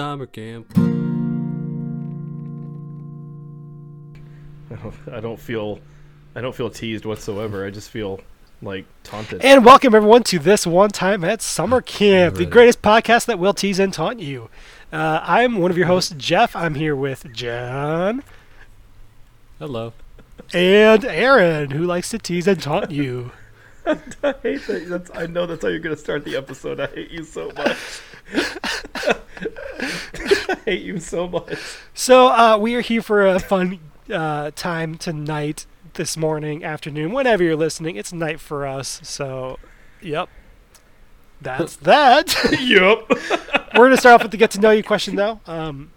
one 0.00 0.18
time 0.18 0.18
summer 0.18 0.26
camp. 0.26 0.66
I 5.12 5.20
don't, 5.20 5.38
feel, 5.38 5.78
I 6.34 6.40
don't 6.40 6.54
feel 6.54 6.70
teased 6.70 7.04
whatsoever. 7.04 7.66
I 7.66 7.70
just 7.70 7.90
feel 7.90 8.20
like 8.62 8.86
taunted. 9.02 9.44
And 9.44 9.62
welcome 9.64 9.94
everyone 9.94 10.22
to 10.24 10.38
this 10.38 10.66
one 10.66 10.88
time 10.90 11.22
at 11.22 11.42
summer 11.42 11.82
camp, 11.82 12.36
the 12.36 12.46
greatest 12.46 12.80
podcast 12.80 13.26
that 13.26 13.38
will 13.38 13.52
tease 13.52 13.78
and 13.78 13.92
taunt 13.92 14.20
you. 14.20 14.48
Uh, 14.90 15.20
I'm 15.22 15.58
one 15.58 15.70
of 15.70 15.76
your 15.76 15.86
hosts, 15.86 16.14
Jeff. 16.16 16.56
I'm 16.56 16.76
here 16.76 16.96
with 16.96 17.30
John 17.32 18.22
Hello. 19.58 19.92
and 20.54 21.04
Aaron, 21.04 21.72
who 21.72 21.84
likes 21.84 22.08
to 22.10 22.18
tease 22.18 22.46
and 22.46 22.62
taunt 22.62 22.90
you. 22.90 23.32
I 23.86 23.98
hate 24.42 24.66
that. 24.66 24.86
That's, 24.88 25.10
I 25.14 25.26
know 25.26 25.46
that's 25.46 25.62
how 25.62 25.68
you're 25.68 25.78
gonna 25.80 25.96
start 25.96 26.24
the 26.24 26.36
episode. 26.36 26.80
I 26.80 26.86
hate 26.86 27.10
you 27.10 27.24
so 27.24 27.50
much. 27.52 27.76
I 29.80 30.56
hate 30.64 30.82
you 30.82 30.98
so 30.98 31.28
much. 31.28 31.58
So 31.94 32.28
uh, 32.28 32.58
we 32.58 32.74
are 32.74 32.80
here 32.80 33.02
for 33.02 33.26
a 33.26 33.38
fun 33.38 33.80
uh, 34.12 34.50
time 34.54 34.96
tonight, 34.96 35.66
this 35.94 36.16
morning, 36.16 36.64
afternoon, 36.64 37.12
whenever 37.12 37.42
you're 37.42 37.56
listening. 37.56 37.96
It's 37.96 38.12
night 38.12 38.40
for 38.40 38.66
us. 38.66 39.00
So, 39.02 39.58
yep, 40.00 40.28
that's 41.40 41.76
that. 41.90 42.34
yep. 42.60 43.08
We're 43.74 43.86
going 43.86 43.90
to 43.92 43.96
start 43.96 44.14
off 44.14 44.22
with 44.22 44.32
the 44.32 44.36
get 44.36 44.50
to 44.52 44.60
know 44.60 44.70
you 44.70 44.82
question, 44.82 45.16
though. 45.16 45.40
Um, 45.46 45.92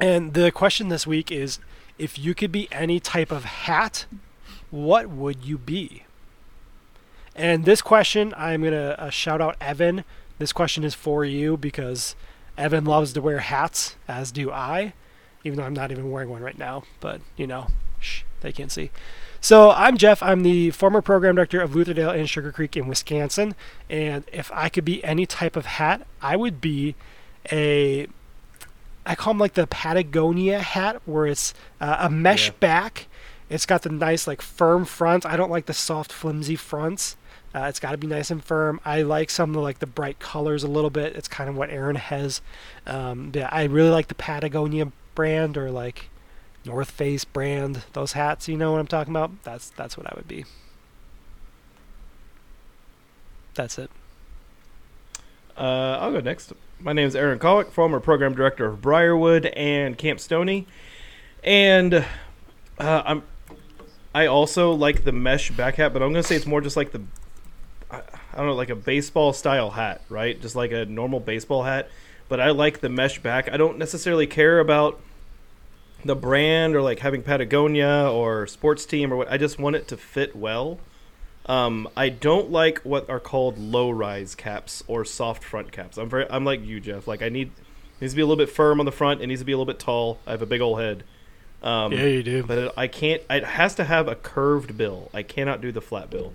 and 0.00 0.34
the 0.34 0.50
question 0.50 0.88
this 0.88 1.06
week 1.06 1.30
is 1.30 1.58
if 1.98 2.18
you 2.18 2.34
could 2.34 2.52
be 2.52 2.68
any 2.72 3.00
type 3.00 3.30
of 3.30 3.44
hat, 3.44 4.06
what 4.70 5.08
would 5.08 5.44
you 5.44 5.58
be? 5.58 6.04
And 7.34 7.64
this 7.64 7.82
question, 7.82 8.34
I'm 8.36 8.62
going 8.62 8.72
to 8.72 9.00
uh, 9.00 9.10
shout 9.10 9.40
out 9.40 9.56
Evan. 9.60 10.04
This 10.38 10.52
question 10.52 10.82
is 10.84 10.94
for 10.94 11.24
you 11.24 11.56
because 11.56 12.16
Evan 12.58 12.84
loves 12.84 13.12
to 13.14 13.22
wear 13.22 13.38
hats, 13.38 13.96
as 14.06 14.30
do 14.32 14.50
I, 14.50 14.92
even 15.44 15.58
though 15.58 15.64
I'm 15.64 15.72
not 15.74 15.90
even 15.90 16.10
wearing 16.10 16.28
one 16.28 16.42
right 16.42 16.58
now. 16.58 16.82
But, 17.00 17.20
you 17.36 17.46
know, 17.46 17.68
shh, 18.00 18.22
they 18.40 18.52
can't 18.52 18.72
see. 18.72 18.90
So 19.40 19.70
I'm 19.70 19.96
Jeff. 19.96 20.20
I'm 20.22 20.42
the 20.42 20.70
former 20.72 21.00
program 21.00 21.36
director 21.36 21.60
of 21.60 21.70
Lutherdale 21.70 22.18
and 22.18 22.28
Sugar 22.28 22.50
Creek 22.50 22.76
in 22.76 22.88
Wisconsin. 22.88 23.54
And 23.88 24.24
if 24.32 24.50
I 24.52 24.68
could 24.68 24.84
be 24.84 25.02
any 25.04 25.26
type 25.26 25.54
of 25.54 25.64
hat, 25.66 26.04
I 26.20 26.34
would 26.36 26.60
be 26.60 26.96
a 27.52 28.08
I 29.06 29.14
call 29.14 29.32
them 29.32 29.38
like 29.38 29.54
the 29.54 29.66
Patagonia 29.66 30.58
hat, 30.58 31.00
where 31.06 31.26
it's 31.26 31.54
uh, 31.80 31.96
a 32.00 32.10
mesh 32.10 32.48
Yeah. 32.48 32.54
back. 32.60 33.06
It's 33.48 33.64
got 33.64 33.82
the 33.82 33.88
nice 33.88 34.26
like 34.26 34.42
firm 34.42 34.84
front. 34.84 35.24
I 35.24 35.36
don't 35.36 35.50
like 35.50 35.64
the 35.66 35.72
soft 35.72 36.12
flimsy 36.12 36.56
fronts. 36.56 37.16
Uh, 37.54 37.64
it's 37.64 37.80
got 37.80 37.92
to 37.92 37.96
be 37.96 38.06
nice 38.06 38.30
and 38.30 38.44
firm. 38.44 38.80
I 38.84 39.02
like 39.02 39.30
some 39.30 39.50
of 39.50 39.54
the, 39.54 39.60
like 39.60 39.78
the 39.78 39.86
bright 39.86 40.18
colors 40.18 40.62
a 40.62 40.68
little 40.68 40.90
bit. 40.90 41.16
It's 41.16 41.28
kind 41.28 41.48
of 41.48 41.56
what 41.56 41.70
Aaron 41.70 41.96
has. 41.96 42.42
Um, 42.86 43.32
yeah, 43.34 43.48
I 43.50 43.64
really 43.64 43.90
like 43.90 44.08
the 44.08 44.14
Patagonia 44.14 44.92
brand 45.14 45.56
or 45.56 45.70
like 45.70 46.10
North 46.64 46.90
Face 46.90 47.24
brand. 47.24 47.84
Those 47.94 48.12
hats, 48.12 48.48
you 48.48 48.56
know 48.56 48.72
what 48.72 48.80
I'm 48.80 48.86
talking 48.86 49.12
about. 49.12 49.42
That's 49.44 49.70
that's 49.70 49.96
what 49.96 50.06
I 50.06 50.12
would 50.16 50.28
be. 50.28 50.44
That's 53.54 53.78
it. 53.78 53.90
Uh, 55.56 55.98
I'll 56.00 56.12
go 56.12 56.20
next. 56.20 56.52
My 56.78 56.92
name 56.92 57.08
is 57.08 57.16
Aaron 57.16 57.40
Kowick, 57.40 57.72
former 57.72 57.98
program 57.98 58.34
director 58.34 58.66
of 58.66 58.80
Briarwood 58.80 59.46
and 59.46 59.98
Camp 59.98 60.20
Stony, 60.20 60.66
and 61.42 61.94
uh, 62.78 63.02
I'm. 63.04 63.22
I 64.14 64.26
also 64.26 64.72
like 64.72 65.04
the 65.04 65.12
mesh 65.12 65.50
back 65.50 65.74
hat, 65.76 65.92
but 65.92 66.02
I'm 66.02 66.12
gonna 66.12 66.22
say 66.22 66.36
it's 66.36 66.46
more 66.46 66.60
just 66.60 66.76
like 66.76 66.92
the. 66.92 67.02
I, 68.38 68.42
don't 68.42 68.50
know, 68.50 68.54
like 68.54 68.70
a 68.70 68.76
baseball 68.76 69.32
style 69.32 69.70
hat, 69.70 70.00
right? 70.08 70.40
Just 70.40 70.54
like 70.54 70.70
a 70.70 70.84
normal 70.84 71.20
baseball 71.20 71.64
hat. 71.64 71.88
But 72.28 72.40
I 72.40 72.50
like 72.50 72.80
the 72.80 72.88
mesh 72.88 73.20
back. 73.20 73.50
I 73.50 73.56
don't 73.56 73.78
necessarily 73.78 74.26
care 74.26 74.60
about 74.60 75.00
the 76.04 76.14
brand 76.14 76.76
or 76.76 76.82
like 76.82 77.00
having 77.00 77.22
Patagonia 77.22 78.08
or 78.10 78.46
sports 78.46 78.86
team 78.86 79.12
or 79.12 79.16
what. 79.16 79.30
I 79.30 79.38
just 79.38 79.58
want 79.58 79.76
it 79.76 79.88
to 79.88 79.96
fit 79.96 80.36
well. 80.36 80.78
Um, 81.46 81.88
I 81.96 82.10
don't 82.10 82.50
like 82.50 82.80
what 82.80 83.08
are 83.08 83.18
called 83.18 83.58
low 83.58 83.90
rise 83.90 84.34
caps 84.34 84.84
or 84.86 85.04
soft 85.04 85.42
front 85.42 85.72
caps. 85.72 85.96
I'm 85.96 86.08
very 86.08 86.30
I'm 86.30 86.44
like 86.44 86.64
you, 86.64 86.78
Jeff. 86.78 87.08
Like 87.08 87.22
I 87.22 87.30
need 87.30 87.48
it 87.48 88.02
needs 88.02 88.12
to 88.12 88.16
be 88.16 88.22
a 88.22 88.26
little 88.26 88.44
bit 88.44 88.52
firm 88.52 88.78
on 88.78 88.86
the 88.86 88.92
front. 88.92 89.22
It 89.22 89.26
needs 89.26 89.40
to 89.40 89.44
be 89.44 89.52
a 89.52 89.56
little 89.56 89.72
bit 89.72 89.80
tall. 89.80 90.18
I 90.26 90.32
have 90.32 90.42
a 90.42 90.46
big 90.46 90.60
old 90.60 90.78
head. 90.78 91.04
Um, 91.62 91.92
yeah, 91.92 92.04
you 92.04 92.22
do. 92.22 92.44
but 92.44 92.58
it, 92.58 92.72
I 92.76 92.86
can't. 92.86 93.22
It 93.28 93.44
has 93.44 93.74
to 93.76 93.84
have 93.84 94.06
a 94.06 94.14
curved 94.14 94.76
bill. 94.76 95.10
I 95.12 95.22
cannot 95.22 95.60
do 95.60 95.72
the 95.72 95.80
flat 95.80 96.10
bill. 96.10 96.32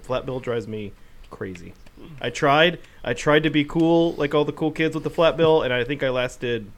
Flat 0.00 0.24
bill 0.24 0.40
drives 0.40 0.66
me 0.66 0.92
crazy. 1.32 1.74
I 2.20 2.30
tried. 2.30 2.78
I 3.02 3.14
tried 3.14 3.42
to 3.42 3.50
be 3.50 3.64
cool 3.64 4.12
like 4.14 4.34
all 4.34 4.44
the 4.44 4.52
cool 4.52 4.70
kids 4.70 4.94
with 4.94 5.02
the 5.04 5.10
flat 5.10 5.36
bill, 5.36 5.62
and 5.62 5.72
I 5.72 5.82
think 5.84 6.02
I 6.04 6.10
lasted 6.10 6.70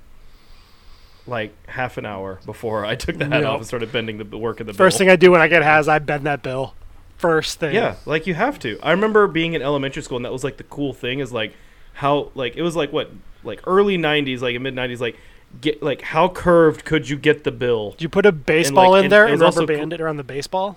like 1.26 1.52
half 1.68 1.96
an 1.96 2.04
hour 2.06 2.40
before 2.44 2.84
I 2.84 2.94
took 2.96 3.16
the 3.18 3.24
hat 3.26 3.44
off 3.44 3.58
and 3.58 3.66
started 3.66 3.90
bending 3.92 4.18
the 4.18 4.36
work 4.38 4.60
of 4.60 4.66
the 4.66 4.74
First 4.74 4.94
bill. 4.98 5.06
thing 5.06 5.10
I 5.10 5.16
do 5.16 5.30
when 5.30 5.40
I 5.40 5.48
get 5.48 5.62
has 5.62 5.88
I 5.88 5.98
bend 5.98 6.24
that 6.26 6.42
bill. 6.42 6.74
First 7.16 7.58
thing. 7.60 7.74
Yeah, 7.74 7.96
like 8.06 8.26
you 8.26 8.34
have 8.34 8.58
to. 8.60 8.78
I 8.82 8.90
remember 8.90 9.26
being 9.26 9.54
in 9.54 9.62
elementary 9.62 10.02
school, 10.02 10.16
and 10.16 10.24
that 10.24 10.32
was 10.32 10.44
like 10.44 10.56
the 10.58 10.64
cool 10.64 10.92
thing 10.92 11.20
is 11.20 11.32
like 11.32 11.54
how 11.94 12.30
like 12.34 12.56
it 12.56 12.62
was 12.62 12.76
like 12.76 12.92
what 12.92 13.10
like 13.42 13.60
early 13.66 13.96
'90s, 13.96 14.40
like 14.40 14.60
mid 14.60 14.74
'90s, 14.74 15.00
like 15.00 15.16
get 15.60 15.82
like 15.82 16.02
how 16.02 16.28
curved 16.28 16.84
could 16.84 17.08
you 17.08 17.16
get 17.16 17.44
the 17.44 17.50
bill? 17.52 17.92
Did 17.92 18.02
you 18.02 18.08
put 18.10 18.26
a 18.26 18.32
baseball 18.32 18.94
in 18.96 19.04
and 19.04 19.12
there 19.12 19.24
it 19.26 19.32
and 19.32 19.40
was 19.40 19.42
also 19.42 19.60
rubber 19.60 19.72
cool- 19.74 19.80
band 19.80 19.92
it 19.94 20.00
around 20.00 20.16
the 20.18 20.24
baseball? 20.24 20.76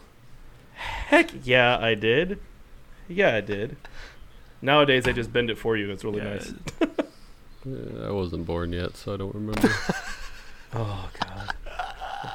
Heck 0.75 1.31
yeah, 1.45 1.77
I 1.79 1.95
did. 1.95 2.39
Yeah, 3.07 3.35
I 3.35 3.41
did. 3.41 3.77
Nowadays, 4.61 5.03
they 5.05 5.13
just 5.13 5.31
bend 5.31 5.49
it 5.49 5.57
for 5.57 5.77
you. 5.77 5.91
It's 5.91 6.03
really 6.03 6.19
Yeah. 6.19 6.33
nice. 6.33 6.53
Yeah, 7.65 8.07
I 8.07 8.11
wasn't 8.11 8.45
born 8.45 8.71
yet, 8.71 8.95
so 8.95 9.13
I 9.13 9.17
don't 9.17 9.33
remember. 9.35 9.69
Oh 10.73 11.09
god. 11.21 11.53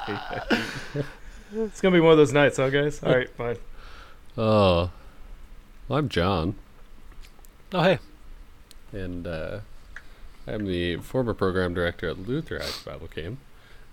it's 1.55 1.81
gonna 1.81 1.93
be 1.95 1.99
one 1.99 2.11
of 2.11 2.17
those 2.17 2.33
nights, 2.33 2.57
huh, 2.57 2.69
guys? 2.69 3.01
All 3.03 3.13
right, 3.15 3.29
fine. 3.29 3.57
Oh, 4.37 4.91
well, 5.87 5.99
I'm 5.99 6.09
John, 6.09 6.55
Oh 7.73 7.81
hey. 7.83 7.99
and 8.91 9.25
uh, 9.27 9.59
I'm 10.47 10.65
the 10.65 10.97
former 10.97 11.33
program 11.33 11.73
director 11.73 12.09
at 12.09 12.19
Luther 12.27 12.57
Heights 12.59 12.83
Bible 12.83 13.07
Camp 13.07 13.39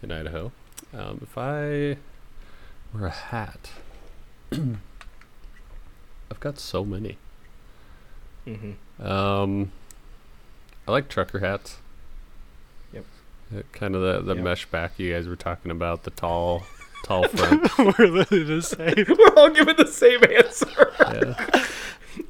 in 0.03 0.11
Idaho. 0.13 0.53
Um, 0.95 1.21
if 1.23 1.37
I 1.39 1.97
were 2.93 3.07
a 3.07 3.11
hat, 3.11 3.71
I've 6.31 6.41
got 6.41 6.59
so 6.59 6.85
many. 6.85 7.19
hmm 8.45 8.73
Um, 9.03 9.73
I 10.87 10.93
like 10.93 11.09
trucker 11.09 11.41
hats. 11.41 11.79
Yep. 12.93 13.05
kind 13.73 13.95
of 13.95 14.03
the 14.03 14.21
the 14.23 14.35
Yep. 14.37 14.45
mesh 14.45 14.67
back 14.67 14.93
you 14.99 15.13
guys 15.13 15.27
were 15.29 15.37
talking 15.37 15.71
about, 15.71 16.05
the 16.05 16.11
tall, 16.11 16.65
tall 17.05 17.27
front. 17.29 17.77
We're 17.99 18.07
literally 18.07 18.45
the 18.45 18.63
same. 18.63 19.07
We're 19.19 19.35
all 19.37 19.51
giving 19.51 19.77
the 19.77 19.87
same 19.87 20.21
answer. 20.25 20.93
yeah. 21.01 21.67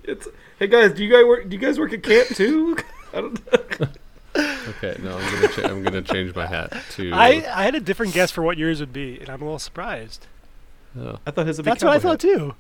It's 0.05 0.29
hey 0.59 0.67
guys, 0.67 0.93
do 0.93 1.05
you 1.05 1.11
guys 1.13 1.25
work? 1.25 1.49
Do 1.49 1.57
you 1.57 1.61
guys 1.61 1.79
work 1.79 1.93
at 1.93 2.03
camp 2.03 2.29
too? 2.29 2.77
I 3.13 3.21
don't. 3.23 3.41
Okay, 4.37 4.97
no, 5.03 5.17
I'm 5.19 5.35
gonna 5.35 5.49
cha- 5.49 5.69
I'm 5.69 5.83
gonna 5.83 6.03
change 6.03 6.35
my 6.35 6.47
hat 6.47 6.73
to. 6.93 7.11
I, 7.13 7.45
I 7.53 7.65
had 7.65 7.75
a 7.75 7.81
different 7.81 8.13
guess 8.15 8.31
for 8.31 8.43
what 8.43 8.57
yours 8.59 8.79
would 8.81 8.93
be, 8.93 9.19
and 9.19 9.29
I'm 9.29 9.41
a 9.43 9.45
little 9.45 9.59
surprised. 9.59 10.27
oh. 10.99 11.19
I 11.27 11.31
thought 11.33 11.47
his 11.47 11.57
would 11.59 11.65
be 11.65 11.71
That's 11.71 11.83
what 11.83 11.91
I 11.91 11.97
cowboy 11.99 12.03
thought 12.17 12.23
hat. 12.23 12.39
too. 12.39 12.55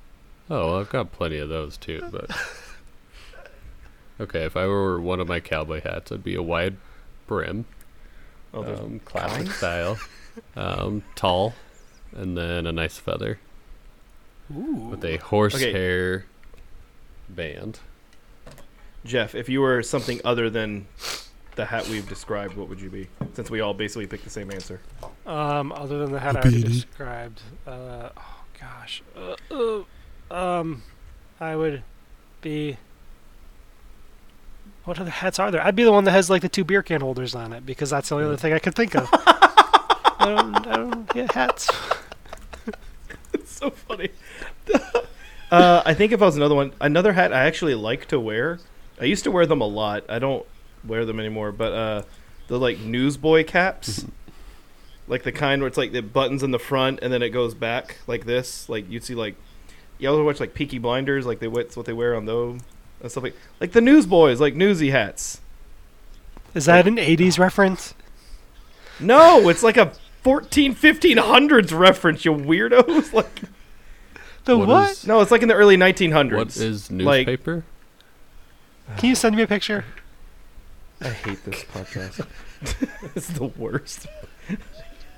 Oh, 0.50 0.66
well, 0.66 0.80
I've 0.80 0.90
got 0.90 1.12
plenty 1.12 1.38
of 1.38 1.48
those 1.48 1.76
too, 1.76 2.02
but 2.10 2.30
okay. 4.20 4.44
If 4.44 4.56
I 4.56 4.66
were 4.66 5.00
one 5.00 5.20
of 5.20 5.28
my 5.28 5.38
cowboy 5.38 5.80
hats, 5.80 6.10
I'd 6.10 6.24
be 6.24 6.34
a 6.34 6.42
wide 6.42 6.76
brim, 7.28 7.66
Oh, 8.52 8.62
there's 8.62 8.80
um, 8.80 9.00
classic 9.04 9.48
style, 9.52 9.98
um, 10.56 11.04
tall, 11.14 11.54
and 12.12 12.36
then 12.36 12.66
a 12.66 12.72
nice 12.72 12.98
feather 12.98 13.38
Ooh. 14.52 14.88
with 14.90 15.04
a 15.04 15.18
horsehair 15.18 16.26
band. 17.28 17.78
Jeff, 19.04 19.34
if 19.34 19.48
you 19.48 19.60
were 19.60 19.82
something 19.82 20.20
other 20.24 20.50
than 20.50 20.86
the 21.54 21.64
hat 21.64 21.86
we've 21.88 22.08
described, 22.08 22.56
what 22.56 22.68
would 22.68 22.80
you 22.80 22.90
be? 22.90 23.08
Since 23.34 23.50
we 23.50 23.60
all 23.60 23.72
basically 23.72 24.08
picked 24.08 24.24
the 24.24 24.30
same 24.30 24.50
answer. 24.50 24.80
Um, 25.26 25.70
other 25.72 25.98
than 25.98 26.10
the 26.10 26.18
hat 26.18 26.36
I 26.36 26.40
already 26.40 26.62
described. 26.62 27.40
Uh, 27.66 28.10
oh 28.16 28.44
gosh. 28.60 29.02
Uh, 29.16 29.36
uh, 29.54 29.84
um, 30.30 30.82
I 31.38 31.56
would 31.56 31.82
be. 32.40 32.76
What 34.84 34.98
other 34.98 35.10
hats 35.10 35.38
are 35.38 35.50
there? 35.50 35.62
I'd 35.62 35.76
be 35.76 35.84
the 35.84 35.92
one 35.92 36.04
that 36.04 36.12
has 36.12 36.30
like 36.30 36.42
the 36.42 36.48
two 36.48 36.64
beer 36.64 36.82
can 36.82 37.00
holders 37.00 37.34
on 37.34 37.52
it 37.52 37.66
because 37.66 37.90
that's 37.90 38.08
the 38.08 38.14
only 38.14 38.26
other 38.26 38.36
thing 38.36 38.52
I 38.52 38.58
could 38.58 38.74
think 38.74 38.94
of. 38.96 39.08
I 39.12 40.26
don't, 40.26 40.66
I 40.66 40.76
don't 40.76 41.12
get 41.12 41.32
hats. 41.32 41.68
It's 43.32 43.52
so 43.52 43.70
funny. 43.70 44.08
uh, 45.52 45.82
I 45.84 45.94
think 45.94 46.10
if 46.10 46.20
I 46.20 46.24
was 46.24 46.36
another 46.36 46.56
one, 46.56 46.72
another 46.80 47.12
hat 47.12 47.32
I 47.32 47.44
actually 47.44 47.76
like 47.76 48.06
to 48.06 48.18
wear. 48.18 48.58
I 49.00 49.04
used 49.04 49.22
to 49.24 49.30
wear 49.30 49.46
them 49.46 49.60
a 49.60 49.66
lot. 49.66 50.04
I 50.08 50.18
don't 50.18 50.44
wear 50.84 51.04
them 51.04 51.20
anymore, 51.20 51.52
but 51.52 51.72
uh, 51.72 52.02
the 52.48 52.58
like 52.58 52.80
newsboy 52.80 53.44
caps, 53.44 54.04
like 55.06 55.22
the 55.22 55.32
kind 55.32 55.62
where 55.62 55.68
it's 55.68 55.76
like 55.76 55.92
the 55.92 56.02
buttons 56.02 56.42
in 56.42 56.50
the 56.50 56.58
front 56.58 56.98
and 57.02 57.12
then 57.12 57.22
it 57.22 57.30
goes 57.30 57.54
back 57.54 57.98
like 58.06 58.26
this. 58.26 58.68
Like 58.68 58.90
you'd 58.90 59.04
see 59.04 59.14
like 59.14 59.36
you 60.00 60.12
ever 60.12 60.22
watch 60.24 60.40
like 60.40 60.54
Peaky 60.54 60.78
Blinders, 60.78 61.26
like 61.26 61.38
they 61.40 61.48
what's 61.48 61.76
what 61.76 61.86
they 61.86 61.92
wear 61.92 62.14
on 62.16 62.24
those 62.26 62.60
and 63.00 63.10
stuff 63.10 63.24
like 63.24 63.36
like 63.60 63.72
the 63.72 63.80
newsboys, 63.80 64.40
like 64.40 64.54
newsy 64.54 64.90
hats. 64.90 65.40
Is 66.54 66.64
that 66.66 66.86
an 66.88 66.96
80s 66.96 67.38
reference? 67.38 67.94
No, 68.98 69.48
it's 69.48 69.62
like 69.62 69.76
a 69.76 69.92
14, 70.22 70.74
1500s 70.74 71.76
reference, 71.78 72.24
you 72.24 72.32
weirdos. 72.34 73.12
Like, 73.14 73.40
The 74.44 74.58
What 74.58 74.68
what? 74.68 74.90
is- 74.90 75.06
no, 75.06 75.20
it's 75.20 75.30
like 75.30 75.42
in 75.42 75.48
the 75.48 75.54
early 75.54 75.76
1900s. 75.76 76.36
What 76.36 76.56
is 76.56 76.90
Like- 76.90 77.26
newspaper? 77.26 77.64
Can 78.96 79.08
you 79.10 79.14
send 79.14 79.36
me 79.36 79.42
a 79.42 79.46
picture? 79.46 79.84
I 81.00 81.08
hate 81.10 81.44
this 81.44 81.62
podcast. 81.64 82.26
it's 83.14 83.28
the 83.28 83.44
worst. 83.46 84.06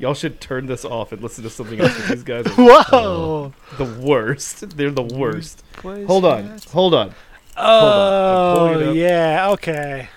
Y'all 0.02 0.14
should 0.14 0.40
turn 0.40 0.66
this 0.66 0.84
off 0.84 1.12
and 1.12 1.22
listen 1.22 1.44
to 1.44 1.48
something 1.48 1.80
else. 1.80 1.96
These 2.08 2.24
guys 2.24 2.44
are 2.44 2.50
Whoa! 2.56 3.52
the 3.78 3.84
worst. 3.84 4.76
They're 4.76 4.90
the 4.90 5.00
worst. 5.00 5.62
Hold 5.80 6.24
on, 6.24 6.58
hold 6.72 6.92
on. 6.92 7.14
I'm 7.56 8.56
pulling 8.56 8.80
it 8.80 8.86
Oh 8.88 8.92
yeah, 8.94 9.50
okay. 9.50 10.08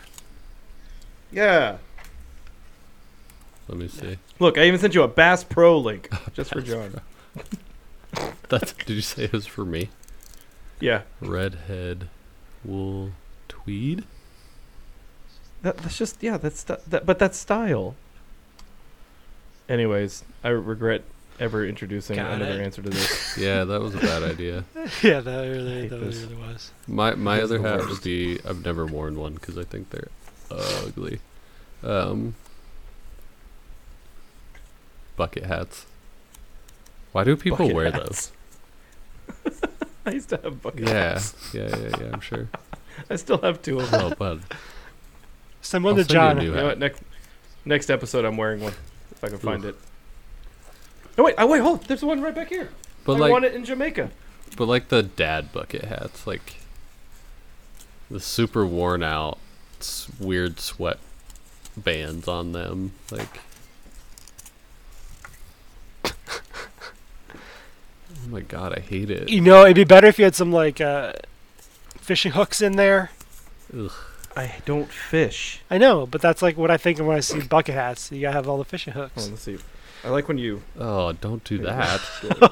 Yeah. 1.31 1.77
Let 3.67 3.77
me 3.77 3.87
see. 3.87 4.17
Look, 4.39 4.57
I 4.57 4.63
even 4.63 4.79
sent 4.79 4.95
you 4.95 5.03
a 5.03 5.07
Bass 5.07 5.43
Pro 5.43 5.77
link 5.77 6.09
oh, 6.13 6.19
just 6.33 6.51
for 6.51 6.61
Bass 6.61 6.69
John. 6.69 7.01
That's, 8.49 8.73
did 8.73 8.89
you 8.89 9.01
say 9.01 9.25
it 9.25 9.33
was 9.33 9.45
for 9.45 9.65
me? 9.65 9.89
Yeah. 10.79 11.03
Redhead 11.21 12.09
wool 12.63 13.11
tweed? 13.47 14.03
That, 15.61 15.77
that's 15.77 15.97
just 15.99 16.23
yeah. 16.23 16.37
That's 16.37 16.61
st- 16.61 16.89
that, 16.89 17.05
but 17.05 17.19
that's 17.19 17.37
style. 17.37 17.95
Anyways, 19.67 20.23
I 20.43 20.49
regret 20.49 21.03
ever 21.39 21.65
introducing 21.65 22.15
Got 22.17 22.31
another 22.33 22.61
it. 22.61 22.65
answer 22.65 22.81
to 22.81 22.89
this. 22.89 23.37
Yeah, 23.37 23.63
that 23.65 23.81
was 23.81 23.93
a 23.95 23.97
bad 23.99 24.23
idea. 24.23 24.63
Yeah, 25.03 25.19
that 25.21 25.41
really, 25.47 25.81
hate 25.81 25.89
that 25.89 25.97
this. 25.97 26.21
really 26.21 26.35
was. 26.35 26.71
My 26.87 27.15
my 27.15 27.35
That's 27.37 27.45
other 27.45 27.57
the 27.57 27.67
hat 27.69 27.79
worst. 27.79 27.89
would 27.89 28.03
be 28.03 28.39
I've 28.47 28.63
never 28.63 28.85
worn 28.85 29.17
one 29.19 29.33
because 29.33 29.57
I 29.57 29.63
think 29.63 29.89
they're 29.89 30.07
ugly. 30.51 31.19
Um, 31.83 32.35
bucket 35.17 35.43
hats. 35.45 35.85
Why 37.11 37.23
do 37.23 37.35
people 37.35 37.57
Bucket 37.57 37.75
wear 37.75 37.91
hats. 37.91 38.31
those? 39.43 39.61
I 40.05 40.11
used 40.11 40.29
to 40.29 40.37
have 40.43 40.61
bucket 40.61 40.87
Yeah, 40.87 40.93
hats. 41.13 41.35
yeah, 41.53 41.67
yeah, 41.69 41.75
yeah. 41.77 41.89
Yeah. 42.01 42.09
I'm 42.13 42.19
sure. 42.21 42.49
I 43.09 43.15
still 43.15 43.39
have 43.39 43.61
two 43.61 43.79
of 43.79 43.89
them. 43.91 44.11
Oh, 44.11 44.15
bud. 44.15 44.41
Send 45.61 45.83
one 45.83 45.93
I'll 45.93 45.97
to 45.97 46.03
send 46.03 46.09
you 46.11 46.13
John. 46.15 46.41
You 46.41 46.51
know 46.53 46.65
what? 46.67 46.79
Next 46.79 47.01
next 47.65 47.89
episode, 47.89 48.23
I'm 48.25 48.37
wearing 48.37 48.61
one 48.61 48.71
if 48.73 48.79
I 49.25 49.29
can 49.29 49.37
find 49.39 49.65
it. 49.65 49.75
No 51.17 51.23
wait, 51.23 51.35
oh 51.37 51.47
wait, 51.47 51.61
hold. 51.61 51.83
There's 51.85 52.03
one 52.03 52.21
right 52.21 52.35
back 52.35 52.49
here. 52.49 52.69
But 53.03 53.13
I 53.17 53.19
like, 53.19 53.31
won 53.31 53.43
it 53.43 53.53
in 53.53 53.63
Jamaica. 53.65 54.11
but 54.57 54.67
like 54.67 54.89
the 54.89 55.03
dad 55.03 55.51
bucket 55.51 55.85
hats, 55.85 56.27
like 56.27 56.57
the 58.09 58.19
super 58.19 58.65
worn 58.65 59.03
out, 59.03 59.37
weird 60.19 60.59
sweat 60.59 60.99
bands 61.77 62.27
on 62.27 62.51
them, 62.51 62.93
like. 63.11 63.39
Oh 68.23 68.29
my 68.29 68.39
god, 68.41 68.73
I 68.75 68.79
hate 68.79 69.11
it. 69.11 69.29
You 69.29 69.39
know, 69.39 69.65
it'd 69.65 69.75
be 69.75 69.83
better 69.83 70.07
if 70.07 70.17
you 70.17 70.25
had 70.25 70.33
some 70.33 70.51
like 70.51 70.81
uh, 70.81 71.13
fishing 71.97 72.31
hooks 72.31 72.59
in 72.59 72.75
there. 72.75 73.11
Ugh. 73.77 73.91
I 74.37 74.55
don't 74.65 74.89
fish. 74.89 75.61
I 75.69 75.77
know, 75.77 76.05
but 76.05 76.21
that's 76.21 76.41
like 76.41 76.57
what 76.57 76.69
I 76.71 76.77
think 76.77 76.99
of 76.99 77.05
when 77.05 77.15
I 77.15 77.21
see 77.21 77.41
bucket 77.41 77.75
hats. 77.75 78.11
You 78.11 78.21
gotta 78.21 78.33
have 78.35 78.47
all 78.49 78.57
the 78.57 78.65
fishing 78.65 78.93
Hold 78.93 79.09
hooks. 79.11 79.25
on, 79.25 79.31
let's 79.31 79.43
see. 79.43 79.57
I 80.03 80.09
like 80.09 80.27
when 80.27 80.37
you. 80.37 80.61
Oh, 80.77 81.13
don't 81.13 81.43
do 81.43 81.57
that. 81.59 82.01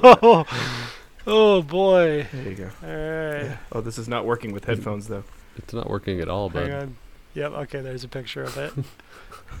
oh, 0.02 0.44
oh 1.26 1.62
boy! 1.62 2.26
There 2.32 2.48
you 2.50 2.54
go. 2.56 2.70
All 2.82 3.48
right, 3.48 3.58
Oh, 3.72 3.80
this 3.80 3.98
is 3.98 4.08
not 4.08 4.24
working 4.24 4.52
with 4.52 4.64
headphones 4.64 5.08
though. 5.08 5.24
It's 5.56 5.72
not 5.72 5.88
working 5.88 6.20
at 6.20 6.28
all, 6.28 6.48
hang 6.48 6.68
bud. 6.68 6.72
on. 6.72 6.96
Yep. 7.34 7.52
Okay, 7.52 7.80
there's 7.80 8.02
a 8.04 8.08
picture 8.08 8.42
of 8.42 8.56
it. 8.56 8.72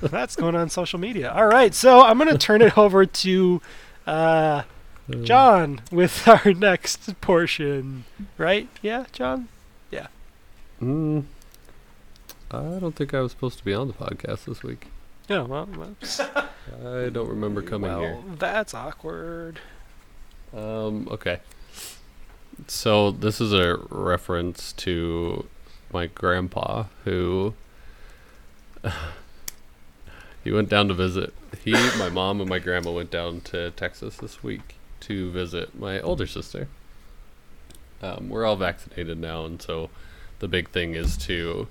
that's 0.10 0.34
going 0.36 0.54
on 0.56 0.68
social 0.70 0.98
media. 0.98 1.30
All 1.32 1.46
right, 1.46 1.74
so 1.74 2.00
I'm 2.02 2.18
gonna 2.18 2.38
turn 2.38 2.62
it 2.62 2.76
over 2.78 3.04
to 3.06 3.60
uh, 4.06 4.10
Uh, 4.10 5.16
John 5.22 5.82
with 5.92 6.26
our 6.26 6.52
next 6.56 7.20
portion. 7.20 8.04
Right? 8.38 8.68
Yeah, 8.82 9.04
John. 9.12 9.48
Yeah. 9.90 10.06
Mm, 10.82 11.24
I 12.50 12.78
don't 12.78 12.94
think 12.94 13.14
I 13.14 13.20
was 13.20 13.32
supposed 13.32 13.58
to 13.58 13.64
be 13.64 13.74
on 13.74 13.88
the 13.88 13.94
podcast 13.94 14.44
this 14.44 14.62
week. 14.62 14.88
Yeah. 15.28 15.42
Well, 15.42 15.66
whoops. 15.66 16.20
I 16.20 17.08
don't 17.10 17.28
remember 17.28 17.62
coming 17.62 17.90
well, 17.90 18.24
that's 18.38 18.74
awkward. 18.74 19.60
Um, 20.54 21.08
okay. 21.10 21.40
So 22.68 23.10
this 23.10 23.40
is 23.40 23.52
a 23.52 23.76
reference 23.90 24.72
to 24.74 25.46
my 25.92 26.06
grandpa 26.06 26.84
who 27.04 27.54
he 30.44 30.52
went 30.52 30.68
down 30.68 30.88
to 30.88 30.94
visit. 30.94 31.32
He, 31.62 31.72
my 31.72 32.08
mom, 32.08 32.40
and 32.40 32.48
my 32.48 32.58
grandma 32.58 32.92
went 32.92 33.10
down 33.10 33.40
to 33.42 33.70
Texas 33.72 34.16
this 34.16 34.42
week 34.42 34.76
to 35.00 35.30
visit 35.30 35.78
my 35.78 36.00
older 36.00 36.26
sister. 36.26 36.68
Um, 38.02 38.28
we're 38.28 38.44
all 38.44 38.56
vaccinated 38.56 39.18
now, 39.18 39.44
and 39.44 39.60
so 39.60 39.90
the 40.38 40.48
big 40.48 40.70
thing 40.70 40.94
is 40.94 41.16
to 41.18 41.68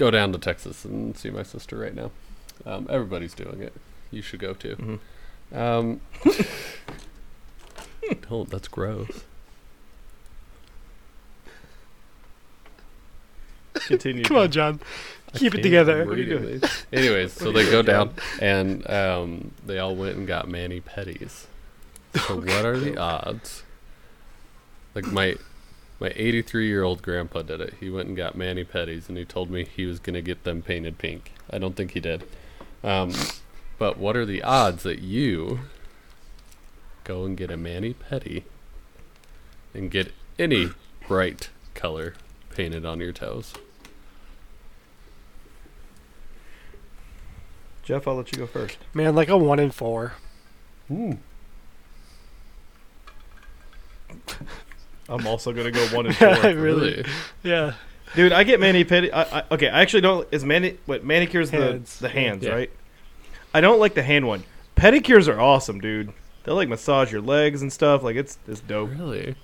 go 0.00 0.10
down 0.10 0.32
to 0.32 0.38
Texas 0.38 0.86
and 0.86 1.14
see 1.14 1.28
my 1.28 1.42
sister 1.42 1.76
right 1.76 1.94
now. 1.94 2.10
Um, 2.64 2.86
everybody's 2.88 3.34
doing 3.34 3.60
it. 3.60 3.74
You 4.10 4.22
should 4.22 4.40
go 4.40 4.54
too. 4.54 4.98
Mhm. 5.52 5.56
Um, 5.56 6.00
don't. 8.28 8.48
That's 8.48 8.66
gross. 8.66 9.24
Continue. 13.74 14.24
Come 14.24 14.38
on, 14.38 14.50
John. 14.50 14.80
Keep 15.34 15.56
it 15.56 15.62
together. 15.62 15.98
read 15.98 16.08
What 16.08 16.18
are 16.18 16.22
you 16.22 16.36
it. 16.38 16.84
Anyways, 16.92 17.34
so 17.34 17.52
they 17.52 17.70
go 17.70 17.82
down 17.82 18.14
and 18.40 18.88
um, 18.90 19.52
they 19.64 19.78
all 19.78 19.94
went 19.94 20.16
and 20.16 20.26
got 20.26 20.48
mani 20.48 20.80
pedis. 20.80 21.44
So 22.26 22.36
what 22.40 22.64
are 22.64 22.78
the 22.78 22.96
odds? 23.00 23.62
Like 24.94 25.06
my 25.06 25.36
my 26.00 26.12
83 26.16 26.66
year 26.66 26.82
old 26.82 27.02
grandpa 27.02 27.42
did 27.42 27.60
it. 27.60 27.74
He 27.78 27.90
went 27.90 28.08
and 28.08 28.16
got 28.16 28.36
mani 28.36 28.64
pedis, 28.64 29.08
and 29.08 29.18
he 29.18 29.24
told 29.24 29.50
me 29.50 29.64
he 29.64 29.84
was 29.84 30.00
gonna 30.00 30.22
get 30.22 30.44
them 30.44 30.62
painted 30.62 30.98
pink. 30.98 31.32
I 31.50 31.58
don't 31.58 31.76
think 31.76 31.92
he 31.92 32.00
did. 32.00 32.24
Um, 32.82 33.12
but 33.78 33.98
what 33.98 34.16
are 34.16 34.24
the 34.24 34.42
odds 34.42 34.82
that 34.84 35.00
you 35.00 35.60
go 37.04 37.24
and 37.24 37.36
get 37.36 37.50
a 37.50 37.56
mani 37.56 37.94
pedi 37.94 38.44
and 39.74 39.90
get 39.90 40.12
any 40.38 40.70
bright 41.06 41.50
color 41.74 42.14
painted 42.54 42.86
on 42.86 42.98
your 43.00 43.12
toes? 43.12 43.52
Jeff, 47.82 48.08
I'll 48.08 48.14
let 48.14 48.32
you 48.32 48.38
go 48.38 48.46
first. 48.46 48.78
Man, 48.94 49.14
like 49.14 49.28
a 49.28 49.36
one 49.36 49.58
in 49.58 49.70
four. 49.70 50.14
I'm 55.10 55.26
also 55.26 55.52
gonna 55.52 55.70
go 55.70 55.84
one 55.88 56.06
and 56.06 56.16
four. 56.16 56.28
Yeah, 56.28 56.46
really. 56.52 57.04
Yeah. 57.42 57.74
Dude, 58.14 58.32
I 58.32 58.42
get 58.44 58.58
mani 58.60 58.84
pedi. 58.84 59.10
I, 59.12 59.22
I, 59.40 59.54
okay, 59.54 59.68
I 59.68 59.82
actually 59.82 60.00
don't. 60.00 60.26
Is 60.32 60.44
mani 60.44 60.78
what 60.86 61.04
manicures 61.04 61.50
Hands. 61.50 61.96
the 61.98 62.02
the 62.02 62.08
hands, 62.08 62.44
Yeah. 62.44 62.52
right? 62.52 62.70
I 63.52 63.60
don't 63.60 63.78
like 63.80 63.94
the 63.94 64.02
hand 64.02 64.26
one. 64.26 64.44
Pedicures 64.76 65.28
are 65.32 65.40
awesome, 65.40 65.80
dude. 65.80 66.12
They 66.44 66.52
like 66.52 66.68
massage 66.68 67.12
your 67.12 67.20
legs 67.20 67.60
and 67.62 67.72
stuff. 67.72 68.02
Like 68.02 68.16
it's 68.16 68.38
it's 68.48 68.60
dope. 68.60 68.90
Really? 68.90 69.34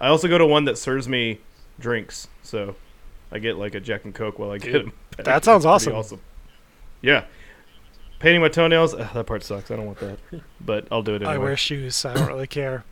I 0.00 0.08
also 0.08 0.26
go 0.28 0.38
to 0.38 0.46
one 0.46 0.64
that 0.64 0.78
serves 0.78 1.06
me 1.08 1.38
drinks, 1.78 2.26
so 2.42 2.74
I 3.30 3.38
get 3.38 3.56
like 3.56 3.74
a 3.74 3.80
Jack 3.80 4.04
and 4.04 4.14
Coke 4.14 4.38
while 4.38 4.50
I 4.50 4.58
get 4.58 4.72
Dude, 4.72 4.86
them. 4.86 4.92
that 5.24 5.44
sounds 5.44 5.64
awesome. 5.66 5.94
awesome. 5.94 6.20
Yeah, 7.02 7.24
painting 8.18 8.40
my 8.42 8.48
toenails. 8.48 8.94
ugh, 8.94 9.08
that 9.14 9.26
part 9.26 9.42
sucks. 9.44 9.70
I 9.70 9.76
don't 9.76 9.86
want 9.86 9.98
that, 10.00 10.18
but 10.60 10.86
I'll 10.90 11.02
do 11.02 11.12
it 11.14 11.22
anyway. 11.22 11.34
I 11.34 11.38
wear 11.38 11.56
shoes, 11.56 11.94
so 11.96 12.10
I 12.10 12.14
don't 12.14 12.26
really 12.28 12.46
care. 12.46 12.84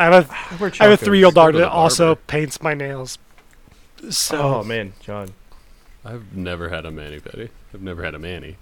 I 0.00 0.04
have 0.04 0.30
a 0.30 0.64
I 0.80 0.84
have 0.88 0.92
a 0.92 0.96
three 0.96 1.18
year 1.18 1.26
old 1.26 1.34
Go 1.34 1.42
daughter 1.42 1.52
the 1.58 1.64
that 1.64 1.70
also 1.70 2.14
paints 2.14 2.62
my 2.62 2.74
nails. 2.74 3.18
So 4.08 4.40
Oh 4.40 4.64
man, 4.64 4.94
John. 5.00 5.28
I've 6.04 6.34
never 6.34 6.70
had 6.70 6.86
a 6.86 6.90
mani 6.90 7.20
pedi. 7.20 7.50
I've 7.74 7.82
never 7.82 8.02
had 8.02 8.14
a 8.14 8.18
mani. 8.18 8.56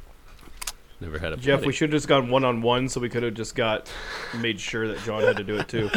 Never 1.00 1.21
had 1.21 1.33
a 1.33 1.37
Jeff, 1.37 1.61
pedi. 1.61 1.66
we 1.66 1.73
should 1.73 1.90
have 1.90 1.97
just 1.97 2.09
gone 2.09 2.28
one 2.28 2.45
on 2.45 2.61
one, 2.61 2.88
so 2.88 3.00
we 3.00 3.09
could 3.09 3.23
have 3.23 3.35
just 3.35 3.54
got 3.54 3.88
made 4.37 4.59
sure 4.61 4.88
that 4.88 4.99
John 5.04 5.23
had 5.23 5.37
to 5.37 5.45
do 5.45 5.57
it 5.59 5.68
too, 5.68 5.88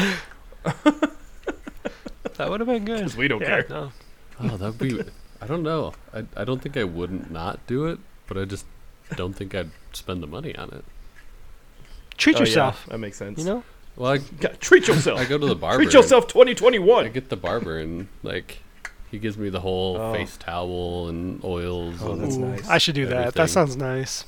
that 0.63 2.49
would 2.49 2.59
have 2.59 2.67
been 2.67 2.85
good. 2.85 2.97
because 2.97 3.17
we 3.17 3.27
don't 3.27 3.41
Yeah, 3.41 3.63
care. 3.63 3.65
no. 3.69 3.91
Oh, 4.39 4.57
that'd 4.57 4.77
be. 4.77 5.01
I 5.41 5.47
don't 5.47 5.63
know. 5.63 5.93
I 6.13 6.25
I 6.37 6.43
don't 6.43 6.61
think 6.61 6.77
I 6.77 6.83
wouldn't 6.83 7.31
not 7.31 7.65
do 7.67 7.85
it, 7.87 7.97
but 8.27 8.37
I 8.37 8.45
just 8.45 8.65
don't 9.15 9.33
think 9.33 9.55
I'd 9.55 9.71
spend 9.93 10.21
the 10.21 10.27
money 10.27 10.55
on 10.55 10.69
it. 10.69 10.85
Treat 12.17 12.35
Oh, 12.35 12.39
yeah, 12.39 12.45
yourself. 12.45 12.85
that 12.89 12.99
makes 12.99 13.17
sense. 13.17 13.39
You 13.39 13.45
know? 13.45 13.63
Well, 13.95 14.11
I 14.13 14.17
God, 14.19 14.57
treat 14.59 14.87
yourself. 14.87 15.19
I 15.19 15.25
go 15.25 15.37
to 15.37 15.45
the 15.45 15.55
barber. 15.55 15.83
treat 15.83 15.93
yourself, 15.93 16.27
2021. 16.27 17.05
I 17.05 17.09
get 17.09 17.29
the 17.29 17.35
barber 17.37 17.77
and 17.79 18.07
like 18.23 18.59
he 19.09 19.19
gives 19.19 19.37
me 19.37 19.49
the 19.49 19.59
whole 19.59 19.97
Oh. 19.97 20.13
face 20.13 20.37
towel 20.37 21.09
and 21.09 21.43
oils. 21.43 21.95
Oh, 22.01 22.13
and 22.13 22.23
that's 22.23 22.35
Ooh, 22.37 22.45
nice. 22.45 22.67
I 22.69 22.77
should 22.77 22.95
do 22.95 23.05
that. 23.07 23.13
Everything. 23.17 23.41
That 23.43 23.49
sounds 23.49 23.75
nice. 23.75 24.25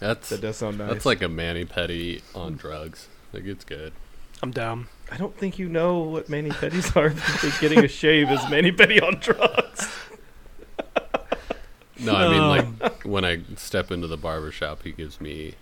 That's 0.00 0.28
That 0.30 0.40
does 0.40 0.56
sound 0.56 0.78
nice. 0.78 0.88
that's 0.90 1.06
like 1.06 1.22
a 1.22 1.28
mani 1.28 1.64
pedi 1.64 2.20
on 2.34 2.56
drugs. 2.56 3.08
Like 3.32 3.44
it's 3.44 3.64
good. 3.64 3.92
I'm 4.42 4.50
down. 4.50 4.88
I 5.10 5.16
don't 5.16 5.36
think 5.36 5.58
you 5.58 5.68
know 5.68 6.00
what 6.00 6.28
mani 6.28 6.50
pedis 6.50 6.94
are. 6.96 7.14
I 7.48 7.60
getting 7.60 7.84
a 7.84 7.88
shave 7.88 8.30
is 8.30 8.40
mani 8.50 8.72
pedi 8.72 9.00
on 9.02 9.20
drugs. 9.20 9.88
No, 12.00 12.14
I 12.14 12.28
mean 12.28 12.48
like 12.82 13.04
when 13.04 13.24
I 13.24 13.40
step 13.56 13.90
into 13.92 14.08
the 14.08 14.16
barber 14.16 14.50
shop, 14.50 14.82
he 14.82 14.90
gives 14.90 15.20
me 15.20 15.54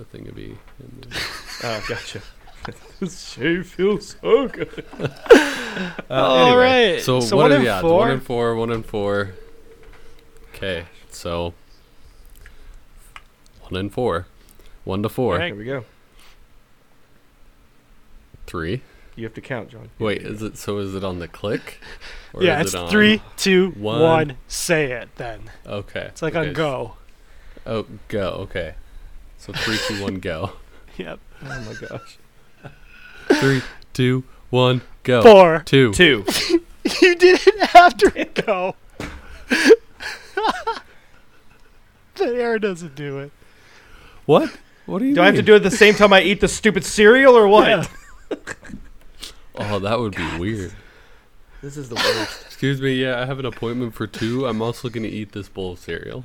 a 0.00 0.04
thing 0.04 0.26
of 0.28 0.36
E. 0.38 0.56
Oh, 1.62 1.84
gotcha. 1.88 2.20
this 3.00 3.28
shave 3.32 3.66
feels 3.66 4.16
so 4.20 4.48
good. 4.48 4.84
All 4.98 5.06
uh, 6.10 6.46
Anyway, 6.46 6.92
right. 6.94 7.02
So, 7.02 7.20
So 7.20 7.36
what 7.36 7.44
one 7.44 7.52
are 7.52 7.56
in 7.56 7.62
the 7.62 7.68
odds? 7.70 7.82
four? 7.82 7.98
One 8.00 8.10
and 8.10 8.22
four. 8.22 8.54
One 8.56 8.70
in 8.72 8.82
four. 8.82 9.32
Okay, 10.54 10.86
so 11.10 11.52
one 13.68 13.76
and 13.78 13.92
four. 13.92 14.26
One 14.84 15.02
to 15.02 15.08
four. 15.08 15.34
Alright. 15.34 15.48
Here 15.52 15.56
we 15.58 15.64
go. 15.64 15.84
Three. 18.46 18.82
You 19.16 19.24
have 19.24 19.34
to 19.34 19.40
count, 19.40 19.70
John. 19.70 19.90
Wait, 19.98 20.22
is 20.22 20.42
it 20.42 20.56
so? 20.58 20.78
Is 20.78 20.94
it 20.94 21.02
on 21.02 21.18
the 21.18 21.28
click? 21.28 21.80
Or 22.32 22.42
yeah, 22.42 22.60
is 22.60 22.66
it's 22.66 22.74
it 22.74 22.80
on- 22.80 22.90
three, 22.90 23.22
two, 23.38 23.70
one? 23.78 24.00
one. 24.02 24.36
Say 24.46 24.92
it 24.92 25.08
then. 25.16 25.50
Okay. 25.66 26.02
It's 26.02 26.20
like 26.20 26.34
okay. 26.34 26.48
on 26.48 26.52
go. 26.54 26.96
Oh, 27.64 27.86
go. 28.08 28.28
Okay. 28.50 28.74
So 29.38 29.54
three, 29.54 29.78
two, 29.88 30.02
one, 30.02 30.16
go. 30.16 30.52
Yep. 30.98 31.18
Oh 31.42 31.60
my 31.60 31.88
gosh. 31.88 32.18
Three, 33.34 33.62
two, 33.92 34.24
one, 34.50 34.82
go. 35.02 35.22
Four. 35.22 35.62
Two. 35.64 35.92
Two. 35.92 36.24
You 37.02 37.16
did 37.16 37.40
it 37.44 37.74
after 37.74 38.16
it 38.16 38.46
go. 38.46 38.76
the 42.14 42.26
air 42.26 42.60
doesn't 42.60 42.94
do 42.94 43.18
it. 43.18 43.32
What? 44.24 44.56
What 44.86 45.00
do 45.00 45.06
you 45.06 45.14
Do 45.16 45.22
I 45.22 45.26
have 45.26 45.34
to 45.34 45.42
do 45.42 45.54
it 45.54 45.56
at 45.56 45.62
the 45.64 45.70
same 45.72 45.94
time 45.94 46.12
I 46.12 46.22
eat 46.22 46.40
the 46.40 46.46
stupid 46.46 46.84
cereal 46.84 47.36
or 47.36 47.48
what? 47.48 47.66
Yeah. 47.68 47.86
Oh, 49.58 49.78
that 49.78 49.98
would 49.98 50.14
be 50.14 50.38
weird. 50.38 50.74
This 51.62 51.78
is 51.78 51.88
the 51.88 51.94
worst. 51.94 52.44
Excuse 52.44 52.80
me. 52.80 52.92
Yeah, 52.92 53.22
I 53.22 53.24
have 53.24 53.38
an 53.38 53.46
appointment 53.46 53.94
for 53.94 54.06
two. 54.06 54.46
I'm 54.46 54.60
also 54.60 54.90
gonna 54.90 55.08
eat 55.08 55.32
this 55.32 55.48
bowl 55.48 55.72
of 55.72 55.78
cereal. 55.78 56.24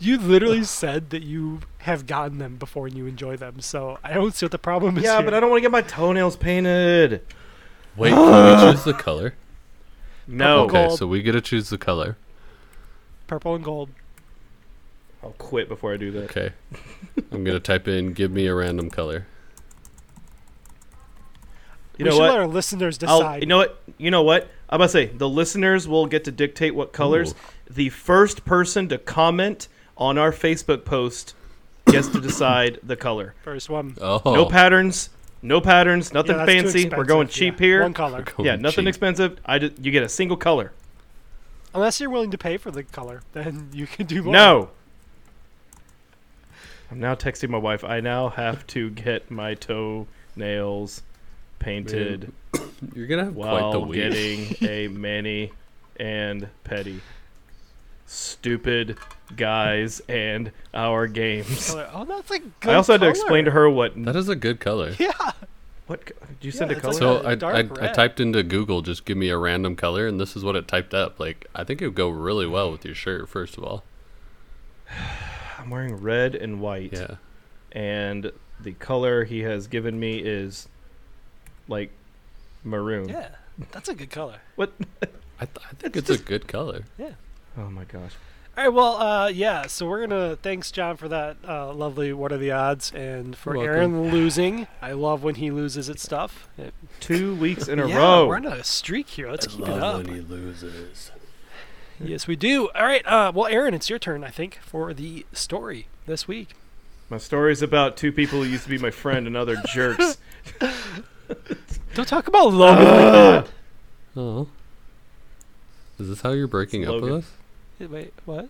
You 0.00 0.18
literally 0.18 0.62
said 0.64 1.10
that 1.10 1.22
you 1.22 1.60
have 1.78 2.06
gotten 2.06 2.38
them 2.38 2.56
before 2.56 2.86
and 2.86 2.96
you 2.96 3.06
enjoy 3.06 3.36
them, 3.36 3.60
so 3.60 3.98
I 4.04 4.14
don't 4.14 4.34
see 4.34 4.46
what 4.46 4.52
the 4.52 4.58
problem 4.58 4.96
is. 4.98 5.04
yeah, 5.04 5.16
here. 5.16 5.24
but 5.24 5.34
I 5.34 5.40
don't 5.40 5.50
want 5.50 5.58
to 5.58 5.62
get 5.62 5.72
my 5.72 5.82
toenails 5.82 6.36
painted. 6.36 7.22
Wait, 7.96 8.10
can 8.14 8.66
we 8.66 8.72
choose 8.72 8.84
the 8.84 8.94
color? 8.94 9.34
No. 10.26 10.66
Purple. 10.66 10.78
Okay, 10.78 10.88
Gold. 10.88 10.98
so 10.98 11.06
we 11.06 11.22
get 11.22 11.32
to 11.32 11.40
choose 11.40 11.68
the 11.68 11.78
color. 11.78 12.16
Purple 13.26 13.54
and 13.56 13.64
gold. 13.64 13.90
I'll 15.22 15.30
quit 15.32 15.68
before 15.68 15.92
I 15.92 15.96
do 15.96 16.12
that. 16.12 16.24
Okay. 16.24 16.52
I'm 17.32 17.42
gonna 17.42 17.58
type 17.58 17.88
in 17.88 18.12
"give 18.12 18.30
me 18.30 18.46
a 18.46 18.54
random 18.54 18.88
color." 18.88 19.26
You 21.98 22.04
we 22.04 22.10
know 22.10 22.10
should 22.12 22.20
what? 22.20 22.30
let 22.30 22.38
our 22.38 22.46
listeners 22.46 22.98
I'll, 23.02 23.18
decide. 23.18 23.42
you 23.42 23.46
know 23.46 23.56
what? 23.56 23.82
You 23.98 24.12
know 24.12 24.22
what? 24.22 24.44
I'm 24.70 24.76
about 24.76 24.86
to 24.86 24.90
say 24.90 25.06
the 25.06 25.28
listeners 25.28 25.88
will 25.88 26.06
get 26.06 26.22
to 26.24 26.30
dictate 26.30 26.74
what 26.74 26.92
colors. 26.92 27.32
Ooh. 27.32 27.36
The 27.74 27.88
first 27.88 28.44
person 28.44 28.88
to 28.88 28.98
comment 28.98 29.66
on 29.98 30.16
our 30.16 30.32
Facebook 30.32 30.84
post 30.84 31.34
gets 31.86 32.08
to 32.08 32.20
decide 32.20 32.78
the 32.82 32.96
color. 32.96 33.34
First 33.42 33.68
one. 33.68 33.96
Oh, 34.00 34.20
No 34.24 34.46
patterns. 34.46 35.10
No 35.42 35.60
patterns. 35.60 36.12
Nothing 36.12 36.36
Yeah, 36.36 36.46
fancy. 36.46 36.88
We're 36.88 37.04
going 37.04 37.28
cheap 37.28 37.60
yeah. 37.60 37.66
here. 37.66 37.82
One 37.82 37.94
color. 37.94 38.24
Yeah, 38.38 38.56
nothing 38.56 38.84
cheap. 38.84 38.88
expensive. 38.88 39.38
I 39.44 39.58
just, 39.58 39.78
you 39.84 39.90
get 39.92 40.02
a 40.02 40.08
single 40.08 40.36
color. 40.36 40.72
Unless 41.74 42.00
you're 42.00 42.10
willing 42.10 42.30
to 42.30 42.38
pay 42.38 42.56
for 42.56 42.70
the 42.70 42.82
color, 42.82 43.22
then 43.32 43.68
you 43.72 43.86
can 43.86 44.06
do 44.06 44.22
more. 44.22 44.32
No. 44.32 44.70
I'm 46.90 47.00
now 47.00 47.14
texting 47.14 47.50
my 47.50 47.58
wife. 47.58 47.84
I 47.84 48.00
now 48.00 48.30
have 48.30 48.66
to 48.68 48.90
get 48.90 49.30
my 49.30 49.54
toenails 49.54 51.02
painted 51.58 52.32
You're 52.94 53.06
gonna 53.08 53.24
have 53.26 53.34
quite 53.34 53.72
the 53.72 53.78
while 53.80 53.84
week. 53.86 54.00
getting 54.00 54.56
a 54.68 54.88
mani 54.88 55.52
and 55.96 56.48
pedi. 56.64 57.00
Stupid 58.10 58.96
guys 59.36 60.00
and 60.08 60.50
our 60.72 61.06
games. 61.06 61.74
Oh, 61.92 62.06
that's 62.06 62.30
a 62.30 62.38
good 62.38 62.52
I 62.70 62.74
also 62.74 62.94
had 62.94 63.02
to 63.02 63.08
explain 63.08 63.44
to 63.44 63.50
her 63.50 63.68
what. 63.68 63.92
That 64.04 64.16
is 64.16 64.28
a 64.30 64.34
good 64.36 64.60
color. 64.60 64.94
Yeah. 64.98 65.12
What 65.86 66.06
co- 66.06 66.14
did 66.26 66.36
you 66.44 66.50
Yeah, 66.50 66.58
send 66.58 66.70
a 66.70 66.74
it's 66.74 66.80
color? 66.82 66.92
like 66.92 66.98
So 67.00 67.16
a 67.26 67.30
I, 67.30 67.34
dark 67.34 67.54
I, 67.54 67.58
I 67.58 67.62
red. 67.86 67.94
typed 67.94 68.18
into 68.20 68.42
Google, 68.42 68.80
just 68.82 69.04
give 69.04 69.16
me 69.16 69.28
a 69.30 69.36
random 69.38 69.76
color, 69.76 70.06
and 70.06 70.18
this 70.20 70.36
is 70.36 70.44
what 70.44 70.56
it 70.56 70.66
typed 70.68 70.94
up. 70.94 71.20
Like 71.20 71.46
I 71.54 71.64
think 71.64 71.80
it 71.82 71.86
would 71.86 71.94
go 71.94 72.08
really 72.08 72.46
well 72.46 72.70
with 72.72 72.84
your 72.84 72.94
shirt. 72.94 73.28
First 73.28 73.56
of 73.58 73.64
all, 73.64 73.84
I'm 75.58 75.70
wearing 75.70 75.96
red 75.96 76.34
and 76.34 76.60
white, 76.60 76.92
yeah. 76.92 77.16
and 77.72 78.32
the 78.60 78.72
color 78.72 79.24
he 79.24 79.40
has 79.40 79.66
given 79.66 79.98
me 80.00 80.18
is 80.18 80.68
like 81.68 81.90
maroon. 82.64 83.08
Yeah. 83.08 83.28
That's 83.72 83.88
a 83.88 83.94
good 83.94 84.10
color. 84.10 84.36
What? 84.56 84.72
I, 85.40 85.44
th- 85.46 85.66
I 85.70 85.74
think 85.76 85.96
It's 85.96 86.08
it's, 86.10 86.20
a 86.20 86.24
good 86.24 86.46
color. 86.48 86.84
Oh 87.58 87.70
my 87.70 87.84
gosh. 87.84 88.12
All 88.56 88.64
right. 88.64 88.72
Well, 88.72 88.96
uh, 88.96 89.28
yeah. 89.28 89.66
So 89.66 89.86
we're 89.86 90.06
gonna 90.06 90.36
thanks 90.36 90.70
John 90.70 90.96
for 90.96 91.08
that 91.08 91.36
uh, 91.46 91.72
lovely. 91.72 92.12
What 92.12 92.32
are 92.32 92.38
the 92.38 92.52
odds? 92.52 92.92
And 92.94 93.36
for 93.36 93.56
You're 93.56 93.74
Aaron 93.74 94.10
losing, 94.10 94.66
I 94.80 94.92
love 94.92 95.22
when 95.22 95.36
he 95.36 95.50
loses 95.50 95.90
at 95.90 95.98
stuff. 95.98 96.48
It- 96.56 96.74
Two 97.00 97.34
weeks 97.36 97.68
in 97.68 97.78
a 97.78 97.88
yeah, 97.88 97.96
row. 97.98 98.26
We're 98.28 98.36
on 98.36 98.46
a 98.46 98.62
streak 98.64 99.08
here. 99.08 99.30
Let's 99.30 99.46
keep 99.46 99.60
it 99.62 99.68
up. 99.68 99.98
when 100.04 100.14
he 100.14 100.20
loses. 100.20 101.10
Yes, 102.00 102.26
we 102.28 102.36
do. 102.36 102.68
All 102.76 102.84
right. 102.86 103.04
Uh, 103.06 103.32
well, 103.34 103.46
Aaron, 103.46 103.74
it's 103.74 103.90
your 103.90 103.98
turn. 103.98 104.22
I 104.22 104.30
think 104.30 104.58
for 104.62 104.94
the 104.94 105.26
story 105.32 105.88
this 106.06 106.28
week. 106.28 106.50
My 107.10 107.18
story 107.18 107.52
is 107.52 107.62
about 107.62 107.96
two 107.96 108.12
people 108.12 108.42
who 108.42 108.48
used 108.50 108.64
to 108.64 108.68
be 108.70 108.78
my 108.78 108.90
friend 108.90 109.26
and 109.26 109.36
other 109.36 109.56
jerks. 109.72 110.18
Don't 111.94 112.06
talk 112.06 112.28
about 112.28 112.52
Logan 112.52 112.84
like 112.84 113.12
that. 113.12 113.48
Oh, 114.16 114.48
is 115.98 116.08
this 116.08 116.20
how 116.20 116.30
you're 116.30 116.46
breaking 116.46 116.84
up 116.84 116.92
Logan. 116.92 117.10
with 117.12 117.24
us? 117.24 117.30
Wait, 117.80 118.12
what? 118.24 118.48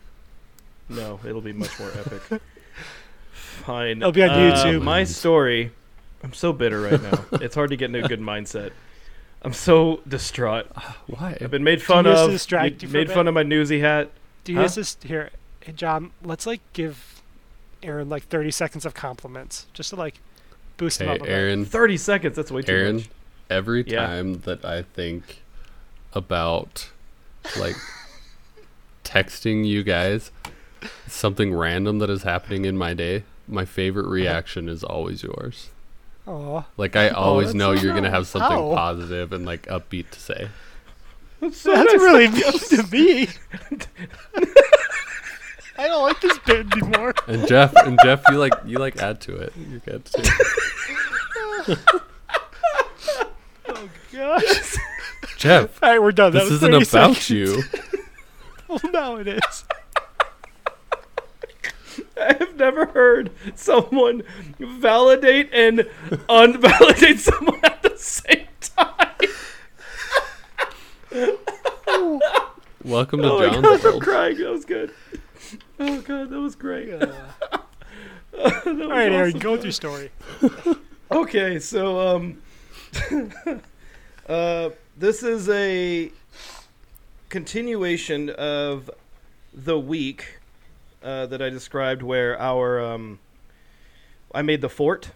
No, 0.88 1.20
it'll 1.24 1.40
be 1.42 1.52
much 1.52 1.78
more 1.78 1.90
epic. 1.98 2.40
Fine. 3.32 3.98
It'll 3.98 4.12
be 4.12 4.22
on 4.22 4.30
Uh, 4.30 4.34
YouTube. 4.64 4.82
My 4.82 5.04
story. 5.04 5.72
I'm 6.24 6.32
so 6.32 6.52
bitter 6.52 6.80
right 6.80 7.00
now. 7.00 7.24
it's 7.32 7.54
hard 7.54 7.70
to 7.70 7.76
get 7.76 7.86
into 7.86 8.04
a 8.04 8.08
good 8.08 8.20
mindset. 8.20 8.70
I'm 9.42 9.52
so 9.52 10.00
distraught. 10.08 10.66
Why? 11.06 11.36
I've 11.40 11.50
been 11.50 11.62
made 11.64 11.82
fun 11.82 12.04
Do 12.04 12.10
you 12.10 12.16
of. 12.16 12.30
distract 12.30 12.82
you 12.82 12.88
for 12.88 12.94
made 12.94 13.10
fun 13.10 13.28
of 13.28 13.34
my 13.34 13.42
newsy 13.44 13.80
hat. 13.80 14.10
Do 14.44 14.52
you 14.52 14.58
Huh? 14.58 14.64
guys 14.64 14.74
just 14.74 15.04
here, 15.04 15.30
hey, 15.60 15.72
John? 15.72 16.10
Let's 16.24 16.46
like 16.46 16.60
give 16.72 17.22
Aaron 17.82 18.08
like 18.08 18.24
30 18.24 18.50
seconds 18.50 18.84
of 18.84 18.94
compliments, 18.94 19.66
just 19.74 19.90
to 19.90 19.96
like 19.96 20.20
boost 20.76 21.00
him 21.00 21.06
Hey, 21.08 21.14
up. 21.14 21.20
a 21.20 21.24
bit. 21.24 21.30
Aaron. 21.32 21.64
30 21.64 21.96
seconds. 21.98 22.34
That's 22.36 22.50
way 22.50 22.62
too 22.62 22.72
Aaron, 22.72 22.96
much. 22.96 23.08
every 23.50 23.84
Yeah. 23.86 24.06
time 24.06 24.40
that 24.40 24.64
I 24.64 24.82
think 24.82 25.42
about 26.14 26.88
like 27.58 27.76
texting 29.08 29.66
you 29.66 29.82
guys 29.82 30.30
something 31.06 31.54
random 31.54 31.98
that 31.98 32.10
is 32.10 32.22
happening 32.22 32.64
in 32.64 32.76
my 32.76 32.94
day, 32.94 33.24
my 33.46 33.64
favorite 33.64 34.04
uh-huh. 34.04 34.12
reaction 34.12 34.68
is 34.68 34.84
always 34.84 35.22
yours. 35.22 35.70
Aw. 36.26 36.64
Like 36.76 36.94
I 36.94 37.08
oh, 37.08 37.14
always 37.14 37.48
that's 37.48 37.56
know 37.56 37.74
so 37.74 37.82
you're 37.82 37.94
gonna 37.94 38.10
have 38.10 38.26
something 38.26 38.50
How? 38.50 38.74
positive 38.74 39.32
and 39.32 39.46
like 39.46 39.66
upbeat 39.66 40.10
to 40.10 40.20
say. 40.20 40.48
That's 41.40 41.58
so 41.58 41.74
That's 41.74 41.92
nice. 41.92 42.02
really 42.02 42.28
mean 42.32 42.52
to 42.52 42.82
me. 42.92 43.28
I 45.78 45.86
don't 45.86 46.02
like 46.02 46.20
this 46.20 46.38
bit 46.40 46.66
anymore. 46.72 47.14
And 47.28 47.46
Jeff, 47.46 47.72
and 47.76 47.98
Jeff, 48.02 48.22
you 48.30 48.38
like 48.38 48.52
you 48.66 48.78
like 48.78 48.98
add 48.98 49.20
to 49.22 49.36
it. 49.36 49.52
You're 49.56 49.80
good 49.80 50.04
too. 50.04 51.76
Oh 53.70 53.88
gosh. 54.10 54.76
Jeff, 55.36 55.82
All 55.82 55.90
right, 55.90 56.02
we're 56.02 56.10
done. 56.10 56.32
That 56.32 56.40
this 56.40 56.50
was 56.50 56.62
isn't 56.62 56.74
about 56.74 57.16
seconds. 57.16 57.30
you. 57.30 57.62
Well, 58.68 58.80
now 58.92 59.16
it 59.16 59.26
is. 59.28 59.64
I 62.20 62.34
have 62.38 62.56
never 62.56 62.86
heard 62.86 63.30
someone 63.54 64.22
validate 64.58 65.50
and 65.52 65.80
unvalidate 66.28 67.18
someone 67.18 67.60
at 67.64 67.82
the 67.82 67.96
same 67.96 68.46
time. 68.60 69.16
Welcome 72.84 73.22
to 73.22 73.30
Oh 73.32 73.38
my 73.38 73.46
John's 73.48 73.62
gosh, 73.62 73.80
I'm 73.84 73.90
world. 73.92 74.02
crying. 74.02 74.36
That 74.38 74.50
was 74.50 74.64
good. 74.64 74.92
Oh 75.80 76.00
god, 76.02 76.30
that 76.30 76.40
was 76.40 76.54
great. 76.56 76.92
Uh, 77.02 77.06
That 78.32 78.64
was 78.66 78.80
all 78.82 78.88
right, 78.90 79.10
Aaron, 79.10 79.38
go 79.38 79.52
with 79.52 79.64
your 79.64 79.72
story. 79.72 80.10
Okay, 81.10 81.58
so 81.58 82.16
um, 82.16 82.40
uh, 84.28 84.70
this 84.96 85.22
is 85.24 85.48
a 85.48 86.12
continuation 87.28 88.30
of 88.30 88.90
the 89.52 89.78
week 89.78 90.38
uh, 91.02 91.26
that 91.26 91.40
I 91.42 91.50
described, 91.50 92.02
where 92.02 92.40
our 92.40 92.80
um, 92.80 93.18
I 94.34 94.42
made 94.42 94.60
the 94.60 94.68
fort 94.68 95.10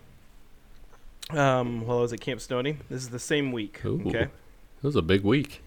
um, 1.30 1.86
while 1.86 1.98
I 1.98 2.00
was 2.02 2.12
at 2.12 2.20
Camp 2.20 2.40
Stony. 2.40 2.78
This 2.90 3.02
is 3.02 3.10
the 3.10 3.18
same 3.18 3.52
week. 3.52 3.84
Ooh. 3.84 4.02
Okay, 4.06 4.22
It 4.22 4.30
was 4.82 4.96
a 4.96 5.02
big 5.02 5.22
week. 5.22 5.62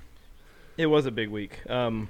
it 0.78 0.88
was 0.88 1.06
a 1.06 1.12
big 1.12 1.30
week. 1.30 1.60
Um, 1.70 2.10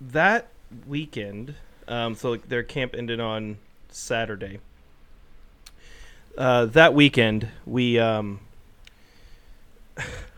that 0.00 0.48
weekend, 0.86 1.54
um, 1.88 2.14
so 2.14 2.30
like, 2.30 2.48
their 2.48 2.62
camp 2.62 2.94
ended 2.96 3.20
on 3.20 3.58
Saturday. 3.90 4.60
Uh, 6.38 6.64
that 6.66 6.94
weekend, 6.94 7.48
we 7.66 7.98
um, 7.98 8.40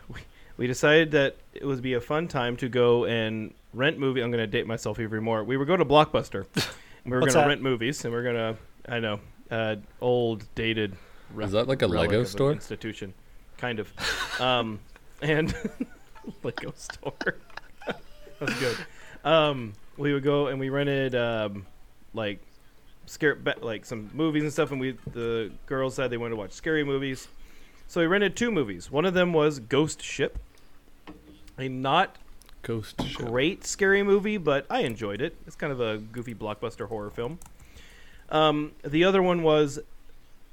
we 0.09 0.21
we 0.57 0.67
decided 0.67 1.11
that 1.11 1.35
it 1.53 1.65
would 1.65 1.81
be 1.81 1.93
a 1.93 2.01
fun 2.01 2.27
time 2.27 2.57
to 2.57 2.69
go 2.69 3.05
and 3.05 3.53
rent 3.73 3.97
movie. 3.99 4.21
I'm 4.21 4.31
gonna 4.31 4.47
date 4.47 4.67
myself 4.67 4.99
even 4.99 5.23
more. 5.23 5.43
We 5.43 5.57
would 5.57 5.67
go 5.67 5.77
to 5.77 5.85
Blockbuster. 5.85 6.45
and 7.03 7.13
we 7.13 7.19
were 7.19 7.25
gonna 7.25 7.47
rent 7.47 7.61
movies, 7.61 8.03
and 8.05 8.13
we 8.13 8.19
are 8.19 8.23
gonna. 8.23 8.57
I 8.87 8.99
know, 8.99 9.19
uh, 9.51 9.77
old 10.01 10.45
dated. 10.55 10.95
Is 11.39 11.51
that 11.51 11.67
like 11.67 11.81
a 11.81 11.87
Lego 11.87 12.23
store? 12.23 12.51
institution? 12.51 13.13
Kind 13.57 13.79
of. 13.79 13.91
um, 14.39 14.79
and 15.21 15.55
Lego 16.43 16.73
store. 16.75 17.37
That's 18.39 18.59
good. 18.59 18.77
Um, 19.23 19.73
we 19.97 20.13
would 20.13 20.23
go 20.23 20.47
and 20.47 20.59
we 20.59 20.69
rented 20.69 21.15
um, 21.15 21.65
like 22.13 22.39
scare 23.05 23.35
ba- 23.35 23.55
like 23.61 23.85
some 23.85 24.09
movies 24.13 24.43
and 24.43 24.51
stuff, 24.51 24.71
and 24.71 24.81
we 24.81 24.97
the 25.13 25.51
girls 25.65 25.95
said 25.95 26.09
they 26.09 26.17
wanted 26.17 26.31
to 26.31 26.35
watch 26.37 26.51
scary 26.51 26.83
movies, 26.83 27.27
so 27.87 28.01
we 28.01 28.07
rented 28.07 28.35
two 28.35 28.51
movies. 28.51 28.91
One 28.91 29.05
of 29.05 29.13
them 29.13 29.33
was 29.33 29.59
Ghost 29.59 30.01
Ship, 30.01 30.37
a 31.57 31.69
not 31.69 32.17
Ghost 32.61 32.95
great 33.15 33.65
scary 33.65 34.03
movie, 34.03 34.37
but 34.37 34.65
I 34.69 34.81
enjoyed 34.81 35.21
it. 35.21 35.35
It's 35.45 35.55
kind 35.55 35.73
of 35.73 35.81
a 35.81 35.97
goofy 35.97 36.33
blockbuster 36.33 36.87
horror 36.87 37.09
film. 37.09 37.39
Um, 38.29 38.71
the 38.83 39.03
other 39.03 39.21
one 39.21 39.43
was 39.43 39.79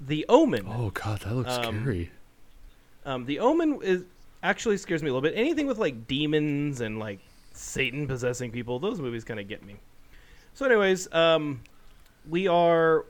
The 0.01 0.27
Omen. 0.29 0.67
Oh 0.69 0.91
god, 0.91 1.21
that 1.21 1.35
looks 1.35 1.57
Um, 1.57 1.83
scary. 1.83 2.11
Um, 3.07 3.27
the 3.27 3.39
Omen 3.39 3.81
is 3.83 4.03
actually 4.43 4.77
scares 4.77 5.03
me 5.03 5.09
a 5.09 5.13
little 5.13 5.29
bit. 5.29 5.39
Anything 5.39 5.67
with 5.67 5.79
like 5.79 6.09
demons 6.09 6.81
and 6.81 6.99
like 6.99 7.21
Satan 7.53 8.07
possessing 8.09 8.51
people, 8.51 8.79
those 8.81 9.01
movies 9.01 9.23
kind 9.23 9.39
of 9.39 9.47
get 9.49 9.65
me. 9.65 9.77
So, 10.55 10.67
anyways, 10.67 11.13
um, 11.15 11.61
we 12.29 12.49
are 12.49 13.07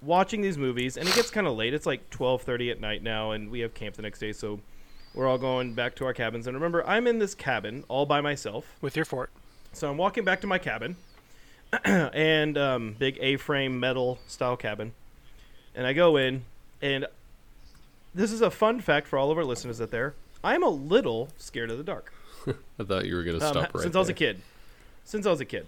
watching 0.00 0.42
these 0.42 0.56
movies, 0.56 0.96
and 0.96 1.08
it 1.08 1.14
gets 1.16 1.30
kind 1.30 1.46
of 1.48 1.56
late. 1.56 1.74
It's 1.74 1.86
like 1.86 2.08
twelve 2.10 2.42
thirty 2.42 2.70
at 2.70 2.80
night 2.80 3.02
now, 3.02 3.32
and 3.32 3.50
we 3.50 3.60
have 3.60 3.74
camp 3.74 3.96
the 3.96 4.02
next 4.02 4.20
day, 4.20 4.32
so 4.32 4.60
we're 5.14 5.26
all 5.26 5.38
going 5.38 5.74
back 5.74 5.94
to 5.96 6.04
our 6.04 6.14
cabins. 6.14 6.46
And 6.46 6.54
remember, 6.54 6.86
I'm 6.86 7.06
in 7.06 7.18
this 7.18 7.34
cabin 7.34 7.84
all 7.88 8.06
by 8.06 8.20
myself. 8.20 8.76
with 8.80 8.96
your 8.96 9.04
fort. 9.04 9.30
So 9.72 9.90
I'm 9.90 9.96
walking 9.96 10.24
back 10.24 10.40
to 10.42 10.46
my 10.46 10.58
cabin, 10.58 10.96
and 11.84 12.56
um, 12.56 12.96
big 12.98 13.18
A-frame 13.20 13.78
metal 13.78 14.18
style 14.26 14.56
cabin, 14.56 14.92
and 15.74 15.86
I 15.86 15.92
go 15.92 16.16
in, 16.16 16.44
and 16.80 17.06
this 18.14 18.32
is 18.32 18.40
a 18.40 18.50
fun 18.50 18.80
fact 18.80 19.06
for 19.06 19.18
all 19.18 19.30
of 19.30 19.36
our 19.36 19.44
listeners 19.44 19.80
out 19.80 19.90
there. 19.90 20.14
I'm 20.42 20.62
a 20.62 20.68
little 20.68 21.28
scared 21.36 21.70
of 21.70 21.78
the 21.78 21.84
dark 21.84 22.12
I 22.78 22.84
thought 22.84 23.06
you 23.06 23.16
were 23.16 23.22
gonna 23.22 23.44
um, 23.44 23.52
stop 23.52 23.74
right 23.74 23.82
since 23.82 23.94
I 23.94 23.98
was 23.98 24.08
a 24.08 24.14
kid. 24.14 24.40
Since 25.04 25.26
I 25.26 25.30
was 25.30 25.40
a 25.40 25.44
kid, 25.44 25.66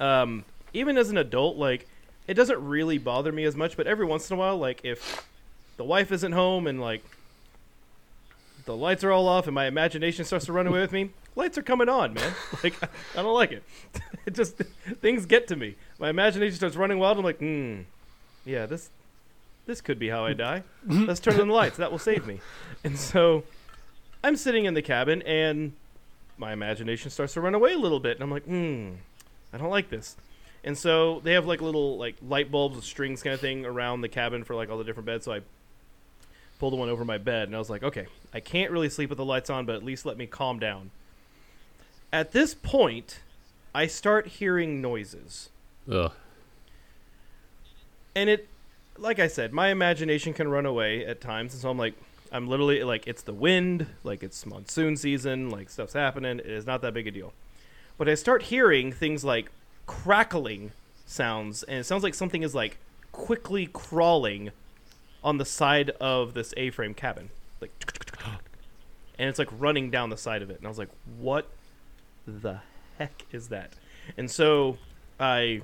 um, 0.00 0.44
even 0.72 0.98
as 0.98 1.10
an 1.10 1.16
adult, 1.16 1.56
like 1.56 1.86
it 2.26 2.34
doesn't 2.34 2.62
really 2.64 2.98
bother 2.98 3.32
me 3.32 3.44
as 3.44 3.56
much. 3.56 3.76
But 3.76 3.86
every 3.86 4.06
once 4.06 4.30
in 4.30 4.36
a 4.36 4.38
while, 4.38 4.58
like 4.58 4.84
if 4.84 5.26
the 5.76 5.84
wife 5.84 6.12
isn't 6.12 6.32
home 6.32 6.66
and 6.66 6.80
like 6.80 7.04
the 8.64 8.76
lights 8.76 9.04
are 9.04 9.12
all 9.12 9.28
off 9.28 9.46
and 9.46 9.54
my 9.54 9.66
imagination 9.66 10.24
starts 10.24 10.46
to 10.46 10.52
run 10.52 10.66
away 10.66 10.80
with 10.80 10.92
me, 10.92 11.10
lights 11.36 11.58
are 11.58 11.62
coming 11.62 11.88
on, 11.88 12.14
man. 12.14 12.32
Like 12.62 12.74
I 12.82 13.22
don't 13.22 13.34
like 13.34 13.52
it. 13.52 13.62
It 14.24 14.34
just 14.34 14.54
things 15.00 15.26
get 15.26 15.48
to 15.48 15.56
me. 15.56 15.74
My 15.98 16.08
imagination 16.08 16.54
starts 16.54 16.76
running 16.76 17.00
wild. 17.00 17.18
I'm 17.18 17.24
like, 17.24 17.38
hmm, 17.38 17.80
yeah, 18.44 18.66
this 18.66 18.88
this 19.66 19.80
could 19.80 19.98
be 19.98 20.10
how 20.10 20.24
I 20.24 20.32
die. 20.32 20.62
Let's 20.86 21.18
turn 21.18 21.40
on 21.40 21.48
the 21.48 21.54
lights. 21.54 21.76
That 21.78 21.90
will 21.90 21.98
save 21.98 22.24
me. 22.24 22.40
And 22.84 22.96
so 22.96 23.42
I'm 24.22 24.36
sitting 24.36 24.64
in 24.64 24.74
the 24.74 24.82
cabin 24.82 25.22
and 25.22 25.72
my 26.38 26.52
imagination 26.52 27.10
starts 27.10 27.34
to 27.34 27.40
run 27.40 27.54
away 27.54 27.72
a 27.72 27.78
little 27.78 28.00
bit, 28.00 28.16
and 28.16 28.22
I'm 28.22 28.30
like, 28.30 28.44
hmm, 28.44 28.90
I 29.52 29.58
don't 29.58 29.70
like 29.70 29.90
this. 29.90 30.16
And 30.64 30.78
so 30.78 31.20
they 31.20 31.32
have 31.32 31.46
like 31.46 31.60
little 31.60 31.98
like 31.98 32.16
light 32.26 32.50
bulbs 32.50 32.76
with 32.76 32.84
strings 32.84 33.22
kind 33.22 33.34
of 33.34 33.40
thing 33.40 33.64
around 33.66 34.00
the 34.00 34.08
cabin 34.08 34.44
for 34.44 34.54
like 34.54 34.70
all 34.70 34.78
the 34.78 34.84
different 34.84 35.06
beds. 35.06 35.24
So 35.24 35.32
I 35.32 35.40
pulled 36.62 36.78
one 36.78 36.88
over 36.88 37.04
my 37.04 37.18
bed, 37.18 37.48
and 37.48 37.56
I 37.56 37.58
was 37.58 37.68
like, 37.68 37.82
okay, 37.82 38.06
I 38.32 38.38
can't 38.38 38.70
really 38.70 38.88
sleep 38.88 39.08
with 39.08 39.16
the 39.16 39.24
lights 39.24 39.50
on, 39.50 39.66
but 39.66 39.74
at 39.74 39.82
least 39.82 40.06
let 40.06 40.16
me 40.16 40.28
calm 40.28 40.60
down. 40.60 40.92
At 42.12 42.30
this 42.30 42.54
point, 42.54 43.18
I 43.74 43.88
start 43.88 44.28
hearing 44.28 44.80
noises, 44.80 45.48
Ugh. 45.90 46.12
and 48.14 48.30
it, 48.30 48.48
like 48.96 49.18
I 49.18 49.26
said, 49.26 49.52
my 49.52 49.70
imagination 49.70 50.32
can 50.34 50.46
run 50.46 50.64
away 50.64 51.04
at 51.04 51.20
times, 51.20 51.52
and 51.52 51.60
so 51.60 51.68
I'm 51.68 51.78
like, 51.78 51.94
I'm 52.30 52.46
literally 52.46 52.84
like, 52.84 53.08
it's 53.08 53.22
the 53.22 53.34
wind, 53.34 53.88
like 54.04 54.22
it's 54.22 54.46
monsoon 54.46 54.96
season, 54.96 55.50
like 55.50 55.68
stuff's 55.68 55.94
happening. 55.94 56.38
It 56.38 56.46
is 56.46 56.64
not 56.64 56.80
that 56.82 56.94
big 56.94 57.08
a 57.08 57.10
deal. 57.10 57.32
But 57.98 58.08
I 58.08 58.14
start 58.14 58.44
hearing 58.44 58.92
things 58.92 59.24
like 59.24 59.50
crackling 59.86 60.70
sounds, 61.06 61.64
and 61.64 61.80
it 61.80 61.86
sounds 61.86 62.04
like 62.04 62.14
something 62.14 62.44
is 62.44 62.54
like 62.54 62.78
quickly 63.10 63.66
crawling 63.66 64.52
on 65.24 65.38
the 65.38 65.44
side 65.44 65.90
of 66.00 66.34
this 66.34 66.52
A-frame 66.56 66.94
cabin, 66.94 67.30
like, 67.60 67.70
and 69.18 69.28
it's 69.28 69.38
like 69.38 69.48
running 69.56 69.90
down 69.90 70.10
the 70.10 70.16
side 70.16 70.42
of 70.42 70.50
it. 70.50 70.58
And 70.58 70.66
I 70.66 70.68
was 70.68 70.78
like, 70.78 70.90
what 71.18 71.48
the 72.26 72.60
heck 72.98 73.24
is 73.30 73.48
that? 73.48 73.72
And 74.16 74.30
so 74.30 74.78
I 75.20 75.62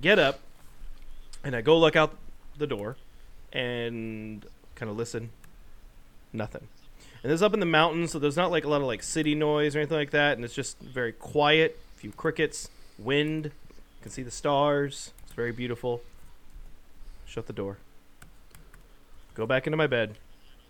get 0.00 0.18
up 0.18 0.40
and 1.44 1.54
I 1.54 1.60
go 1.60 1.78
look 1.78 1.96
out 1.96 2.16
the 2.56 2.66
door 2.66 2.96
and 3.52 4.44
kind 4.74 4.90
of 4.90 4.96
listen. 4.96 5.30
Nothing. 6.32 6.68
And 7.22 7.32
this 7.32 7.36
is 7.36 7.42
up 7.42 7.52
in 7.54 7.60
the 7.60 7.66
mountains, 7.66 8.12
so 8.12 8.18
there's 8.18 8.36
not 8.36 8.50
like 8.50 8.64
a 8.64 8.68
lot 8.68 8.80
of 8.80 8.86
like 8.86 9.02
city 9.02 9.34
noise 9.34 9.74
or 9.74 9.80
anything 9.80 9.98
like 9.98 10.10
that, 10.12 10.36
and 10.36 10.44
it's 10.44 10.54
just 10.54 10.78
very 10.78 11.12
quiet. 11.12 11.78
A 11.96 12.00
few 12.00 12.12
crickets, 12.12 12.68
wind. 12.98 13.46
You 13.46 14.02
can 14.02 14.12
see 14.12 14.22
the 14.22 14.30
stars. 14.30 15.12
It's 15.24 15.32
very 15.32 15.52
beautiful. 15.52 16.02
Shut 17.26 17.46
the 17.46 17.52
door. 17.52 17.78
Go 19.38 19.46
back 19.46 19.68
into 19.68 19.76
my 19.76 19.86
bed. 19.86 20.18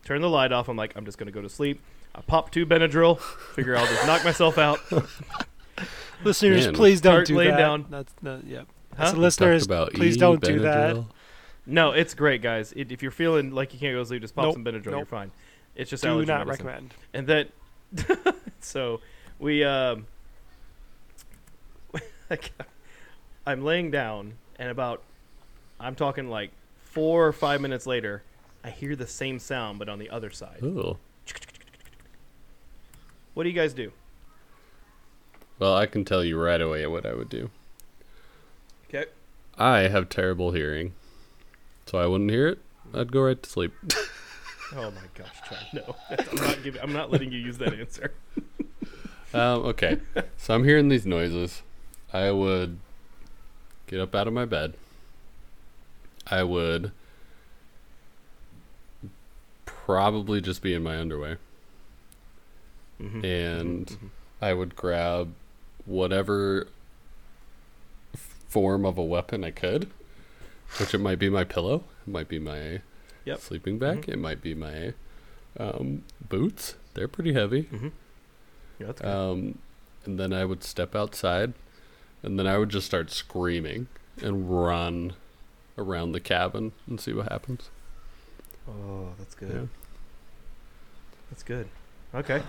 Turn 0.05 0.21
the 0.21 0.29
light 0.29 0.51
off. 0.51 0.69
I'm 0.69 0.77
like, 0.77 0.95
I'm 0.95 1.03
just 1.03 1.17
gonna 1.17 1.31
go 1.31 1.41
to 1.41 1.49
sleep. 1.49 1.81
I 2.13 2.21
pop 2.21 2.51
two 2.51 2.67
Benadryl. 2.67 3.19
Figure 3.19 3.75
I'll 3.75 3.87
just 3.87 4.05
knock 4.05 4.23
myself 4.23 4.59
out. 4.59 4.79
Listeners, 6.23 6.67
Man. 6.67 6.75
please 6.75 7.01
don't 7.01 7.13
Start 7.15 7.27
do 7.27 7.35
laying 7.37 7.51
that. 7.51 7.57
down. 7.57 7.85
That's 7.89 8.13
the 8.21 8.41
yep. 8.45 8.67
Huh? 8.95 9.11
So 9.13 9.17
listeners, 9.17 9.65
Talked 9.65 9.71
about 9.89 9.93
please 9.95 10.17
E, 10.17 10.19
don't 10.19 10.39
do 10.39 10.59
that. 10.59 10.95
Benadryl. 10.95 11.05
No, 11.65 11.91
it's 11.93 12.13
great, 12.13 12.43
guys. 12.43 12.71
It, 12.73 12.91
if 12.91 13.01
you're 13.01 13.09
feeling 13.11 13.51
like 13.55 13.73
you 13.73 13.79
can't 13.79 13.95
go 13.95 14.01
to 14.01 14.05
sleep, 14.05 14.21
just 14.21 14.35
pop 14.35 14.45
Nope, 14.45 14.53
some 14.53 14.63
Benadryl. 14.63 14.85
You're 14.85 14.93
nope. 14.97 15.07
fine. 15.07 15.31
It's 15.75 15.89
just 15.89 16.03
Do 16.03 16.09
allergy 16.09 16.27
not 16.27 16.45
medicine. 16.45 16.65
recommend. 16.67 16.93
And 17.15 17.25
then, 17.25 18.33
so 18.59 19.01
we, 19.39 19.63
um, 19.63 20.05
I'm 23.47 23.63
laying 23.63 23.89
down, 23.89 24.33
and 24.59 24.69
about, 24.69 25.01
I'm 25.79 25.95
talking 25.95 26.29
like 26.29 26.51
four 26.83 27.25
or 27.25 27.33
five 27.33 27.61
minutes 27.61 27.87
later, 27.87 28.21
I 28.63 28.69
hear 28.69 28.95
the 28.95 29.07
same 29.07 29.39
sound, 29.39 29.79
but 29.79 29.89
on 29.89 29.99
the 29.99 30.09
other 30.09 30.29
side. 30.29 30.59
Ooh. 30.63 30.97
What 33.33 33.43
do 33.43 33.49
you 33.49 33.55
guys 33.55 33.73
do? 33.73 33.91
Well, 35.59 35.75
I 35.75 35.85
can 35.85 36.05
tell 36.05 36.23
you 36.23 36.37
right 36.37 36.61
away 36.61 36.85
what 36.87 37.05
I 37.05 37.13
would 37.13 37.29
do. 37.29 37.49
Okay. 38.87 39.05
I 39.57 39.81
have 39.81 40.09
terrible 40.09 40.51
hearing, 40.51 40.93
so 41.85 41.99
I 41.99 42.05
wouldn't 42.07 42.31
hear 42.31 42.47
it. 42.47 42.59
I'd 42.93 43.11
go 43.11 43.21
right 43.21 43.41
to 43.41 43.49
sleep. 43.49 43.73
Oh 44.75 44.91
my 44.91 45.01
gosh, 45.15 45.35
John, 45.49 45.65
no. 45.73 45.95
I'm 46.31 46.35
not 46.35 46.63
giving. 46.63 46.81
I'm 46.81 46.93
not 46.93 47.09
letting 47.09 47.31
you 47.31 47.39
use 47.39 47.57
that 47.57 47.73
answer. 47.73 48.13
Um, 49.33 49.65
okay, 49.65 49.97
so 50.37 50.53
I'm 50.53 50.63
hearing 50.63 50.89
these 50.89 51.05
noises. 51.07 51.63
I 52.13 52.31
would 52.31 52.77
get 53.87 53.99
up 53.99 54.13
out 54.13 54.27
of 54.27 54.33
my 54.33 54.45
bed. 54.45 54.75
I 56.27 56.43
would 56.43 56.91
probably 59.93 60.39
just 60.39 60.61
be 60.61 60.75
in 60.75 60.83
my 60.83 60.99
underwear, 60.99 61.39
Mhm. 63.01 63.23
and 63.23 63.87
Mhm. 63.87 64.09
I 64.39 64.53
would 64.53 64.75
grab 64.75 65.33
whatever 65.85 66.67
form 68.47 68.85
of 68.85 68.99
a 68.99 69.03
weapon 69.03 69.43
I 69.43 69.49
could, 69.49 69.89
which 70.77 70.93
it 70.93 70.99
might 70.99 71.17
be 71.17 71.27
my 71.29 71.43
pillow, 71.43 71.85
it 72.05 72.11
might 72.11 72.27
be 72.27 72.37
my 72.37 72.81
Yep. 73.25 73.39
sleeping 73.39 73.79
bag, 73.79 74.03
Mhm. 74.05 74.09
it 74.13 74.19
might 74.19 74.41
be 74.43 74.53
my 74.53 74.93
um, 75.57 76.03
boots. 76.29 76.75
They're 76.93 77.07
pretty 77.07 77.33
heavy. 77.33 77.63
Mhm. 77.63 77.91
Yeah, 78.79 78.85
that's 78.87 79.01
good. 79.01 79.07
Um, 79.09 79.57
and 80.05 80.19
then 80.19 80.31
I 80.31 80.45
would 80.45 80.63
step 80.63 80.95
outside, 80.95 81.53
and 82.21 82.37
then 82.37 82.45
I 82.45 82.59
would 82.59 82.69
just 82.69 82.85
start 82.85 83.09
screaming 83.09 83.87
and 84.21 84.49
run 84.51 85.13
around 85.79 86.11
the 86.11 86.19
cabin 86.19 86.73
and 86.87 87.01
see 87.01 87.11
what 87.13 87.31
happens. 87.31 87.71
Oh, 88.69 89.07
that's 89.17 89.35
good. 89.35 89.51
Yeah. 89.51 89.61
That's 91.31 91.43
good. 91.43 91.67
Okay. 92.13 92.41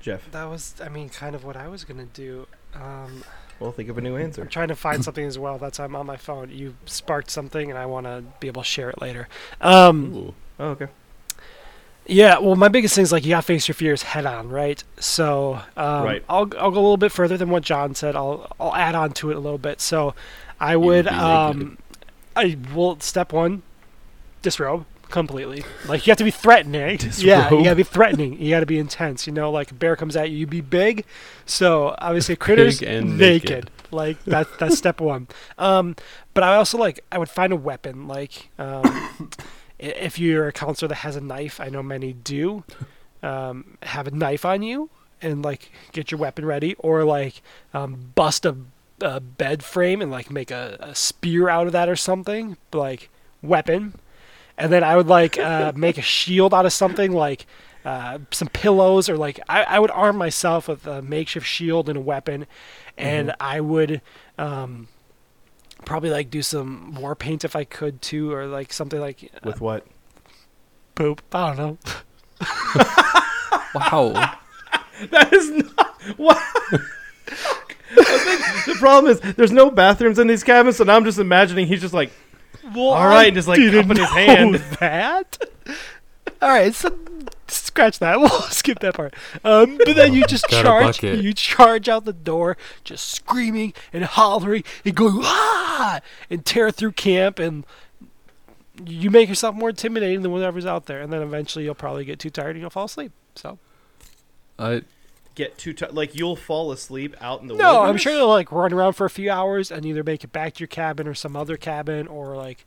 Jeff, 0.00 0.30
That 0.32 0.44
was, 0.44 0.74
I 0.84 0.88
mean, 0.90 1.08
kind 1.08 1.34
of 1.34 1.44
what 1.44 1.56
I 1.56 1.68
was 1.68 1.84
gonna 1.84 2.04
do. 2.04 2.46
Um, 2.74 3.24
well, 3.58 3.72
think 3.72 3.88
of 3.88 3.96
a 3.96 4.00
new 4.02 4.16
answer. 4.16 4.42
I'm 4.42 4.48
trying 4.48 4.68
to 4.68 4.74
find 4.76 5.02
something 5.02 5.24
as 5.24 5.38
well. 5.38 5.56
That's 5.58 5.78
why 5.78 5.84
I'm 5.86 5.96
on 5.96 6.04
my 6.06 6.16
phone. 6.18 6.50
You 6.50 6.74
sparked 6.84 7.30
something, 7.30 7.70
and 7.70 7.78
I 7.78 7.86
want 7.86 8.04
to 8.06 8.22
be 8.40 8.48
able 8.48 8.62
to 8.62 8.68
share 8.68 8.90
it 8.90 9.00
later. 9.00 9.28
Um, 9.60 10.34
Oh, 10.58 10.64
okay. 10.70 10.88
Yeah, 12.06 12.38
well, 12.38 12.54
my 12.54 12.68
biggest 12.68 12.94
thing 12.96 13.02
is 13.02 13.12
like 13.12 13.24
you 13.24 13.30
got 13.30 13.36
to 13.40 13.46
face 13.46 13.66
your 13.66 13.74
fears 13.74 14.02
head 14.02 14.26
on, 14.26 14.50
right? 14.50 14.82
So, 15.00 15.60
um, 15.76 16.04
Right. 16.04 16.22
I'll 16.28 16.50
I'll 16.58 16.70
go 16.70 16.80
a 16.80 16.84
little 16.84 16.96
bit 16.98 17.12
further 17.12 17.38
than 17.38 17.48
what 17.48 17.62
John 17.62 17.94
said. 17.94 18.14
I'll 18.14 18.52
I'll 18.60 18.74
add 18.74 18.94
on 18.94 19.12
to 19.14 19.30
it 19.30 19.36
a 19.36 19.40
little 19.40 19.56
bit. 19.58 19.80
So, 19.80 20.14
I 20.60 20.76
would 20.76 20.86
would 20.86 21.04
be 21.06 21.10
naked. 21.12 21.22
um, 21.22 21.78
I 22.36 22.58
will 22.74 23.00
step 23.00 23.32
one, 23.32 23.62
disrobe 24.42 24.84
completely. 25.14 25.64
Like 25.86 26.06
you 26.06 26.10
have 26.10 26.18
to 26.18 26.24
be 26.24 26.32
threatening. 26.32 26.98
Yeah, 27.18 27.48
you 27.48 27.62
gotta 27.62 27.76
be 27.76 27.84
threatening. 27.84 28.40
You 28.40 28.50
gotta 28.50 28.66
be 28.66 28.78
intense. 28.78 29.26
You 29.26 29.32
know, 29.32 29.50
like 29.50 29.70
a 29.70 29.74
bear 29.74 29.94
comes 29.94 30.16
at 30.16 30.30
you, 30.30 30.38
you 30.38 30.46
be 30.46 30.60
big. 30.60 31.06
So 31.46 31.94
obviously, 31.98 32.34
critters 32.44 32.82
naked. 32.82 33.04
naked. 33.04 33.70
Like 33.92 34.22
that. 34.24 34.48
That's 34.58 34.76
step 34.76 35.00
one. 35.00 35.28
Um, 35.56 35.94
but 36.34 36.42
I 36.42 36.56
also 36.56 36.76
like 36.76 37.04
I 37.12 37.18
would 37.18 37.30
find 37.30 37.52
a 37.52 37.56
weapon. 37.56 38.08
Like 38.08 38.50
um, 38.58 39.30
if 39.78 40.18
you're 40.18 40.48
a 40.48 40.52
counselor 40.52 40.88
that 40.88 40.96
has 40.96 41.14
a 41.14 41.20
knife, 41.20 41.60
I 41.60 41.68
know 41.68 41.82
many 41.82 42.12
do. 42.12 42.64
Um, 43.22 43.78
have 43.84 44.06
a 44.08 44.10
knife 44.10 44.44
on 44.44 44.62
you 44.62 44.90
and 45.22 45.42
like 45.44 45.70
get 45.92 46.10
your 46.10 46.18
weapon 46.18 46.44
ready, 46.44 46.74
or 46.80 47.04
like 47.04 47.40
um, 47.72 48.10
bust 48.16 48.44
a, 48.44 48.56
a 49.00 49.20
bed 49.20 49.62
frame 49.62 50.02
and 50.02 50.10
like 50.10 50.28
make 50.30 50.50
a, 50.50 50.76
a 50.80 50.94
spear 50.94 51.48
out 51.48 51.68
of 51.68 51.72
that 51.72 51.88
or 51.88 51.96
something. 51.96 52.56
Like 52.72 53.08
weapon 53.42 53.94
and 54.58 54.72
then 54.72 54.84
I 54.84 54.96
would 54.96 55.08
like 55.08 55.38
uh, 55.38 55.72
make 55.74 55.98
a 55.98 56.02
shield 56.02 56.54
out 56.54 56.66
of 56.66 56.72
something 56.72 57.12
like 57.12 57.46
uh, 57.84 58.18
some 58.30 58.48
pillows 58.48 59.08
or 59.08 59.16
like 59.16 59.40
I, 59.48 59.62
I 59.64 59.78
would 59.78 59.90
arm 59.90 60.16
myself 60.16 60.68
with 60.68 60.86
a 60.86 61.02
makeshift 61.02 61.46
shield 61.46 61.88
and 61.88 61.98
a 61.98 62.00
weapon, 62.00 62.46
and 62.96 63.34
I 63.40 63.60
would 63.60 64.00
um, 64.38 64.88
probably 65.84 66.10
like 66.10 66.30
do 66.30 66.42
some 66.42 66.94
war 66.94 67.14
paint 67.14 67.44
if 67.44 67.54
I 67.56 67.64
could 67.64 68.00
too, 68.00 68.32
or 68.32 68.46
like 68.46 68.72
something 68.72 69.00
like 69.00 69.30
uh, 69.34 69.40
With 69.44 69.60
what? 69.60 69.86
poop. 70.94 71.22
I 71.32 71.54
don't 71.54 71.56
know. 71.58 71.78
Wow. 73.74 74.34
That 75.10 75.32
is 75.32 75.50
not 75.50 76.00
what. 76.16 76.36
I 77.96 78.18
think 78.64 78.64
the 78.66 78.76
problem 78.78 79.10
is 79.10 79.18
there's 79.34 79.50
no 79.50 79.68
bathrooms 79.68 80.20
in 80.20 80.28
these 80.28 80.44
cabins, 80.44 80.76
so 80.76 80.88
I'm 80.88 81.04
just 81.04 81.18
imagining 81.18 81.66
he's 81.66 81.80
just 81.80 81.92
like, 81.92 82.12
Well, 82.72 82.88
All 82.88 83.06
right, 83.06 83.32
just, 83.32 83.48
like, 83.48 83.58
didn't 83.58 83.88
cupping 83.88 84.02
his 84.02 84.10
hand. 84.10 84.54
That. 84.80 85.38
All 86.40 86.48
right, 86.48 86.74
so 86.74 86.96
scratch 87.48 87.98
that. 87.98 88.18
We'll 88.20 88.28
skip 88.42 88.80
that 88.80 88.94
part. 88.94 89.14
Um, 89.44 89.78
but 89.78 89.96
then 89.96 90.12
you 90.14 90.24
just 90.26 90.48
charge. 90.48 91.02
You 91.02 91.32
charge 91.32 91.88
out 91.88 92.04
the 92.04 92.12
door, 92.12 92.56
just 92.84 93.08
screaming 93.08 93.72
and 93.92 94.04
hollering 94.04 94.64
and 94.84 94.94
going 94.94 95.20
ah, 95.22 96.00
and 96.30 96.44
tear 96.44 96.70
through 96.70 96.92
camp, 96.92 97.38
and 97.38 97.64
you 98.84 99.10
make 99.10 99.28
yourself 99.28 99.54
more 99.54 99.70
intimidating 99.70 100.22
than 100.22 100.32
whatever's 100.32 100.66
out 100.66 100.86
there. 100.86 101.00
And 101.00 101.12
then 101.12 101.22
eventually 101.22 101.64
you'll 101.64 101.74
probably 101.74 102.04
get 102.04 102.18
too 102.18 102.30
tired 102.30 102.50
and 102.50 102.60
you'll 102.60 102.70
fall 102.70 102.86
asleep. 102.86 103.12
So 103.36 103.58
I 104.58 104.82
get 105.34 105.58
too 105.58 105.72
tired. 105.72 105.94
like 105.94 106.14
you'll 106.14 106.36
fall 106.36 106.70
asleep 106.72 107.16
out 107.20 107.40
in 107.40 107.48
the 107.48 107.54
woods. 107.54 107.62
no, 107.62 107.82
I'm 107.82 107.96
sure 107.96 108.12
you'll 108.14 108.28
like 108.28 108.50
run 108.52 108.72
around 108.72 108.92
for 108.94 109.04
a 109.04 109.10
few 109.10 109.30
hours 109.30 109.70
and 109.70 109.84
either 109.86 110.02
make 110.04 110.24
it 110.24 110.32
back 110.32 110.54
to 110.54 110.60
your 110.60 110.68
cabin 110.68 111.06
or 111.08 111.14
some 111.14 111.36
other 111.36 111.56
cabin 111.56 112.06
or 112.06 112.36
like 112.36 112.64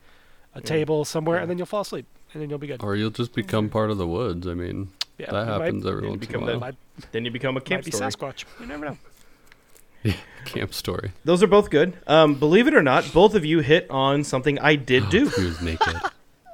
a 0.53 0.61
table 0.61 1.05
somewhere, 1.05 1.37
and 1.37 1.49
then 1.49 1.57
you'll 1.57 1.67
fall 1.67 1.81
asleep, 1.81 2.05
and 2.33 2.41
then 2.41 2.49
you'll 2.49 2.57
be 2.59 2.67
good. 2.67 2.81
or 2.83 2.95
you'll 2.95 3.09
just 3.11 3.33
become 3.33 3.69
part 3.69 3.91
of 3.91 3.97
the 3.97 4.07
woods. 4.07 4.47
I 4.47 4.53
mean, 4.55 4.89
Yeah, 5.17 5.31
that 5.31 5.39
you 5.41 5.45
might- 5.45 5.61
happens 5.65 5.85
every 5.85 6.09
once 6.09 6.27
in 6.27 6.35
a 6.35 6.39
while. 6.39 6.47
that- 6.47 6.59
Might, 6.59 6.75
Then 7.11 7.25
you 7.25 7.31
become 7.31 7.51
a 7.57 7.59
might 7.59 7.65
camp 7.65 7.85
be 7.85 7.91
story. 7.91 8.11
Sasquatch. 8.11 8.45
You 8.59 8.65
never 8.65 8.85
know. 8.85 8.97
Camp 10.45 10.73
story. 10.73 11.11
Those 11.25 11.43
are 11.43 11.47
both 11.47 11.69
good. 11.69 11.97
Um, 12.07 12.35
believe 12.35 12.67
it 12.67 12.73
or 12.73 12.81
not, 12.83 13.11
both 13.13 13.35
of 13.35 13.43
you 13.43 13.59
hit 13.59 13.89
on 13.89 14.23
something 14.23 14.57
I 14.59 14.75
did 14.75 15.09
do. 15.09 15.27
He 15.29 15.43
was 15.43 15.61
naked. 15.61 15.95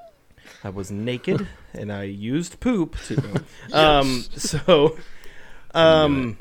I 0.64 0.70
was 0.70 0.90
naked 0.92 1.48
and 1.74 1.92
I 1.92 2.04
used 2.04 2.60
poop 2.60 2.96
to. 3.08 3.44
um, 3.74 4.24
so, 4.36 4.98
um, 5.74 6.38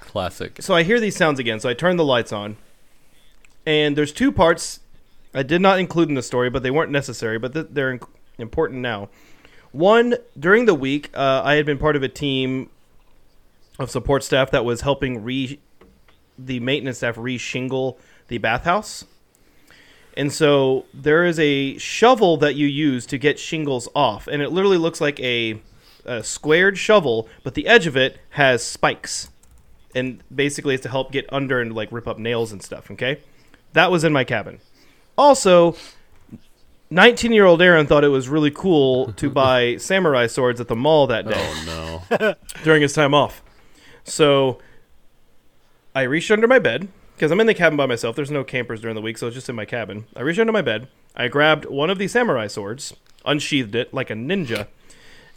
Classic. 0.00 0.60
so 0.60 0.74
I 0.74 0.82
hear 0.82 0.98
these 1.00 1.16
sounds 1.16 1.38
again. 1.38 1.60
So 1.60 1.68
I 1.68 1.74
turn 1.74 1.96
the 1.96 2.04
lights 2.04 2.32
on, 2.32 2.56
and 3.64 3.96
there's 3.96 4.12
two 4.12 4.32
parts 4.32 4.80
I 5.34 5.42
did 5.42 5.60
not 5.60 5.78
include 5.78 6.08
in 6.08 6.14
the 6.14 6.22
story, 6.22 6.50
but 6.50 6.62
they 6.62 6.70
weren't 6.70 6.90
necessary, 6.90 7.38
but 7.38 7.52
th- 7.52 7.68
they're 7.70 7.92
in- 7.92 8.00
important 8.38 8.80
now. 8.80 9.08
One 9.72 10.16
during 10.38 10.64
the 10.64 10.74
week, 10.74 11.10
uh, 11.14 11.42
I 11.44 11.54
had 11.54 11.66
been 11.66 11.78
part 11.78 11.94
of 11.94 12.02
a 12.02 12.08
team 12.08 12.70
of 13.78 13.90
support 13.90 14.24
staff 14.24 14.50
that 14.50 14.64
was 14.64 14.80
helping 14.80 15.22
re 15.22 15.60
the 16.38 16.58
maintenance 16.60 16.98
staff 16.98 17.16
re-shingle 17.18 17.98
the 18.28 18.38
bathhouse. 18.38 19.04
And 20.16 20.32
so 20.32 20.86
there 20.92 21.24
is 21.24 21.38
a 21.38 21.78
shovel 21.78 22.36
that 22.38 22.56
you 22.56 22.66
use 22.66 23.06
to 23.06 23.18
get 23.18 23.38
shingles 23.38 23.88
off, 23.94 24.26
and 24.26 24.42
it 24.42 24.50
literally 24.50 24.78
looks 24.78 25.00
like 25.00 25.20
a, 25.20 25.60
a 26.04 26.22
squared 26.22 26.78
shovel, 26.78 27.28
but 27.42 27.54
the 27.54 27.66
edge 27.66 27.86
of 27.86 27.96
it 27.96 28.18
has 28.30 28.64
spikes, 28.64 29.30
and 29.94 30.22
basically 30.34 30.74
it's 30.74 30.82
to 30.84 30.88
help 30.88 31.12
get 31.12 31.26
under 31.32 31.60
and 31.60 31.74
like 31.74 31.90
rip 31.92 32.06
up 32.08 32.18
nails 32.18 32.52
and 32.52 32.62
stuff. 32.62 32.90
Okay, 32.90 33.20
that 33.72 33.90
was 33.90 34.04
in 34.04 34.12
my 34.12 34.24
cabin. 34.24 34.60
Also, 35.18 35.76
19 36.90 37.32
year 37.32 37.44
old 37.44 37.62
Aaron 37.62 37.86
thought 37.86 38.04
it 38.04 38.08
was 38.08 38.28
really 38.28 38.50
cool 38.50 39.12
to 39.14 39.30
buy 39.42 39.76
samurai 39.76 40.26
swords 40.26 40.60
at 40.60 40.68
the 40.68 40.76
mall 40.76 41.06
that 41.06 41.26
day 41.26 41.34
Oh 41.36 42.02
no. 42.10 42.34
during 42.64 42.82
his 42.82 42.92
time 42.92 43.14
off. 43.14 43.42
So 44.04 44.58
I 45.94 46.02
reached 46.02 46.30
under 46.30 46.48
my 46.48 46.58
bed 46.58 46.88
because 47.14 47.30
I'm 47.30 47.40
in 47.40 47.46
the 47.46 47.54
cabin 47.54 47.76
by 47.76 47.86
myself. 47.86 48.16
There's 48.16 48.30
no 48.30 48.44
campers 48.44 48.80
during 48.80 48.94
the 48.94 49.02
week, 49.02 49.18
so 49.18 49.26
it's 49.26 49.34
just 49.34 49.48
in 49.48 49.54
my 49.56 49.64
cabin. 49.66 50.06
I 50.16 50.22
reached 50.22 50.40
under 50.40 50.52
my 50.52 50.62
bed. 50.62 50.88
I 51.14 51.28
grabbed 51.28 51.66
one 51.66 51.90
of 51.90 51.98
the 51.98 52.08
samurai 52.08 52.46
swords, 52.46 52.94
unsheathed 53.24 53.74
it 53.74 53.92
like 53.92 54.10
a 54.10 54.14
ninja, 54.14 54.68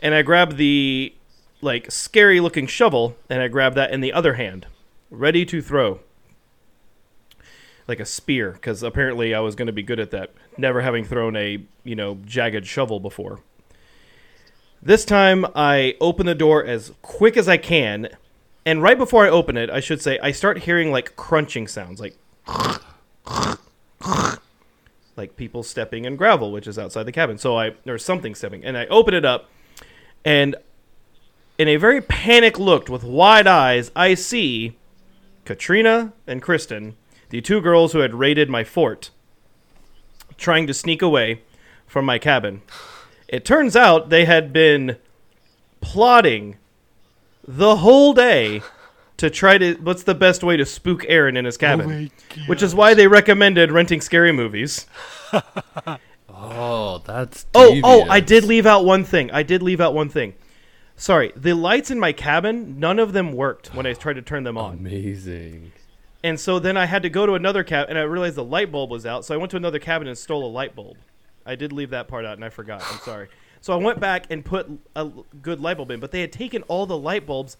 and 0.03 0.13
I 0.13 0.21
grab 0.21 0.57
the 0.57 1.15
like 1.61 1.89
scary 1.89 2.39
looking 2.41 2.67
shovel 2.67 3.15
and 3.29 3.41
I 3.41 3.47
grab 3.47 3.73
that 3.75 3.91
in 3.91 4.01
the 4.01 4.13
other 4.13 4.33
hand, 4.33 4.67
ready 5.09 5.45
to 5.45 5.61
throw. 5.61 6.01
Like 7.87 7.99
a 7.99 8.05
spear, 8.05 8.51
because 8.51 8.83
apparently 8.83 9.33
I 9.33 9.39
was 9.39 9.55
going 9.55 9.65
to 9.65 9.73
be 9.73 9.83
good 9.83 9.99
at 9.99 10.11
that, 10.11 10.31
never 10.57 10.81
having 10.81 11.03
thrown 11.03 11.35
a, 11.35 11.63
you 11.83 11.95
know, 11.95 12.17
jagged 12.25 12.65
shovel 12.65 12.99
before. 12.99 13.39
This 14.81 15.03
time 15.05 15.45
I 15.55 15.95
open 15.99 16.25
the 16.25 16.35
door 16.35 16.63
as 16.63 16.91
quick 17.01 17.35
as 17.35 17.49
I 17.49 17.57
can, 17.57 18.09
and 18.65 18.81
right 18.81 18.97
before 18.97 19.25
I 19.25 19.29
open 19.29 19.57
it, 19.57 19.69
I 19.69 19.79
should 19.79 20.01
say, 20.01 20.19
I 20.19 20.31
start 20.31 20.59
hearing 20.59 20.91
like 20.91 21.15
crunching 21.15 21.67
sounds, 21.67 21.99
like 21.99 22.17
like 25.15 25.35
people 25.35 25.63
stepping 25.63 26.05
in 26.05 26.15
gravel, 26.15 26.51
which 26.51 26.67
is 26.67 26.79
outside 26.79 27.03
the 27.03 27.11
cabin. 27.11 27.37
So 27.37 27.57
I 27.57 27.75
or 27.85 27.97
something 27.97 28.35
stepping, 28.35 28.63
and 28.63 28.77
I 28.77 28.85
open 28.87 29.13
it 29.13 29.25
up, 29.25 29.49
and 30.25 30.55
in 31.57 31.67
a 31.67 31.75
very 31.77 32.01
panic 32.01 32.57
look 32.57 32.89
with 32.89 33.03
wide 33.03 33.47
eyes, 33.47 33.91
I 33.95 34.13
see 34.15 34.77
Katrina 35.45 36.13
and 36.25 36.41
Kristen, 36.41 36.95
the 37.29 37.41
two 37.41 37.61
girls 37.61 37.93
who 37.93 37.99
had 37.99 38.15
raided 38.15 38.49
my 38.49 38.63
fort, 38.63 39.11
trying 40.37 40.67
to 40.67 40.73
sneak 40.73 41.01
away 41.01 41.41
from 41.87 42.05
my 42.05 42.17
cabin. 42.17 42.61
It 43.27 43.45
turns 43.45 43.75
out 43.75 44.09
they 44.09 44.25
had 44.25 44.53
been 44.53 44.97
plotting 45.81 46.57
the 47.47 47.77
whole 47.77 48.13
day 48.13 48.61
to 49.17 49.29
try 49.29 49.57
to 49.57 49.75
what's 49.75 50.03
the 50.03 50.15
best 50.15 50.43
way 50.43 50.57
to 50.57 50.65
spook 50.65 51.05
Aaron 51.07 51.37
in 51.37 51.45
his 51.45 51.55
oh 51.57 51.59
cabin, 51.59 52.11
which 52.47 52.63
is 52.63 52.73
why 52.73 52.93
they 52.93 53.07
recommended 53.07 53.71
renting 53.71 54.01
scary 54.01 54.31
movies. 54.31 54.87
Oh, 56.43 57.01
that's. 57.05 57.45
Oh, 57.55 57.79
oh, 57.83 58.09
I 58.09 58.19
did 58.19 58.43
leave 58.43 58.65
out 58.65 58.85
one 58.85 59.03
thing. 59.03 59.31
I 59.31 59.43
did 59.43 59.61
leave 59.61 59.79
out 59.79 59.93
one 59.93 60.09
thing. 60.09 60.33
Sorry, 60.95 61.31
the 61.35 61.53
lights 61.53 61.89
in 61.89 61.99
my 61.99 62.13
cabin, 62.13 62.79
none 62.79 62.99
of 62.99 63.13
them 63.13 63.33
worked 63.33 63.73
when 63.73 63.85
I 63.85 63.93
tried 63.93 64.13
to 64.13 64.21
turn 64.21 64.43
them 64.43 64.57
on. 64.57 64.77
Amazing. 64.77 65.71
And 66.23 66.39
so 66.39 66.59
then 66.59 66.77
I 66.77 66.85
had 66.85 67.03
to 67.03 67.09
go 67.09 67.25
to 67.25 67.33
another 67.33 67.63
cabin, 67.63 67.91
and 67.91 67.99
I 67.99 68.03
realized 68.03 68.35
the 68.35 68.43
light 68.43 68.71
bulb 68.71 68.91
was 68.91 69.05
out. 69.05 69.25
So 69.25 69.33
I 69.33 69.37
went 69.37 69.51
to 69.51 69.57
another 69.57 69.79
cabin 69.79 70.07
and 70.07 70.17
stole 70.17 70.45
a 70.45 70.51
light 70.51 70.75
bulb. 70.75 70.97
I 71.45 71.55
did 71.55 71.73
leave 71.73 71.89
that 71.89 72.07
part 72.07 72.25
out, 72.25 72.35
and 72.35 72.45
I 72.45 72.49
forgot. 72.49 72.83
I'm 72.89 72.99
sorry. 72.99 73.27
So 73.59 73.73
I 73.73 73.77
went 73.77 73.99
back 73.99 74.27
and 74.29 74.45
put 74.45 74.69
a 74.95 75.09
good 75.41 75.59
light 75.59 75.77
bulb 75.77 75.91
in, 75.91 75.99
but 75.99 76.11
they 76.11 76.21
had 76.21 76.31
taken 76.31 76.63
all 76.63 76.85
the 76.85 76.97
light 76.97 77.25
bulbs 77.25 77.57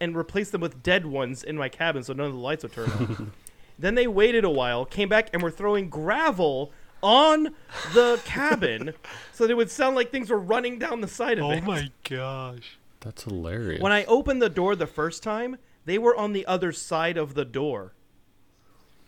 and 0.00 0.16
replaced 0.16 0.52
them 0.52 0.60
with 0.60 0.82
dead 0.82 1.06
ones 1.06 1.44
in 1.44 1.56
my 1.56 1.68
cabin, 1.68 2.02
so 2.02 2.12
none 2.12 2.26
of 2.26 2.32
the 2.32 2.38
lights 2.38 2.62
would 2.62 2.72
turn 2.72 2.90
on. 2.90 3.32
then 3.78 3.94
they 3.94 4.06
waited 4.06 4.44
a 4.44 4.50
while, 4.50 4.84
came 4.84 5.08
back, 5.08 5.30
and 5.32 5.42
were 5.42 5.50
throwing 5.50 5.88
gravel 5.88 6.72
on 7.02 7.54
the 7.94 8.20
cabin, 8.24 8.94
so 9.32 9.44
that 9.44 9.50
it 9.50 9.56
would 9.56 9.70
sound 9.70 9.96
like 9.96 10.10
things 10.10 10.30
were 10.30 10.38
running 10.38 10.78
down 10.78 11.00
the 11.00 11.08
side 11.08 11.38
of 11.38 11.44
Oh 11.44 11.50
it. 11.50 11.62
Oh 11.62 11.66
my 11.66 11.90
gosh. 12.04 12.78
That's 13.00 13.24
hilarious. 13.24 13.80
When 13.80 13.92
I 13.92 14.04
opened 14.04 14.42
the 14.42 14.48
door 14.48 14.74
the 14.74 14.86
first 14.86 15.22
time, 15.22 15.58
they 15.84 15.98
were 15.98 16.16
on 16.16 16.32
the 16.32 16.44
other 16.46 16.72
side 16.72 17.16
of 17.16 17.34
the 17.34 17.44
door. 17.44 17.94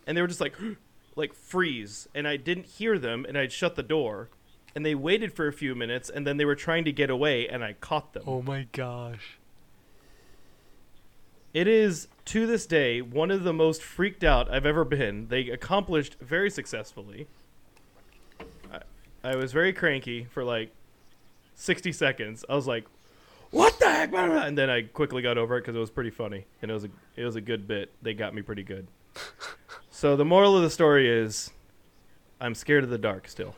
And 0.07 0.17
they 0.17 0.23
were 0.23 0.29
just 0.29 0.41
like 0.41 0.57
like 1.17 1.35
freeze 1.35 2.09
and 2.15 2.27
I 2.27 2.37
didn't 2.37 2.67
hear 2.67 2.99
them 2.99 3.27
and 3.29 3.37
I'd 3.37 3.53
shut 3.53 3.75
the 3.77 3.83
door 3.83 4.29
and 4.75 4.87
they 4.87 4.95
waited 4.95 5.33
for 5.33 5.49
a 5.49 5.53
few 5.53 5.75
minutes 5.75 6.09
and 6.09 6.27
then 6.27 6.37
they 6.37 6.45
were 6.45 6.55
trying 6.55 6.85
to 6.85 6.93
get 6.93 7.11
away 7.11 7.49
and 7.49 7.65
I 7.65 7.75
caught 7.75 8.13
them. 8.13 8.23
Oh 8.27 8.41
my 8.41 8.69
gosh. 8.73 9.39
It 11.53 11.67
is 11.67 12.07
to 12.27 12.47
this 12.47 12.65
day 12.65 13.03
one 13.03 13.31
of 13.31 13.43
the 13.43 13.53
most 13.53 13.83
freaked 13.83 14.23
out 14.23 14.51
I've 14.51 14.65
ever 14.65 14.85
been. 14.85 15.29
They 15.29 15.51
accomplished 15.51 16.17
very 16.21 16.49
successfully. 16.49 17.27
I, 19.25 19.31
I 19.33 19.37
was 19.37 19.53
very 19.53 19.73
cranky 19.73 20.25
for 20.25 20.45
like 20.45 20.71
60 21.55 21.93
seconds. 21.93 22.45
I 22.49 22.55
was 22.55 22.67
like, 22.67 22.85
"What 23.51 23.79
the 23.79 23.91
heck?" 23.91 24.13
And 24.15 24.57
then 24.57 24.71
I 24.71 24.83
quickly 24.83 25.23
got 25.23 25.39
over 25.39 25.57
it 25.57 25.61
because 25.63 25.77
it 25.77 25.81
was 25.81 25.91
pretty 25.91 26.11
funny 26.11 26.47
and 26.63 26.71
it 26.71 26.75
was 26.75 26.85
a 26.85 26.89
it 27.17 27.25
was 27.25 27.37
a 27.37 27.41
good 27.41 27.67
bit. 27.69 27.91
They 28.03 28.15
got 28.15 28.35
me 28.35 28.43
pretty 28.43 28.63
good. 28.63 28.87
so 29.91 30.17
the 30.17 30.25
moral 30.25 30.57
of 30.57 30.63
the 30.63 30.71
story 30.71 31.09
is, 31.09 31.51
I'm 32.41 32.55
scared 32.55 32.85
of 32.85 32.91
the 32.91 32.99
dark 32.99 33.29
still. 33.29 33.55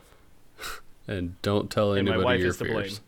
And 1.07 1.39
don't 1.41 1.69
tell 1.69 1.93
And 1.93 2.07
my 2.07 2.13
anybody 2.13 2.25
wife 2.25 2.39
your 2.39 2.49
is 2.49 2.57
to 2.57 2.63
blame. 2.65 2.81
fears. 2.83 3.01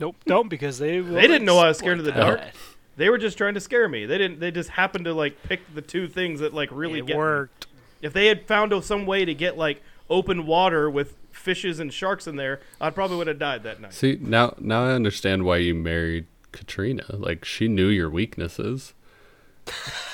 Nope, 0.00 0.16
don't 0.26 0.48
because 0.48 0.78
they 0.78 1.00
They 1.00 1.26
didn't 1.26 1.44
know 1.44 1.58
I 1.58 1.68
was 1.68 1.78
scared 1.78 1.98
of 1.98 2.04
the 2.04 2.12
dark. 2.12 2.38
that. 2.40 2.54
They 2.96 3.10
were 3.10 3.18
just 3.18 3.36
trying 3.38 3.54
to 3.54 3.60
scare 3.60 3.88
me. 3.88 4.06
They 4.06 4.16
didn't. 4.18 4.40
They 4.40 4.50
just 4.50 4.70
happened 4.70 5.04
to 5.04 5.12
like 5.14 5.42
pick 5.44 5.60
the 5.74 5.82
two 5.82 6.08
things 6.08 6.40
that 6.40 6.54
like 6.54 6.70
really 6.72 7.00
it 7.00 7.06
get 7.06 7.14
me. 7.14 7.18
worked. 7.18 7.66
If 8.00 8.12
they 8.12 8.26
had 8.26 8.46
found 8.46 8.72
a- 8.72 8.80
some 8.82 9.06
way 9.06 9.24
to 9.24 9.34
get 9.34 9.56
like 9.58 9.82
open 10.10 10.46
water 10.46 10.88
with 10.90 11.16
fishes 11.30 11.78
and 11.80 11.92
sharks 11.92 12.26
in 12.26 12.36
there, 12.36 12.60
I 12.80 12.90
probably 12.90 13.16
would 13.16 13.26
have 13.26 13.38
died 13.38 13.62
that 13.64 13.80
night. 13.80 13.92
See 13.92 14.18
now, 14.20 14.54
now 14.58 14.84
I 14.86 14.92
understand 14.92 15.44
why 15.44 15.58
you 15.58 15.74
married 15.74 16.26
Katrina. 16.52 17.04
Like 17.10 17.44
she 17.44 17.68
knew 17.68 17.88
your 17.88 18.10
weaknesses. 18.10 18.94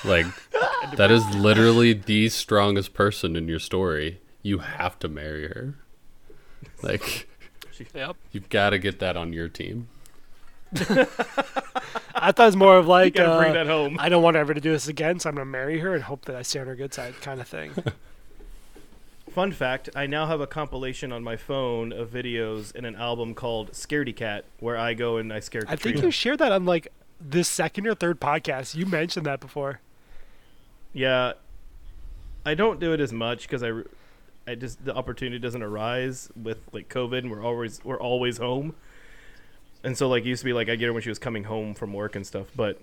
Like 0.05 0.27
that 0.97 1.11
is 1.11 1.25
literally 1.35 1.93
the 1.93 2.29
strongest 2.29 2.93
person 2.95 3.37
in 3.37 3.49
your 3.49 3.59
story. 3.61 4.21
You 4.43 4.59
have 4.59 4.99
to 5.01 5.09
marry 5.09 5.49
her. 5.49 5.75
Like 6.83 7.29
Yep. 7.95 8.17
you've 8.31 8.49
got 8.51 8.71
to 8.71 8.79
get 8.79 8.99
that 9.01 9.17
on 9.17 9.33
your 9.33 9.49
team. 9.49 9.89
I 12.17 12.33
thought 12.33 12.45
it 12.45 12.47
was 12.47 12.57
more 12.57 12.77
of 12.77 12.87
like 12.89 13.19
uh, 13.19 13.39
bring 13.39 13.53
that 13.55 13.67
home. 13.67 13.97
I 14.01 14.09
don't 14.09 14.23
want 14.23 14.37
ever 14.37 14.55
to 14.55 14.61
do 14.61 14.73
this 14.73 14.89
again, 14.89 15.21
so 15.21 15.29
I'm 15.29 15.37
gonna 15.37 15.45
marry 15.45 15.79
her 15.79 15.95
and 15.95 16.03
hope 16.03 16.25
that 16.25 16.35
I 16.37 16.43
stay 16.43 16.61
on 16.61 16.67
her 16.67 16.75
good 16.75 16.93
side, 16.95 17.15
kind 17.21 17.41
of 17.41 17.47
thing. 17.49 17.73
Fun 19.35 19.51
fact: 19.51 19.91
I 19.97 20.07
now 20.07 20.27
have 20.27 20.41
a 20.41 20.47
compilation 20.47 21.11
on 21.11 21.25
my 21.25 21.35
phone 21.35 21.93
of 21.93 22.09
videos 22.11 22.73
in 22.73 22.85
an 22.85 22.95
album 22.95 23.35
called 23.35 23.73
"Scaredy 23.73 24.15
Cat," 24.15 24.45
where 24.61 24.77
I 24.77 24.95
go 24.95 25.17
and 25.17 25.33
I 25.33 25.41
scare. 25.41 25.65
I 25.67 25.75
think 25.75 26.01
you 26.01 26.13
shared 26.13 26.39
that 26.39 26.53
on 26.53 26.65
like 26.67 26.87
this 27.21 27.49
second 27.49 27.89
or 27.89 27.97
third 27.97 28.21
podcast. 28.21 28.77
You 28.77 28.87
mentioned 28.87 29.27
that 29.27 29.41
before. 29.41 29.81
Yeah, 30.93 31.33
I 32.47 32.55
don't 32.55 32.79
do 32.79 32.93
it 32.93 33.01
as 33.01 33.13
much 33.13 33.43
because 33.43 33.65
I, 33.65 33.73
I 34.47 34.55
just 34.55 34.85
the 34.85 34.95
opportunity 34.95 35.41
doesn't 35.41 35.65
arise 35.65 36.31
with 36.41 36.59
like 36.71 36.89
COVID, 36.89 37.19
and 37.19 37.31
we're 37.33 37.43
always 37.43 37.85
we're 37.85 38.01
always 38.01 38.39
home, 38.39 38.77
and 39.83 39.99
so 39.99 40.09
like 40.09 40.25
it 40.25 40.29
used 40.29 40.43
to 40.43 40.47
be 40.47 40.53
like 40.53 40.69
I 40.69 40.77
get 40.77 40.87
her 40.87 40.93
when 40.93 41.03
she 41.03 41.09
was 41.09 41.19
coming 41.19 41.43
home 41.43 41.75
from 41.75 41.93
work 41.93 42.15
and 42.15 42.25
stuff, 42.25 42.47
but 42.55 42.81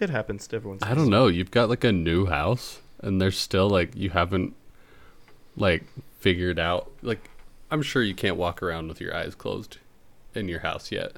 it 0.00 0.08
happens 0.08 0.46
to 0.48 0.56
everyone. 0.56 0.78
I 0.80 0.94
don't 0.94 1.10
know. 1.10 1.26
You've 1.26 1.50
got 1.50 1.68
like 1.68 1.84
a 1.84 1.92
new 1.92 2.24
house, 2.24 2.80
and 3.00 3.20
there's 3.20 3.36
still 3.36 3.68
like 3.68 3.94
you 3.94 4.08
haven't 4.08 4.54
like 5.58 5.84
figured 6.20 6.58
out. 6.58 6.90
Like 7.02 7.28
I'm 7.70 7.82
sure 7.82 8.02
you 8.02 8.14
can't 8.14 8.36
walk 8.36 8.62
around 8.62 8.88
with 8.88 9.00
your 9.00 9.14
eyes 9.14 9.34
closed 9.34 9.78
in 10.34 10.48
your 10.48 10.60
house 10.60 10.90
yet. 10.92 11.16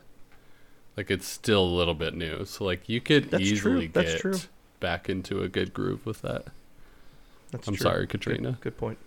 Like 0.96 1.10
it's 1.10 1.26
still 1.26 1.62
a 1.62 1.76
little 1.76 1.94
bit 1.94 2.14
new, 2.14 2.44
so 2.44 2.64
like 2.64 2.88
you 2.88 3.00
could 3.00 3.30
That's 3.30 3.42
true. 3.44 3.52
easily 3.52 3.86
That's 3.86 4.12
get 4.12 4.20
true. 4.20 4.38
back 4.80 5.08
into 5.08 5.42
a 5.42 5.48
good 5.48 5.72
groove 5.72 6.04
with 6.04 6.22
that. 6.22 6.46
That's 7.52 7.66
I'm 7.68 7.74
true. 7.74 7.82
sorry, 7.82 8.06
Katrina. 8.06 8.58
Good, 8.60 8.76
point. 8.76 8.98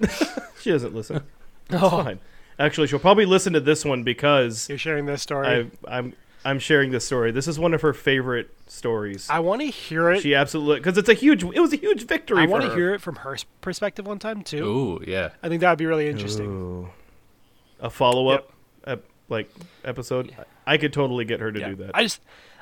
she 0.60 0.70
doesn't 0.70 0.94
listen. 0.94 1.22
It's 1.70 1.82
Oh, 1.82 1.88
fine. 2.02 2.20
Actually, 2.58 2.88
she'll 2.88 2.98
probably 2.98 3.24
listen 3.24 3.54
to 3.54 3.60
this 3.60 3.86
one 3.86 4.02
because 4.02 4.68
you're 4.68 4.76
sharing 4.76 5.06
this 5.06 5.22
story. 5.22 5.70
I, 5.88 5.96
I'm 5.98 6.12
I'm 6.44 6.58
sharing 6.58 6.90
this 6.90 7.04
story. 7.06 7.30
This 7.30 7.48
is 7.48 7.58
one 7.58 7.72
of 7.74 7.80
her 7.82 7.92
favorite 7.94 8.50
stories. 8.66 9.28
I 9.30 9.38
want 9.40 9.62
to 9.62 9.66
hear 9.68 10.10
it. 10.10 10.20
She 10.20 10.34
absolutely 10.34 10.80
because 10.80 10.98
it's 10.98 11.08
a 11.08 11.14
huge. 11.14 11.42
It 11.44 11.60
was 11.60 11.72
a 11.72 11.76
huge 11.76 12.06
victory. 12.06 12.42
I 12.42 12.46
want 12.46 12.64
to 12.64 12.74
hear 12.74 12.92
it 12.94 13.00
from 13.00 13.16
her 13.16 13.36
perspective 13.60 14.06
one 14.06 14.18
time 14.18 14.42
too. 14.42 14.64
Ooh, 14.64 15.04
yeah. 15.06 15.30
I 15.42 15.48
think 15.48 15.60
that 15.62 15.70
would 15.70 15.78
be 15.78 15.86
really 15.86 16.08
interesting. 16.08 16.46
Ooh. 16.46 16.88
A 17.80 17.90
follow 17.90 18.28
up, 18.28 18.52
ep- 18.86 19.04
like 19.28 19.50
episode. 19.84 20.34
I 20.66 20.76
could 20.78 20.92
totally 20.92 21.24
get 21.24 21.40
her 21.40 21.50
to 21.50 21.58
Yeah. 21.60 21.68
do 21.70 21.74
that. 21.76 21.90
I 21.94 22.02
just 22.02 22.20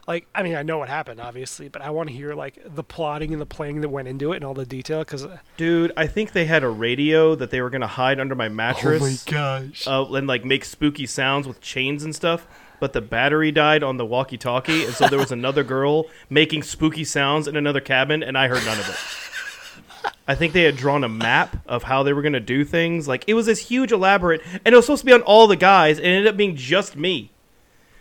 like 0.09 0.27
I 0.35 0.43
mean 0.43 0.55
I 0.57 0.63
know 0.65 0.79
what 0.79 0.89
happened 0.89 1.21
obviously, 1.21 1.69
but 1.69 1.83
I 1.83 1.91
want 1.91 2.09
to 2.09 2.15
hear 2.15 2.35
like 2.35 2.59
the 2.65 2.83
plotting 2.83 3.33
and 3.33 3.41
the 3.41 3.47
planning 3.47 3.83
that 3.83 3.89
went 3.89 4.09
into 4.09 4.33
it 4.33 4.37
and 4.37 4.45
all 4.45 4.55
the 4.55 4.67
detail 4.67 5.01
because 5.01 5.27
Dude, 5.57 5.93
I 5.97 6.07
think 6.09 6.33
they 6.33 6.45
had 6.45 6.65
a 6.65 6.69
radio 6.69 7.35
that 7.37 7.51
they 7.51 7.61
were 7.61 7.71
gonna 7.71 7.87
hide 7.87 8.19
under 8.19 8.35
my 8.35 8.49
mattress. 8.49 9.23
gosh. 9.25 9.87
uh, 9.87 10.05
and 10.13 10.27
like 10.27 10.45
make 10.45 10.65
spooky 10.65 11.07
sounds 11.07 11.47
with 11.47 11.61
chains 11.61 12.03
and 12.05 12.15
stuff. 12.15 12.47
But 12.83 12.95
the 12.95 13.01
battery 13.01 13.53
died 13.53 13.85
on 13.85 13.97
the 13.97 14.05
walkie-talkie, 14.05 14.87
and 14.87 14.93
so 14.93 15.07
there 15.07 15.21
was 15.21 15.31
another 15.31 15.63
girl 15.63 16.07
making 16.29 16.65
spooky 16.65 17.05
sounds 17.05 17.47
in 17.47 17.55
another 17.55 17.81
cabin, 17.81 18.25
and 18.25 18.37
I 18.37 18.49
heard 18.49 18.65
none 18.65 18.77
of 18.77 18.89
it. 18.89 20.11
I 20.27 20.35
think 20.35 20.53
they 20.53 20.65
had 20.65 20.77
drawn 20.77 21.05
a 21.05 21.09
map 21.09 21.59
of 21.65 21.85
how 21.85 22.03
they 22.03 22.13
were 22.13 22.23
going 22.23 22.33
to 22.33 22.41
do 22.41 22.65
things. 22.65 23.07
Like 23.07 23.23
it 23.29 23.35
was 23.35 23.47
this 23.47 23.69
huge, 23.69 23.93
elaborate, 23.93 24.41
and 24.65 24.73
it 24.73 24.75
was 24.75 24.87
supposed 24.87 25.03
to 25.03 25.07
be 25.07 25.13
on 25.13 25.23
all 25.23 25.47
the 25.47 25.55
guys, 25.55 25.99
and 25.99 26.09
it 26.09 26.11
ended 26.11 26.27
up 26.27 26.37
being 26.37 26.57
just 26.57 26.97
me. 26.97 27.31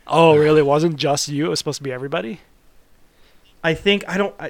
Oh 0.07 0.35
really? 0.35 0.61
It 0.61 0.65
wasn't 0.65 0.95
just 0.95 1.27
you. 1.27 1.45
It 1.45 1.49
was 1.49 1.59
supposed 1.59 1.77
to 1.77 1.83
be 1.83 1.91
everybody. 1.91 2.39
I 3.63 3.75
think 3.75 4.03
I 4.07 4.17
don't, 4.17 4.33
I, 4.39 4.49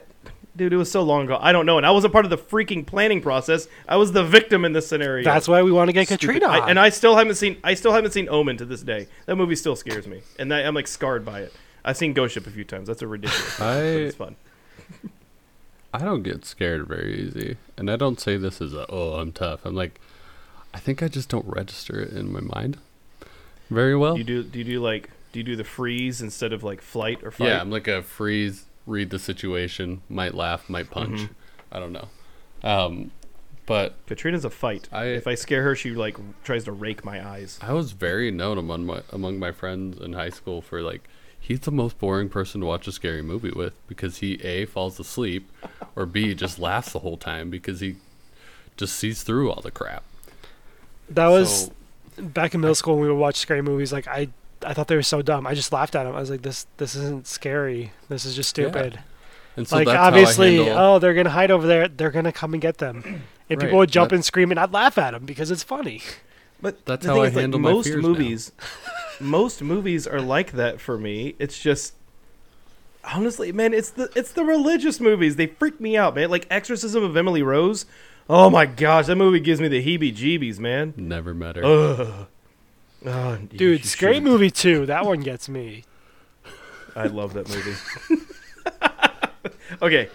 dude. 0.55 0.73
It 0.73 0.77
was 0.77 0.91
so 0.91 1.03
long 1.03 1.25
ago. 1.25 1.37
I 1.41 1.51
don't 1.51 1.65
know, 1.65 1.77
and 1.77 1.85
I 1.85 1.91
wasn't 1.91 2.13
part 2.13 2.25
of 2.25 2.31
the 2.31 2.37
freaking 2.37 2.85
planning 2.85 3.21
process. 3.21 3.67
I 3.87 3.97
was 3.97 4.11
the 4.11 4.23
victim 4.23 4.65
in 4.65 4.73
this 4.73 4.87
scenario. 4.87 5.23
That's 5.23 5.47
why 5.47 5.61
we 5.63 5.71
want 5.71 5.89
to 5.89 5.93
get 5.93 6.07
Stupid. 6.07 6.41
Katrina. 6.41 6.47
I, 6.47 6.69
and 6.69 6.79
I 6.79 6.89
still 6.89 7.15
haven't 7.15 7.35
seen. 7.35 7.57
I 7.63 7.73
still 7.73 7.93
haven't 7.93 8.11
seen 8.11 8.27
Omen 8.29 8.57
to 8.57 8.65
this 8.65 8.81
day. 8.81 9.07
That 9.25 9.35
movie 9.35 9.55
still 9.55 9.75
scares 9.75 10.07
me, 10.07 10.21
and 10.39 10.53
I, 10.53 10.61
I'm 10.61 10.75
like 10.75 10.87
scarred 10.87 11.25
by 11.25 11.41
it. 11.41 11.53
I've 11.83 11.97
seen 11.97 12.13
Ghost 12.13 12.33
Ship 12.33 12.45
a 12.45 12.51
few 12.51 12.63
times. 12.63 12.87
That's 12.87 13.01
a 13.01 13.07
ridiculous. 13.07 13.59
movie, 13.59 13.71
but 13.71 13.77
I 13.77 13.81
it's 13.81 14.15
fun. 14.15 14.35
I 15.93 15.99
don't 15.99 16.23
get 16.23 16.45
scared 16.45 16.87
very 16.87 17.19
easy, 17.21 17.57
and 17.77 17.89
I 17.91 17.95
don't 17.95 18.19
say 18.19 18.37
this 18.37 18.61
as 18.61 18.73
a 18.73 18.85
oh 18.89 19.13
I'm 19.15 19.31
tough. 19.31 19.65
I'm 19.65 19.75
like, 19.75 19.99
I 20.73 20.79
think 20.79 21.03
I 21.03 21.07
just 21.07 21.29
don't 21.29 21.45
register 21.47 21.99
it 21.99 22.11
in 22.13 22.31
my 22.31 22.39
mind 22.39 22.77
very 23.71 23.95
well. 23.95 24.13
Do 24.13 24.19
you 24.19 24.23
do? 24.25 24.43
Do 24.43 24.59
you 24.59 24.65
do 24.65 24.79
like? 24.81 25.09
Do 25.31 25.39
you 25.39 25.43
do 25.43 25.55
the 25.55 25.63
freeze 25.63 26.21
instead 26.21 26.51
of 26.53 26.63
like 26.63 26.81
flight 26.81 27.23
or 27.23 27.31
fight? 27.31 27.47
Yeah, 27.47 27.61
I'm 27.61 27.71
like 27.71 27.87
a 27.87 28.03
freeze, 28.03 28.65
read 28.87 29.09
the 29.09 29.19
situation, 29.19 30.01
might 30.09 30.33
laugh, 30.33 30.69
might 30.69 30.89
punch. 30.89 31.21
Mhm. 31.21 31.29
I 31.71 31.79
don't 31.79 31.93
know. 31.93 32.07
Um, 32.63 33.11
but 33.65 33.95
Katrina's 34.07 34.43
a 34.43 34.49
fight. 34.49 34.89
I- 34.91 35.05
if 35.05 35.27
I 35.27 35.35
scare 35.35 35.63
her, 35.63 35.75
she 35.75 35.91
like 35.91 36.17
tries 36.43 36.63
to 36.65 36.71
rake 36.71 37.05
my 37.05 37.25
eyes. 37.25 37.57
I 37.61 37.73
was 37.73 37.91
very 37.93 38.31
known 38.31 38.57
among 38.57 38.85
my 38.85 39.01
among 39.11 39.39
my 39.39 39.51
friends 39.51 39.99
in 40.01 40.13
high 40.13 40.29
school 40.31 40.61
for 40.61 40.81
like 40.81 41.07
he's 41.39 41.61
the 41.61 41.71
most 41.71 41.97
boring 41.99 42.29
person 42.29 42.61
to 42.61 42.67
watch 42.67 42.87
a 42.87 42.91
scary 42.91 43.21
movie 43.21 43.51
with 43.51 43.73
because 43.87 44.17
he 44.17 44.33
a 44.43 44.65
falls 44.65 44.99
asleep 44.99 45.49
or 45.95 46.05
b 46.05 46.33
just 46.35 46.59
laughs 46.59 46.91
the 46.93 46.99
whole 46.99 47.17
time 47.17 47.49
because 47.49 47.79
he 47.79 47.95
just 48.77 48.95
sees 48.95 49.23
through 49.23 49.49
all 49.51 49.61
the 49.61 49.71
crap. 49.71 50.03
that 51.09 51.27
was 51.27 51.71
So, 52.17 52.23
back 52.23 52.53
in 52.53 52.61
middle 52.61 52.75
school 52.75 52.95
when 52.95 53.03
we 53.03 53.11
would 53.11 53.19
watch 53.19 53.35
scary 53.37 53.61
movies. 53.61 53.91
Like 53.93 54.07
I, 54.07 54.29
I 54.65 54.73
thought 54.73 54.87
they 54.87 54.95
were 54.95 55.03
so 55.03 55.21
dumb. 55.21 55.45
I 55.47 55.53
just 55.53 55.71
laughed 55.71 55.95
at 55.95 56.03
them. 56.03 56.15
I 56.15 56.19
was 56.19 56.29
like, 56.29 56.41
this, 56.41 56.67
this 56.77 56.95
isn't 56.95 57.27
scary. 57.27 57.91
This 58.09 58.25
is 58.25 58.35
just 58.35 58.49
stupid. 58.49 58.75
Yeah. 58.75 58.81
stupid. 58.89 59.03
and 59.57 59.67
so 59.67 59.75
like 59.77 59.87
that's 59.87 59.97
obviously, 59.97 60.55
how 60.57 60.61
I 60.61 60.65
handle, 60.65 60.85
oh, 60.95 60.99
they're 60.99 61.13
gonna 61.13 61.29
hide 61.29 61.51
over 61.51 61.67
there. 61.67 61.87
They're 61.87 62.11
gonna 62.11 62.31
come 62.31 62.53
and 62.53 62.61
get 62.61 62.77
them. 62.77 63.23
And 63.49 63.59
Right, 63.59 63.59
people 63.67 63.79
would 63.79 63.91
jump 63.91 64.09
that- 64.11 64.15
and 64.15 64.25
scream, 64.25 64.51
and 64.51 64.59
I'd 64.59 64.71
laugh 64.71 64.97
at 64.97 65.11
them 65.11 65.25
because 65.25 65.51
it's 65.51 65.63
funny. 65.63 66.01
But 66.61 66.85
That's 66.85 67.03
the 67.05 67.09
how 67.09 67.15
thing 67.15 67.23
I 67.23 67.27
is, 67.27 67.35
like, 67.35 67.41
handle 67.41 67.59
my 67.59 67.71
most 67.71 67.87
fears 67.87 68.01
now. 68.03 68.07
movies. 68.09 68.51
most 69.19 69.61
movies 69.63 70.05
are 70.07 70.21
like 70.21 70.51
that 70.51 70.79
for 70.79 70.97
me. 70.97 71.35
It's 71.39 71.59
just 71.59 71.95
honestly, 73.03 73.51
man, 73.51 73.73
it's 73.73 73.89
the 73.89 74.09
it's 74.15 74.31
the 74.31 74.43
religious 74.43 74.99
movies. 74.99 75.35
They 75.35 75.47
freak 75.47 75.79
me 75.81 75.97
out, 75.97 76.15
man. 76.15 76.29
Like 76.29 76.45
Exorcism 76.49 77.03
of 77.03 77.17
Emily 77.17 77.41
Rose. 77.41 77.85
Oh 78.29 78.49
my 78.49 78.65
gosh, 78.67 79.07
that 79.07 79.15
movie 79.15 79.39
gives 79.39 79.59
me 79.59 79.67
the 79.67 79.83
heebie-jeebies, 79.83 80.59
man. 80.59 80.93
never 80.95 81.33
met 81.33 81.55
her. 81.57 81.65
Ugh. 81.65 82.27
Oh, 83.05 83.35
Dude, 83.37 83.83
scary 83.85 84.15
shouldn't. 84.15 84.31
movie 84.31 84.51
2, 84.51 84.85
That 84.85 85.05
one 85.05 85.21
gets 85.21 85.49
me. 85.49 85.83
I 86.95 87.07
love 87.07 87.33
that 87.33 87.47
movie. 87.49 87.73
okay, 89.81 90.09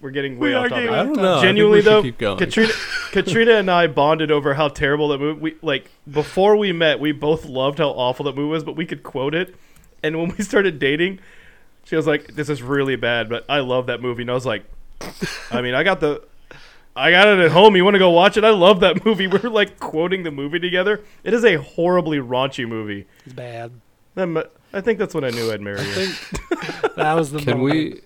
we're 0.00 0.10
getting 0.10 0.38
way 0.38 0.48
We 0.48 0.54
off 0.54 0.66
are 0.66 0.68
topic. 0.70 0.84
getting 0.84 0.98
I 0.98 1.04
don't 1.04 1.16
know. 1.16 1.40
Genuinely 1.42 1.78
we 1.80 2.10
though. 2.10 2.36
Katrina, 2.36 2.72
Katrina 3.12 3.52
and 3.56 3.70
I 3.70 3.86
bonded 3.86 4.30
over 4.30 4.54
how 4.54 4.68
terrible 4.68 5.08
that 5.08 5.18
movie. 5.18 5.40
We 5.40 5.56
like 5.62 5.90
before 6.10 6.56
we 6.56 6.72
met, 6.72 6.98
we 7.00 7.12
both 7.12 7.44
loved 7.44 7.78
how 7.78 7.90
awful 7.90 8.24
that 8.24 8.34
movie 8.34 8.48
was, 8.48 8.64
but 8.64 8.76
we 8.76 8.86
could 8.86 9.02
quote 9.02 9.34
it. 9.34 9.54
And 10.02 10.18
when 10.18 10.34
we 10.36 10.42
started 10.42 10.78
dating, 10.78 11.20
she 11.84 11.96
was 11.96 12.06
like, 12.06 12.34
"This 12.34 12.48
is 12.48 12.62
really 12.62 12.96
bad, 12.96 13.28
but 13.28 13.44
I 13.48 13.60
love 13.60 13.86
that 13.86 14.00
movie." 14.00 14.22
And 14.22 14.30
I 14.30 14.34
was 14.34 14.46
like, 14.46 14.64
"I 15.50 15.60
mean, 15.60 15.74
I 15.74 15.82
got 15.84 16.00
the." 16.00 16.22
I 16.94 17.10
got 17.10 17.26
it 17.28 17.38
at 17.38 17.50
home. 17.52 17.74
You 17.76 17.84
want 17.84 17.94
to 17.94 17.98
go 17.98 18.10
watch 18.10 18.36
it? 18.36 18.44
I 18.44 18.50
love 18.50 18.80
that 18.80 19.04
movie. 19.06 19.26
We're 19.26 19.48
like 19.48 19.78
quoting 19.80 20.22
the 20.24 20.30
movie 20.30 20.58
together. 20.60 21.00
It 21.24 21.32
is 21.34 21.44
a 21.44 21.54
horribly 21.56 22.18
raunchy 22.18 22.68
movie. 22.68 23.06
It's 23.24 23.34
bad. 23.34 23.72
Then, 24.14 24.36
I 24.74 24.80
think 24.82 24.98
that's 24.98 25.14
when 25.14 25.24
I 25.24 25.30
knew 25.30 25.50
I'd 25.50 25.60
marry 25.62 25.80
you. 25.82 26.12
That 26.96 27.14
was 27.14 27.32
the. 27.32 27.38
Can 27.38 27.58
moment. 27.58 27.74
we? 27.74 28.00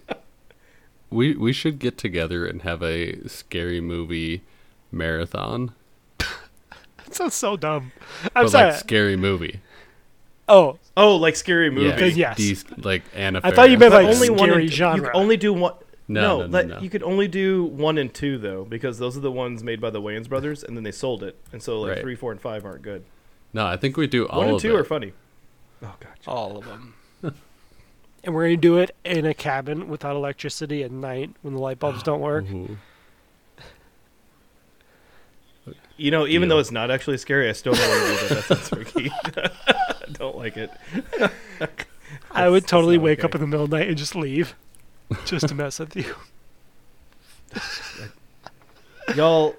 We 1.10 1.36
we 1.36 1.52
should 1.52 1.78
get 1.80 1.98
together 1.98 2.46
and 2.46 2.62
have 2.62 2.82
a 2.82 3.28
scary 3.28 3.80
movie 3.80 4.42
marathon. 4.92 5.72
that 6.18 7.12
sounds 7.14 7.34
so 7.34 7.56
dumb. 7.56 7.90
I'm 8.36 8.44
but 8.44 8.50
sorry. 8.50 8.70
like 8.70 8.78
scary 8.78 9.16
movie. 9.16 9.60
oh, 10.48 10.78
Oh, 10.96 11.16
like 11.16 11.34
scary 11.36 11.70
movie. 11.70 11.88
Yeah, 11.88 12.04
Yes. 12.06 12.36
these- 12.36 12.64
like 12.78 13.02
Anna. 13.14 13.40
I 13.42 13.50
thought 13.50 13.70
you 13.70 13.78
Faris 13.78 13.92
meant, 13.92 14.04
like, 14.06 14.14
only 14.14 14.30
one 14.30 14.38
scary 14.48 14.62
and, 14.62 14.70
You 14.70 14.76
genre. 14.76 15.06
could 15.10 15.16
only 15.18 15.36
do 15.36 15.52
one. 15.52 15.74
No, 16.08 16.40
No, 16.42 16.46
no, 16.46 16.62
no, 16.62 16.74
no. 16.76 16.80
you 16.80 16.88
could 16.88 17.02
only 17.02 17.26
do 17.28 17.64
one 17.64 17.98
and 17.98 18.12
two 18.14 18.38
though, 18.38 18.64
because 18.64 18.98
those 18.98 19.16
are 19.16 19.20
the 19.20 19.32
ones 19.32 19.64
made 19.64 19.80
by 19.80 19.90
the 19.90 20.00
Wayans 20.00 20.28
brothers, 20.28 20.62
and 20.62 20.76
then 20.76 20.84
they 20.84 20.92
sold 20.92 21.22
it, 21.24 21.36
and 21.52 21.62
so 21.62 21.80
like 21.80 21.90
Right. 21.92 22.00
three, 22.00 22.14
four, 22.14 22.30
and 22.32 22.40
five 22.40 22.64
aren't 22.64 22.82
good. 22.82 23.04
No, 23.52 23.66
I 23.66 23.76
think 23.76 23.96
we 23.96 24.06
do 24.06 24.26
all 24.28 24.38
one 24.40 24.48
and 24.48 24.56
of 24.56 24.62
two 24.62 24.76
it. 24.76 24.80
are 24.80 24.84
funny. 24.84 25.12
Oh 25.82 25.94
god. 26.00 26.12
all 26.26 26.56
of 26.58 26.64
them. 26.64 26.94
and 28.24 28.34
we're 28.34 28.44
gonna 28.44 28.56
do 28.56 28.78
it 28.78 28.94
in 29.04 29.24
a 29.26 29.34
cabin 29.34 29.88
without 29.88 30.14
electricity 30.16 30.82
at 30.84 30.90
night 30.90 31.30
when 31.42 31.54
the 31.54 31.60
light 31.60 31.78
bulbs 31.78 32.02
don't 32.04 32.20
work. 32.20 32.44
Ooh. 32.50 32.78
You 35.96 36.10
know, 36.10 36.26
even 36.26 36.42
Yeah. 36.42 36.54
though 36.56 36.58
it's 36.60 36.70
not 36.70 36.90
actually 36.90 37.16
scary, 37.18 37.48
I 37.48 37.52
still 37.52 37.72
don't 37.72 37.88
want 37.88 38.18
to 38.20 38.28
do 38.28 38.34
that. 38.34 38.44
That 38.48 38.58
sounds 38.58 38.68
freaky. 38.68 39.10
I 39.24 40.12
don't 40.12 40.36
like 40.36 40.56
it. 40.58 40.70
I 42.30 42.48
would 42.48 42.66
totally 42.66 42.98
not 42.98 43.04
wake 43.04 43.18
okay. 43.20 43.26
up 43.28 43.34
in 43.34 43.40
the 43.40 43.46
middle 43.46 43.64
of 43.64 43.70
the 43.70 43.78
night 43.78 43.88
and 43.88 43.96
just 43.96 44.14
leave, 44.14 44.54
just 45.24 45.48
to 45.48 45.54
mess 45.54 45.78
with 45.78 45.96
you. 45.96 46.14
Y'all, 49.14 49.54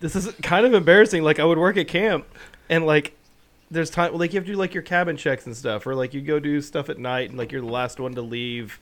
this 0.00 0.14
is 0.14 0.32
kind 0.42 0.66
of 0.66 0.74
embarrassing. 0.74 1.22
Like, 1.22 1.38
I 1.38 1.44
would 1.44 1.58
work 1.58 1.76
at 1.76 1.88
camp, 1.88 2.26
and 2.68 2.86
like, 2.86 3.16
there's 3.70 3.90
time 3.90 4.14
like 4.14 4.32
you 4.32 4.38
have 4.38 4.46
to 4.46 4.52
do 4.52 4.58
like 4.58 4.74
your 4.74 4.82
cabin 4.82 5.16
checks 5.16 5.46
and 5.46 5.56
stuff, 5.56 5.86
or 5.86 5.94
like 5.94 6.14
you 6.14 6.20
go 6.20 6.38
do 6.38 6.60
stuff 6.60 6.88
at 6.88 6.98
night, 6.98 7.30
and 7.30 7.38
like 7.38 7.52
you're 7.52 7.62
the 7.62 7.66
last 7.66 7.98
one 7.98 8.14
to 8.14 8.22
leave 8.22 8.78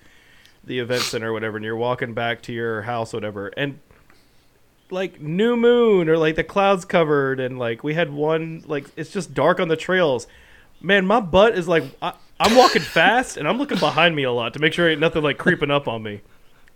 the 0.64 0.78
event 0.78 1.02
center 1.02 1.30
or 1.30 1.32
whatever, 1.32 1.56
and 1.56 1.64
you're 1.64 1.76
walking 1.76 2.14
back 2.14 2.42
to 2.42 2.52
your 2.52 2.82
house, 2.82 3.12
whatever, 3.12 3.48
and 3.56 3.78
like 4.90 5.20
new 5.20 5.56
moon 5.56 6.08
or 6.08 6.16
like 6.18 6.36
the 6.36 6.44
clouds 6.44 6.84
covered, 6.84 7.40
and 7.40 7.58
like 7.58 7.82
we 7.82 7.94
had 7.94 8.12
one 8.12 8.62
like 8.66 8.86
it's 8.96 9.10
just 9.10 9.32
dark 9.34 9.58
on 9.60 9.68
the 9.68 9.76
trails. 9.76 10.26
Man, 10.80 11.06
my 11.06 11.20
butt 11.20 11.56
is 11.56 11.68
like 11.68 11.84
I, 12.02 12.14
I'm 12.42 12.56
walking 12.56 12.82
fast, 12.82 13.36
and 13.36 13.46
I'm 13.46 13.56
looking 13.58 13.78
behind 13.78 14.16
me 14.16 14.24
a 14.24 14.32
lot 14.32 14.52
to 14.54 14.58
make 14.58 14.72
sure 14.72 14.88
ain't 14.88 15.00
nothing 15.00 15.22
like 15.22 15.38
creeping 15.38 15.70
up 15.70 15.86
on 15.86 16.02
me. 16.02 16.20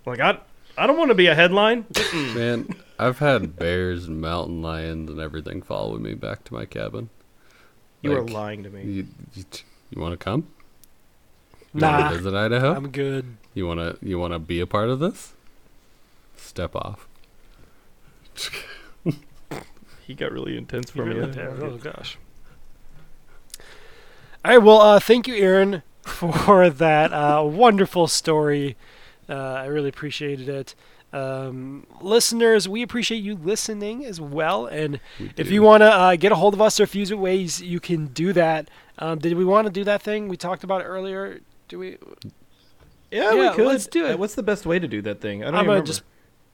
Like 0.04 0.20
I, 0.20 0.38
I 0.78 0.86
don't 0.86 0.96
want 0.96 1.10
to 1.10 1.14
be 1.14 1.26
a 1.26 1.34
headline. 1.34 1.86
Man, 2.14 2.68
I've 2.98 3.18
had 3.18 3.56
bears 3.56 4.06
and 4.06 4.20
mountain 4.20 4.62
lions 4.62 5.10
and 5.10 5.18
everything 5.20 5.62
following 5.62 6.02
me 6.02 6.14
back 6.14 6.44
to 6.44 6.54
my 6.54 6.64
cabin. 6.66 7.10
You 8.02 8.16
are 8.16 8.22
lying 8.22 8.62
to 8.62 8.70
me. 8.70 8.82
You, 8.84 9.06
you, 9.34 9.44
you 9.90 10.00
want 10.00 10.12
to 10.12 10.22
come? 10.22 10.46
You 11.74 11.80
Nah, 11.80 12.10
visit 12.10 12.34
Idaho? 12.34 12.74
I'm 12.74 12.90
good. 12.90 13.36
You 13.52 13.66
wanna 13.66 13.96
you 14.00 14.18
wanna 14.18 14.38
be 14.38 14.60
a 14.60 14.66
part 14.66 14.88
of 14.88 15.00
this? 15.00 15.34
Step 16.36 16.76
off. 16.76 17.08
He 20.06 20.14
got 20.14 20.30
really 20.30 20.56
intense 20.56 20.90
for 20.90 21.04
me. 21.04 21.16
Really. 21.16 21.40
Oh 21.40 21.76
gosh. 21.78 22.16
All 24.46 24.52
right. 24.52 24.62
Well, 24.62 24.80
uh, 24.80 25.00
thank 25.00 25.26
you, 25.26 25.34
Aaron, 25.34 25.82
for 26.02 26.70
that 26.70 27.12
uh, 27.12 27.42
wonderful 27.44 28.06
story. 28.06 28.76
Uh, 29.28 29.32
I 29.34 29.66
really 29.66 29.88
appreciated 29.88 30.48
it. 30.48 30.76
Um, 31.12 31.84
listeners, 32.00 32.68
we 32.68 32.82
appreciate 32.82 33.18
you 33.24 33.34
listening 33.34 34.04
as 34.04 34.20
well. 34.20 34.66
And 34.66 35.00
We 35.18 35.32
if 35.36 35.50
you 35.50 35.62
want 35.62 35.80
to 35.80 35.86
uh, 35.92 36.14
get 36.14 36.30
a 36.30 36.36
hold 36.36 36.54
of 36.54 36.60
us, 36.62 36.76
there 36.76 36.84
are 36.84 36.86
a 36.86 36.88
few 36.88 37.16
ways 37.18 37.60
you 37.60 37.80
can 37.80 38.06
do 38.06 38.32
that. 38.34 38.68
Um, 39.00 39.18
did 39.18 39.34
we 39.34 39.44
want 39.44 39.66
to 39.66 39.72
do 39.72 39.82
that 39.82 40.00
thing 40.00 40.28
we 40.28 40.36
talked 40.36 40.62
about 40.62 40.82
earlier? 40.84 41.40
Do 41.66 41.80
we? 41.80 41.98
Yeah, 43.10 43.32
Yeah, 43.32 43.50
we 43.50 43.56
could. 43.56 43.66
let's 43.66 43.88
do 43.88 44.06
it. 44.06 44.12
Uh, 44.12 44.16
What's 44.16 44.36
the 44.36 44.44
best 44.44 44.64
way 44.64 44.78
to 44.78 44.86
do 44.86 45.02
that 45.02 45.20
thing? 45.20 45.42
I 45.42 45.46
don't 45.46 45.54
I'm 45.56 45.60
gonna 45.64 45.70
remember. 45.70 45.86
just. 45.88 46.02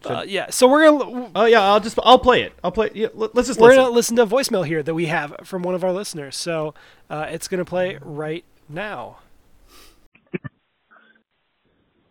Should- 0.03 0.11
Uh, 0.13 0.23
yeah. 0.27 0.51
So 0.51 0.69
we're 0.69 0.85
gonna 0.91 1.31
Oh 1.35 1.45
yeah, 1.47 1.63
I'll 1.63 1.81
just 1.81 1.99
I'll 2.03 2.19
play 2.19 2.43
it. 2.43 2.53
I'll 2.65 2.73
play. 2.73 2.91
Yeah, 2.95 3.09
let, 3.15 3.37
us 3.37 3.47
just 3.47 3.61
we're 3.61 3.69
listen. 3.69 3.83
gonna 3.83 3.95
listen 3.95 4.17
to 4.17 4.23
a 4.23 4.27
voicemail 4.27 4.67
here 4.67 4.83
that 4.83 4.95
we 4.95 5.07
have 5.07 5.35
from 5.45 5.63
one 5.63 5.75
of 5.75 5.85
our 5.85 5.93
listeners. 5.93 6.37
So 6.37 6.75
uh, 7.11 7.27
it's 7.29 7.49
gonna 7.49 7.65
play 7.65 7.99
right 8.03 8.45
now. 8.69 9.19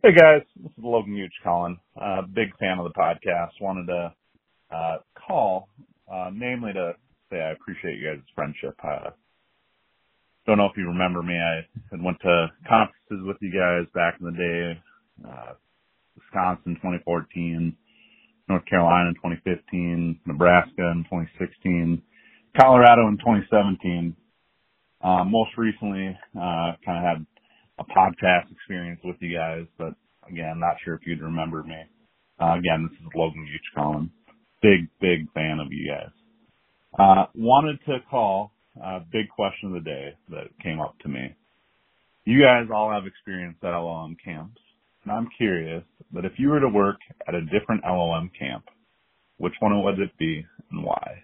Hey 0.03 0.13
guys, 0.13 0.41
this 0.55 0.71
is 0.71 0.83
Logan 0.83 1.15
Huge 1.15 1.31
calling. 1.43 1.77
Uh, 1.99 2.23
big 2.23 2.55
fan 2.57 2.79
of 2.79 2.85
the 2.85 2.99
podcast. 2.99 3.49
Wanted 3.61 3.85
to 3.87 4.13
uh, 4.75 4.97
call, 5.27 5.67
uh, 6.11 6.31
namely 6.33 6.73
to 6.73 6.93
say 7.29 7.39
I 7.39 7.51
appreciate 7.51 7.99
you 7.99 8.07
guys' 8.09 8.23
friendship. 8.33 8.73
Uh, 8.83 9.11
don't 10.47 10.57
know 10.57 10.65
if 10.65 10.75
you 10.75 10.87
remember 10.87 11.21
me. 11.21 11.35
I 11.37 11.61
went 12.03 12.19
to 12.21 12.47
conferences 12.67 13.27
with 13.27 13.37
you 13.41 13.51
guys 13.51 13.85
back 13.93 14.15
in 14.19 14.25
the 14.25 14.31
day. 14.31 14.81
Wisconsin 16.15 16.75
2014, 16.75 17.75
North 18.49 18.65
Carolina 18.65 19.09
in 19.09 19.15
2015, 19.15 20.19
Nebraska 20.25 20.91
in 20.91 21.05
2016, 21.09 22.01
Colorado 22.59 23.07
in 23.07 23.17
2017. 23.17 24.15
Uh, 25.03 25.23
most 25.23 25.51
recently, 25.57 26.17
uh, 26.35 26.73
kind 26.85 26.97
of 26.99 27.03
had 27.03 27.25
a 27.79 27.83
podcast 27.85 28.51
experience 28.51 28.99
with 29.03 29.15
you 29.19 29.35
guys, 29.35 29.65
but 29.77 29.93
again, 30.29 30.59
not 30.59 30.75
sure 30.83 30.95
if 30.95 31.01
you'd 31.05 31.21
remember 31.21 31.63
me. 31.63 31.81
Uh, 32.39 32.57
again, 32.57 32.87
this 32.89 32.99
is 32.99 33.07
Logan 33.15 33.45
Gooch 33.45 33.69
calling. 33.75 34.11
Big, 34.61 34.87
big 34.99 35.31
fan 35.33 35.59
of 35.59 35.71
you 35.71 35.89
guys. 35.89 36.11
Uh, 36.97 37.25
wanted 37.35 37.79
to 37.85 37.97
call, 38.09 38.51
uh, 38.83 38.99
big 39.11 39.29
question 39.29 39.69
of 39.69 39.83
the 39.83 39.89
day 39.89 40.13
that 40.29 40.47
came 40.61 40.79
up 40.79 40.97
to 40.99 41.09
me. 41.09 41.35
You 42.25 42.41
guys 42.41 42.67
all 42.73 42.91
have 42.91 43.07
experience 43.07 43.57
at 43.63 43.69
LOM 43.69 44.15
camps, 44.23 44.61
and 45.03 45.11
I'm 45.11 45.27
curious 45.37 45.83
that 46.13 46.25
if 46.25 46.33
you 46.37 46.49
were 46.49 46.59
to 46.59 46.69
work 46.69 46.97
at 47.27 47.35
a 47.35 47.41
different 47.41 47.83
LOM 47.83 48.29
camp, 48.37 48.65
which 49.37 49.53
one 49.59 49.83
would 49.83 49.99
it 49.99 50.15
be 50.17 50.45
and 50.71 50.83
why? 50.83 51.23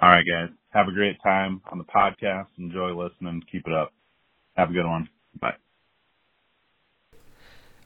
All 0.00 0.08
right, 0.08 0.24
guys. 0.26 0.50
Have 0.70 0.88
a 0.88 0.92
great 0.92 1.16
time 1.22 1.62
on 1.70 1.78
the 1.78 1.84
podcast. 1.84 2.46
Enjoy 2.58 2.92
listening. 2.92 3.42
Keep 3.50 3.68
it 3.68 3.72
up. 3.72 3.92
Have 4.56 4.70
a 4.70 4.72
good 4.72 4.86
one. 4.86 5.08
Bye. 5.40 5.54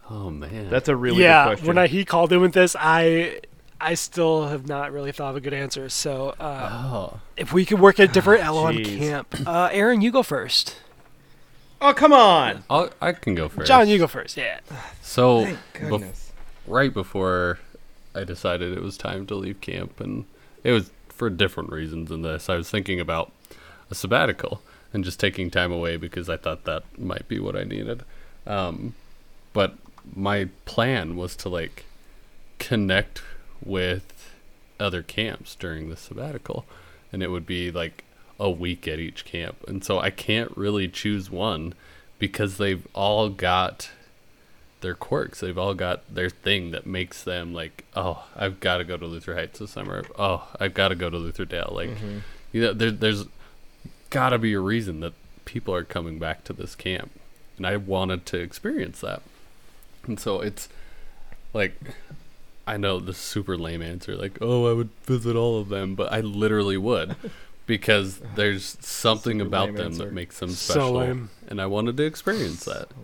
Oh 0.08 0.30
man. 0.30 0.70
That's 0.70 0.88
a 0.88 0.96
really 0.96 1.22
yeah, 1.22 1.44
good 1.44 1.48
question. 1.50 1.66
when 1.66 1.78
I, 1.78 1.86
he 1.86 2.04
called 2.06 2.32
in 2.32 2.40
with 2.40 2.54
this, 2.54 2.74
I 2.78 3.40
I 3.78 3.94
still 3.94 4.48
have 4.48 4.66
not 4.66 4.92
really 4.92 5.12
thought 5.12 5.30
of 5.30 5.36
a 5.36 5.40
good 5.40 5.52
answer. 5.52 5.88
So 5.90 6.30
uh, 6.40 6.70
oh. 6.72 7.20
if 7.36 7.52
we 7.52 7.66
could 7.66 7.78
work 7.78 8.00
at 8.00 8.08
a 8.08 8.12
different 8.12 8.42
LOM 8.42 8.76
jeez. 8.76 8.98
camp, 8.98 9.34
uh, 9.46 9.68
Aaron, 9.70 10.00
you 10.00 10.10
go 10.10 10.22
first. 10.22 10.76
Oh 11.80 11.92
come 11.94 12.12
on! 12.12 12.64
I'll, 12.70 12.90
I 13.00 13.12
can 13.12 13.34
go 13.34 13.48
first. 13.48 13.68
John, 13.68 13.88
you 13.88 13.98
go 13.98 14.06
first. 14.06 14.36
Yeah. 14.36 14.60
So 15.02 15.44
Thank 15.44 15.58
bef- 15.74 15.90
goodness. 15.90 16.32
right 16.66 16.92
before 16.92 17.58
I 18.14 18.24
decided 18.24 18.76
it 18.76 18.82
was 18.82 18.96
time 18.96 19.26
to 19.26 19.34
leave 19.34 19.60
camp, 19.60 20.00
and 20.00 20.24
it 20.64 20.72
was 20.72 20.90
for 21.08 21.30
different 21.30 21.70
reasons 21.70 22.08
than 22.08 22.22
this. 22.22 22.48
I 22.48 22.56
was 22.56 22.70
thinking 22.70 23.00
about 23.00 23.32
a 23.90 23.94
sabbatical 23.94 24.60
and 24.92 25.04
just 25.04 25.20
taking 25.20 25.50
time 25.50 25.72
away 25.72 25.96
because 25.96 26.28
I 26.28 26.36
thought 26.36 26.64
that 26.64 26.82
might 26.98 27.28
be 27.28 27.38
what 27.38 27.56
I 27.56 27.64
needed. 27.64 28.02
Um, 28.46 28.94
but 29.52 29.74
my 30.14 30.48
plan 30.64 31.16
was 31.16 31.36
to 31.36 31.48
like 31.48 31.84
connect 32.58 33.22
with 33.64 34.32
other 34.80 35.02
camps 35.02 35.54
during 35.54 35.88
the 35.90 35.96
sabbatical, 35.96 36.64
and 37.12 37.22
it 37.22 37.30
would 37.30 37.46
be 37.46 37.70
like 37.70 38.04
a 38.38 38.50
week 38.50 38.86
at 38.86 38.98
each 38.98 39.24
camp. 39.24 39.64
And 39.66 39.84
so 39.84 39.98
I 39.98 40.10
can't 40.10 40.56
really 40.56 40.88
choose 40.88 41.30
one 41.30 41.74
because 42.18 42.56
they've 42.56 42.86
all 42.94 43.28
got 43.28 43.90
their 44.80 44.94
quirks. 44.94 45.40
They've 45.40 45.58
all 45.58 45.74
got 45.74 46.02
their 46.12 46.30
thing 46.30 46.70
that 46.70 46.86
makes 46.86 47.22
them 47.22 47.52
like, 47.52 47.84
oh, 47.94 48.26
I've 48.36 48.60
got 48.60 48.78
to 48.78 48.84
go 48.84 48.96
to 48.96 49.06
Luther 49.06 49.34
Heights 49.34 49.58
this 49.58 49.72
summer. 49.72 50.04
Oh, 50.18 50.48
I've 50.60 50.74
got 50.74 50.88
to 50.88 50.94
go 50.94 51.10
to 51.10 51.16
Lutherdale. 51.16 51.72
Like, 51.72 51.90
mm-hmm. 51.90 52.18
you 52.52 52.62
know, 52.62 52.72
there, 52.72 52.90
there's 52.90 53.24
got 54.10 54.30
to 54.30 54.38
be 54.38 54.52
a 54.54 54.60
reason 54.60 55.00
that 55.00 55.14
people 55.44 55.74
are 55.74 55.84
coming 55.84 56.18
back 56.18 56.44
to 56.44 56.52
this 56.52 56.74
camp, 56.74 57.10
and 57.56 57.66
I 57.66 57.76
wanted 57.76 58.26
to 58.26 58.38
experience 58.38 59.00
that. 59.00 59.22
And 60.06 60.20
so 60.20 60.40
it's 60.40 60.68
like, 61.52 61.74
I 62.66 62.76
know 62.76 63.00
the 63.00 63.14
super 63.14 63.56
lame 63.56 63.82
answer, 63.82 64.14
like, 64.14 64.38
oh, 64.40 64.70
I 64.70 64.74
would 64.74 64.90
visit 65.04 65.36
all 65.36 65.58
of 65.60 65.68
them, 65.68 65.94
but 65.94 66.12
I 66.12 66.20
literally 66.20 66.76
would. 66.76 67.16
Because 67.68 68.18
there's 68.34 68.76
something 68.80 69.40
about 69.40 69.72
them 69.76 69.86
answer. 69.86 70.06
that 70.06 70.12
makes 70.12 70.40
them 70.40 70.50
So 70.50 70.72
special, 70.72 70.92
lame. 70.94 71.30
and 71.46 71.60
I 71.62 71.66
wanted 71.66 71.96
to 71.98 72.02
experience 72.02 72.64
that. 72.64 72.88
So. 72.90 72.96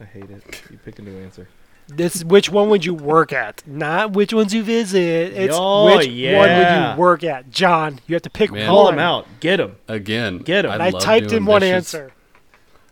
I 0.00 0.04
hate 0.04 0.30
it. 0.30 0.62
You 0.70 0.78
pick 0.82 0.98
a 0.98 1.02
new 1.02 1.18
answer. 1.22 1.46
This 1.88 2.24
which 2.24 2.48
one 2.48 2.70
would 2.70 2.84
you 2.84 2.94
work 2.94 3.32
at? 3.32 3.62
Not 3.66 4.12
which 4.12 4.32
ones 4.32 4.54
you 4.54 4.62
visit. 4.62 5.32
It's 5.34 5.54
Oh, 5.56 5.84
which 5.86 6.06
one 6.06 6.06
would 6.08 6.92
you 6.94 6.96
work 7.00 7.22
at? 7.24 7.50
John, 7.50 8.00
you 8.06 8.14
have 8.14 8.22
to 8.22 8.30
pick 8.30 8.50
Man. 8.52 8.66
Call 8.66 8.84
one. 8.84 8.94
him 8.94 9.00
out. 9.00 9.26
Get 9.40 9.58
them 9.58 9.76
Again, 9.88 10.38
Get 10.38 10.62
them. 10.62 10.80
I, 10.80 10.88
love 10.90 11.02
typed 11.02 11.28
doing 11.28 11.42
in 11.42 11.46
one 11.46 11.60
dishes. 11.60 11.74
answer. 11.94 12.12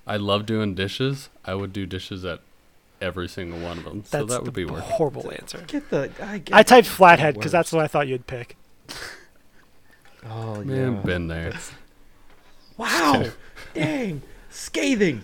I 0.07 0.17
love 0.17 0.45
doing 0.45 0.75
dishes. 0.75 1.31
I 1.45 1.55
would 1.55 1.73
do 1.73 1.87
dishes 1.87 2.25
at 2.25 2.41
every 3.01 3.29
single 3.29 3.61
one 3.61 3.79
of 3.79 3.85
them. 3.85 4.05
so 4.05 4.25
that 4.27 4.41
would 4.43 4.47
the 4.47 4.53
be 4.53 4.65
worth. 4.65 4.83
it. 4.85 4.91
horrible 4.91 5.31
answer. 5.33 5.65
Get 5.67 5.89
the. 5.91 6.11
I, 6.21 6.39
get 6.39 6.55
I 6.55 6.63
typed 6.65 6.89
flathead 6.89 7.35
because 7.35 7.53
that's 7.53 7.73
what 7.73 7.83
I 7.83 7.87
thought 7.87 8.09
you'd 8.09 8.27
pick. 8.27 8.57
Oh 10.29 10.63
Man, 10.63 10.95
yeah. 10.97 11.01
been 11.03 11.29
there. 11.29 11.53
Wow. 12.77 13.25
Dang. 13.75 14.23
Scathing. 14.51 15.23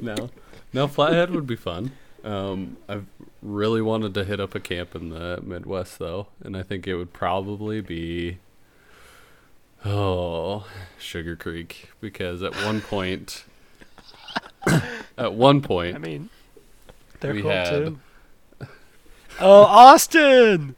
no, 0.00 0.30
no, 0.72 0.86
Flathead 0.86 1.30
would 1.32 1.46
be 1.46 1.56
fun. 1.56 1.90
Um, 2.22 2.76
I've 2.88 3.06
really 3.42 3.82
wanted 3.82 4.14
to 4.14 4.24
hit 4.24 4.38
up 4.38 4.54
a 4.54 4.60
camp 4.60 4.94
in 4.94 5.08
the 5.10 5.40
Midwest 5.42 5.98
though, 5.98 6.28
and 6.44 6.56
I 6.56 6.62
think 6.62 6.86
it 6.86 6.94
would 6.94 7.12
probably 7.12 7.80
be 7.80 8.38
oh 9.84 10.66
Sugar 10.98 11.34
Creek 11.34 11.90
because 12.00 12.42
at 12.44 12.54
one 12.64 12.80
point, 12.80 13.44
at 15.18 15.34
one 15.34 15.62
point, 15.62 15.96
I 15.96 15.98
mean, 15.98 16.30
they're 17.20 17.34
We 17.34 17.42
cool 17.42 17.50
had- 17.50 17.68
too. 17.70 17.98
Oh, 19.42 19.62
Austin! 19.62 20.76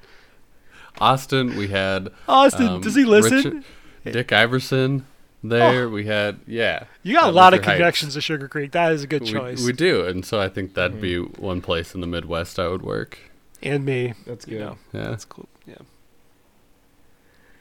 Austin, 1.03 1.57
we 1.57 1.69
had 1.69 2.11
Austin, 2.29 2.67
um, 2.69 2.81
does 2.81 2.95
he 2.95 3.05
listen? 3.05 3.37
Richard- 3.37 3.65
Dick 4.13 4.33
Iverson 4.33 5.07
there. 5.43 5.89
We 5.89 6.07
had 6.07 6.39
yeah. 6.47 6.85
you 7.03 7.15
got 7.15 7.25
a 7.25 7.29
at 7.29 7.35
lot 7.35 7.53
of 7.55 7.59
Luther 7.59 7.71
Heights. 7.71 7.79
connections 7.79 8.15
to 8.15 8.21
Sugar 8.21 8.49
Creek. 8.49 8.73
That 8.73 8.93
is 8.93 9.03
a 9.03 9.07
good 9.07 9.23
We- 9.23 9.33
choice. 9.33 9.65
We, 9.65 9.73
do, 9.73 10.05
and 10.07 10.25
so 10.25 10.41
I 10.41 10.49
think 10.49 10.75
that'd 10.75 11.01
be 11.01 11.19
one 11.19 11.61
place 11.61 11.95
in 11.95 12.01
the 12.01 12.07
Midwest 12.07 12.59
I 12.59 12.69
would 12.69 12.83
work. 12.83 13.19
and 13.63 13.85
me. 13.85 14.15
That's 14.27 14.47
You 14.47 14.59
know, 14.61 14.79
Yeah. 14.93 15.09
that's 15.11 15.25
cool. 15.25 15.49
Yeah, 15.67 15.75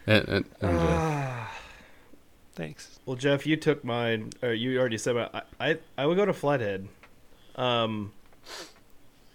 And, 0.07 0.27
and, 0.27 0.45
and 0.61 0.79
Jeff. 0.79 0.89
Ah. 0.89 1.51
thanks. 2.55 2.99
Well, 3.05 3.15
Jeff, 3.15 3.45
you 3.45 3.55
took 3.57 3.83
mine. 3.83 4.31
Or 4.41 4.53
you 4.53 4.79
already 4.79 4.97
said, 4.97 5.13
but 5.15 5.45
I, 5.59 5.69
I, 5.71 5.77
I 5.97 6.05
would 6.05 6.17
go 6.17 6.25
to 6.25 6.33
Flathead. 6.33 6.87
Um, 7.55 8.13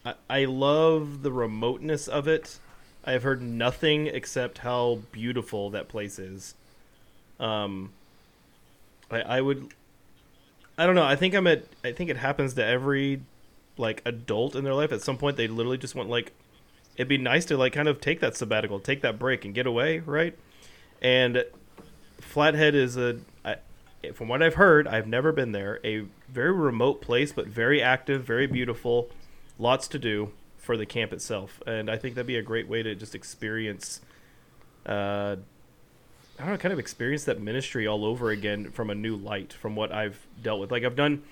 I, 0.04 0.14
I 0.28 0.44
love 0.46 1.22
the 1.22 1.30
remoteness 1.32 2.08
of 2.08 2.26
it. 2.28 2.58
I 3.06 3.12
have 3.12 3.22
heard 3.22 3.40
nothing 3.40 4.08
except 4.08 4.58
how 4.58 4.98
beautiful 5.12 5.70
that 5.70 5.88
place 5.88 6.18
is. 6.18 6.54
Um, 7.38 7.92
I, 9.10 9.20
I 9.20 9.40
would. 9.40 9.72
I 10.76 10.86
don't 10.86 10.96
know. 10.96 11.04
I 11.04 11.14
think 11.14 11.34
I'm 11.34 11.46
at. 11.46 11.64
I 11.84 11.92
think 11.92 12.10
it 12.10 12.16
happens 12.16 12.54
to 12.54 12.64
every 12.64 13.22
like 13.78 14.02
adult 14.04 14.56
in 14.56 14.64
their 14.64 14.74
life. 14.74 14.90
At 14.90 15.02
some 15.02 15.18
point, 15.18 15.36
they 15.36 15.46
literally 15.46 15.78
just 15.78 15.94
want 15.94 16.08
like. 16.08 16.32
It'd 16.96 17.08
be 17.08 17.18
nice 17.18 17.44
to 17.46 17.56
like 17.56 17.74
kind 17.74 17.88
of 17.88 18.00
take 18.00 18.20
that 18.20 18.36
sabbatical, 18.36 18.80
take 18.80 19.02
that 19.02 19.18
break, 19.18 19.44
and 19.44 19.54
get 19.54 19.66
away, 19.66 20.00
right? 20.00 20.36
And 21.00 21.44
Flathead 22.20 22.74
is 22.74 22.96
a, 22.96 23.18
I, 23.44 23.56
from 24.14 24.28
what 24.28 24.42
I've 24.42 24.54
heard, 24.54 24.88
I've 24.88 25.06
never 25.06 25.30
been 25.30 25.52
there. 25.52 25.78
A 25.84 26.06
very 26.30 26.52
remote 26.52 27.02
place, 27.02 27.32
but 27.32 27.46
very 27.46 27.82
active, 27.82 28.24
very 28.24 28.46
beautiful, 28.46 29.10
lots 29.58 29.88
to 29.88 29.98
do 29.98 30.32
for 30.66 30.76
the 30.76 30.84
camp 30.84 31.12
itself, 31.12 31.62
and 31.64 31.88
I 31.88 31.96
think 31.96 32.16
that'd 32.16 32.26
be 32.26 32.36
a 32.36 32.42
great 32.42 32.68
way 32.68 32.82
to 32.82 32.94
just 32.96 33.14
experience. 33.14 34.00
Uh, 34.84 35.36
I 36.38 36.42
don't 36.42 36.50
know, 36.50 36.58
kind 36.58 36.72
of 36.72 36.80
experience 36.80 37.24
that 37.24 37.40
ministry 37.40 37.86
all 37.86 38.04
over 38.04 38.30
again 38.30 38.72
from 38.72 38.90
a 38.90 38.94
new 38.94 39.16
light, 39.16 39.52
from 39.52 39.76
what 39.76 39.92
I've 39.92 40.26
dealt 40.42 40.60
with. 40.60 40.72
Like 40.72 40.84
I've 40.84 40.96
done, 40.96 41.22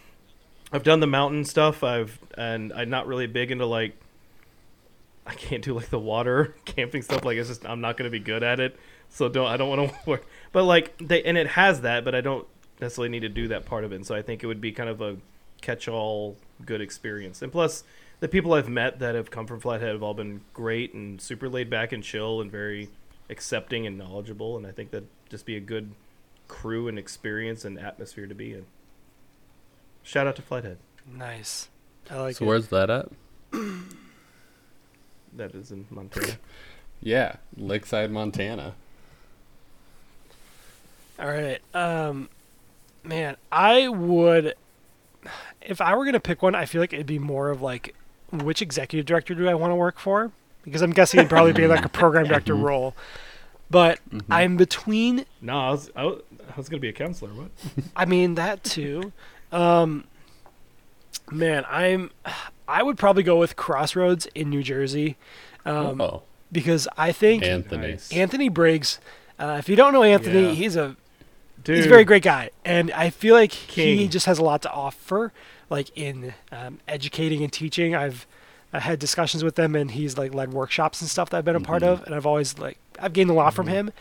I've 0.72 0.84
done 0.84 1.00
the 1.00 1.08
mountain 1.08 1.44
stuff. 1.44 1.82
I've 1.82 2.18
and 2.38 2.72
I'm 2.72 2.88
not 2.88 3.06
really 3.08 3.26
big 3.26 3.50
into 3.50 3.66
like. 3.66 3.96
I 5.26 5.34
can't 5.34 5.64
do 5.64 5.74
like 5.74 5.88
the 5.88 5.98
water 5.98 6.54
camping 6.64 7.02
stuff. 7.02 7.24
Like 7.24 7.36
it's 7.36 7.48
just 7.48 7.66
I'm 7.66 7.80
not 7.80 7.96
going 7.96 8.04
to 8.04 8.10
be 8.10 8.22
good 8.22 8.44
at 8.44 8.60
it. 8.60 8.78
So 9.08 9.28
don't 9.28 9.48
I 9.48 9.56
don't 9.56 9.68
want 9.68 9.90
to 9.90 9.96
work. 10.06 10.26
But 10.52 10.62
like 10.64 10.96
they 10.98 11.24
and 11.24 11.36
it 11.36 11.48
has 11.48 11.80
that, 11.80 12.04
but 12.04 12.14
I 12.14 12.20
don't 12.20 12.46
necessarily 12.80 13.08
need 13.08 13.20
to 13.20 13.28
do 13.28 13.48
that 13.48 13.66
part 13.66 13.84
of 13.84 13.92
it. 13.92 13.96
And 13.96 14.06
so 14.06 14.14
I 14.14 14.22
think 14.22 14.44
it 14.44 14.46
would 14.46 14.60
be 14.60 14.70
kind 14.70 14.88
of 14.88 15.00
a 15.00 15.16
catch-all 15.60 16.36
good 16.64 16.80
experience. 16.80 17.42
And 17.42 17.50
plus, 17.50 17.84
the 18.24 18.28
people 18.28 18.54
I've 18.54 18.70
met 18.70 19.00
that 19.00 19.14
have 19.14 19.30
come 19.30 19.46
from 19.46 19.60
Flathead 19.60 19.90
have 19.92 20.02
all 20.02 20.14
been 20.14 20.40
great 20.54 20.94
and 20.94 21.20
super 21.20 21.46
laid 21.46 21.68
back 21.68 21.92
and 21.92 22.02
chill 22.02 22.40
and 22.40 22.50
very 22.50 22.88
accepting 23.28 23.86
and 23.86 23.98
knowledgeable. 23.98 24.56
And 24.56 24.66
I 24.66 24.70
think 24.70 24.92
that 24.92 25.04
just 25.28 25.44
be 25.44 25.58
a 25.58 25.60
good 25.60 25.90
crew 26.48 26.88
and 26.88 26.98
experience 26.98 27.66
and 27.66 27.78
atmosphere 27.78 28.26
to 28.26 28.34
be 28.34 28.54
in. 28.54 28.64
Shout 30.02 30.26
out 30.26 30.36
to 30.36 30.42
Flathead. 30.42 30.78
Nice. 31.06 31.68
I 32.10 32.16
like 32.18 32.36
So 32.36 32.46
it. 32.46 32.48
where's 32.48 32.68
that 32.68 32.88
at? 32.88 33.08
That 35.36 35.54
is 35.54 35.70
in 35.70 35.84
Montana. 35.90 36.38
Yeah, 37.02 37.36
Lakeside, 37.58 38.10
Montana. 38.10 38.72
All 41.18 41.26
right. 41.28 41.60
Um, 41.74 42.30
man, 43.02 43.36
I 43.52 43.88
would. 43.88 44.54
If 45.60 45.82
I 45.82 45.94
were 45.94 46.06
gonna 46.06 46.20
pick 46.20 46.40
one, 46.40 46.54
I 46.54 46.64
feel 46.64 46.80
like 46.80 46.94
it'd 46.94 47.04
be 47.04 47.18
more 47.18 47.50
of 47.50 47.60
like, 47.60 47.94
which 48.38 48.62
executive 48.62 49.06
director 49.06 49.34
do 49.34 49.48
I 49.48 49.54
want 49.54 49.70
to 49.70 49.76
work 49.76 49.98
for? 49.98 50.32
Because 50.62 50.82
I'm 50.82 50.92
guessing 50.92 51.20
it'd 51.20 51.30
probably 51.30 51.52
be 51.52 51.66
like 51.66 51.84
a 51.84 51.88
program 51.88 52.26
director 52.26 52.54
role. 52.56 52.94
But 53.70 53.98
I'm 54.30 54.56
between. 54.56 55.24
no, 55.40 55.58
I 55.58 55.70
was 55.70 55.90
I 55.96 56.04
was, 56.04 56.22
was 56.56 56.68
going 56.68 56.78
to 56.78 56.82
be 56.82 56.88
a 56.88 56.92
counselor. 56.92 57.30
What? 57.32 57.50
I 57.96 58.04
mean 58.04 58.34
that 58.36 58.62
too. 58.64 59.12
Um, 59.52 60.04
man, 61.30 61.64
I'm. 61.68 62.10
I 62.66 62.82
would 62.82 62.96
probably 62.96 63.22
go 63.22 63.36
with 63.36 63.56
Crossroads 63.56 64.26
in 64.34 64.48
New 64.48 64.62
Jersey, 64.62 65.16
um, 65.66 66.00
oh, 66.00 66.22
because 66.50 66.88
I 66.96 67.12
think 67.12 67.42
Anthony. 67.42 67.98
Anthony 68.12 68.48
Briggs. 68.48 69.00
Uh, 69.38 69.56
if 69.58 69.68
you 69.68 69.76
don't 69.76 69.92
know 69.92 70.02
Anthony, 70.02 70.44
Yeah. 70.44 70.50
he's 70.52 70.76
a 70.76 70.96
Dude, 71.62 71.76
he's 71.76 71.86
a 71.86 71.88
very 71.88 72.04
great 72.04 72.22
guy, 72.22 72.50
and 72.64 72.90
I 72.92 73.10
feel 73.10 73.34
like 73.34 73.52
he 73.52 74.06
just 74.08 74.26
has 74.26 74.38
a 74.38 74.44
lot 74.44 74.62
to 74.62 74.70
offer, 74.70 75.32
like 75.70 75.90
in 75.96 76.34
um, 76.52 76.78
educating 76.88 77.42
and 77.42 77.52
teaching. 77.52 77.94
I've 77.94 78.26
I 78.72 78.80
had 78.80 78.98
discussions 78.98 79.44
with 79.44 79.54
them, 79.54 79.76
and 79.76 79.90
he's 79.92 80.18
like 80.18 80.34
led 80.34 80.52
workshops 80.52 81.00
and 81.00 81.08
stuff 81.08 81.30
that 81.30 81.38
I've 81.38 81.44
been 81.44 81.56
a 81.56 81.60
part 81.60 81.82
Mm-hmm. 81.82 81.92
of, 81.92 82.06
and 82.06 82.14
I've 82.14 82.26
always 82.26 82.58
like 82.58 82.78
I've 82.98 83.12
gained 83.12 83.30
a 83.30 83.34
lot 83.34 83.54
from 83.54 83.66
him, 83.68 83.92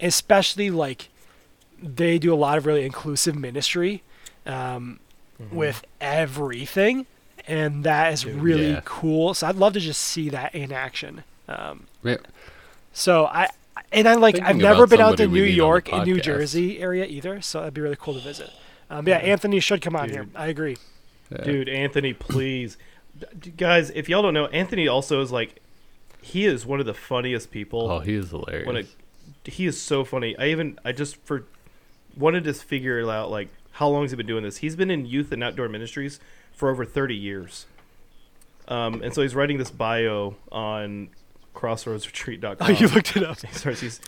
especially 0.00 0.70
like 0.70 1.08
they 1.82 2.18
do 2.18 2.32
a 2.32 2.36
lot 2.36 2.56
of 2.58 2.66
really 2.66 2.84
inclusive 2.84 3.34
ministry 3.36 4.02
um, 4.46 5.00
Mm-hmm. 5.42 5.56
with 5.56 5.84
everything, 6.00 7.06
and 7.48 7.82
that 7.84 8.12
is 8.12 8.24
really 8.24 8.70
Yeah. 8.70 8.80
cool. 8.84 9.34
So 9.34 9.48
I'd 9.48 9.56
love 9.56 9.72
to 9.74 9.80
just 9.80 10.00
see 10.00 10.28
that 10.30 10.54
in 10.54 10.70
action. 10.72 11.24
Um, 11.48 11.86
Yeah, 12.04 12.16
so 12.92 13.26
I 13.26 13.48
and 13.92 14.08
I 14.08 14.14
like 14.14 14.40
I've 14.40 14.56
never 14.56 14.86
been 14.86 15.00
out 15.00 15.16
to 15.18 15.26
New 15.26 15.32
need 15.32 15.40
on 15.40 15.46
the 15.46 15.52
York 15.52 15.92
and 15.92 16.06
New. 16.06 16.20
Jersey 16.20 16.78
area 16.80 17.04
either, 17.04 17.40
so 17.42 17.58
that'd 17.58 17.74
be 17.74 17.80
really 17.80 17.96
cool 17.98 18.14
to 18.14 18.20
visit. 18.20 18.48
Um, 18.88 19.06
yeah, 19.08 19.16
Anthony 19.16 19.58
should 19.60 19.82
come 19.82 19.96
on 19.96 20.08
here. 20.08 20.26
I 20.36 20.46
agree. 20.46 20.76
Yeah. 21.30 21.44
Dude, 21.44 21.68
Anthony, 21.68 22.12
please. 22.12 22.76
D- 23.18 23.26
d- 23.38 23.50
guys, 23.50 23.90
if 23.90 24.08
y'all 24.08 24.22
don't 24.22 24.34
know, 24.34 24.46
Anthony 24.46 24.88
also 24.88 25.20
is 25.20 25.30
like, 25.32 25.60
he 26.20 26.46
is 26.46 26.64
one 26.64 26.80
of 26.80 26.86
the 26.86 26.94
funniest 26.94 27.50
people. 27.50 27.90
Oh, 27.90 28.00
he 28.00 28.14
is 28.14 28.30
hilarious. 28.30 28.66
when 28.66 28.76
it, 28.76 28.86
he 29.44 29.66
is 29.66 29.80
so 29.80 30.04
funny. 30.04 30.36
I 30.38 30.48
even, 30.48 30.78
I 30.84 30.92
just 30.92 31.16
for 31.24 31.44
wanted 32.16 32.44
to 32.44 32.54
figure 32.54 33.00
it 33.00 33.08
out 33.08 33.30
like 33.30 33.48
how 33.72 33.88
long 33.88 34.02
has 34.02 34.12
he 34.12 34.16
been 34.16 34.26
doing 34.26 34.44
this. 34.44 34.58
He's 34.58 34.76
been 34.76 34.90
in 34.90 35.04
youth 35.06 35.32
and 35.32 35.42
outdoor 35.42 35.68
ministries 35.68 36.20
for 36.52 36.70
over 36.70 36.84
30 36.84 37.14
years. 37.14 37.66
Um, 38.68 39.02
and 39.02 39.12
so 39.12 39.20
he's 39.22 39.34
writing 39.34 39.58
this 39.58 39.70
bio 39.70 40.36
on 40.50 41.10
crossroadsretreat.com. 41.54 42.56
Oh, 42.60 42.70
you 42.70 42.88
looked 42.88 43.16
it 43.16 43.22
up. 43.22 43.38
he 43.46 43.52
starts 43.54 43.80
he's 43.80 44.00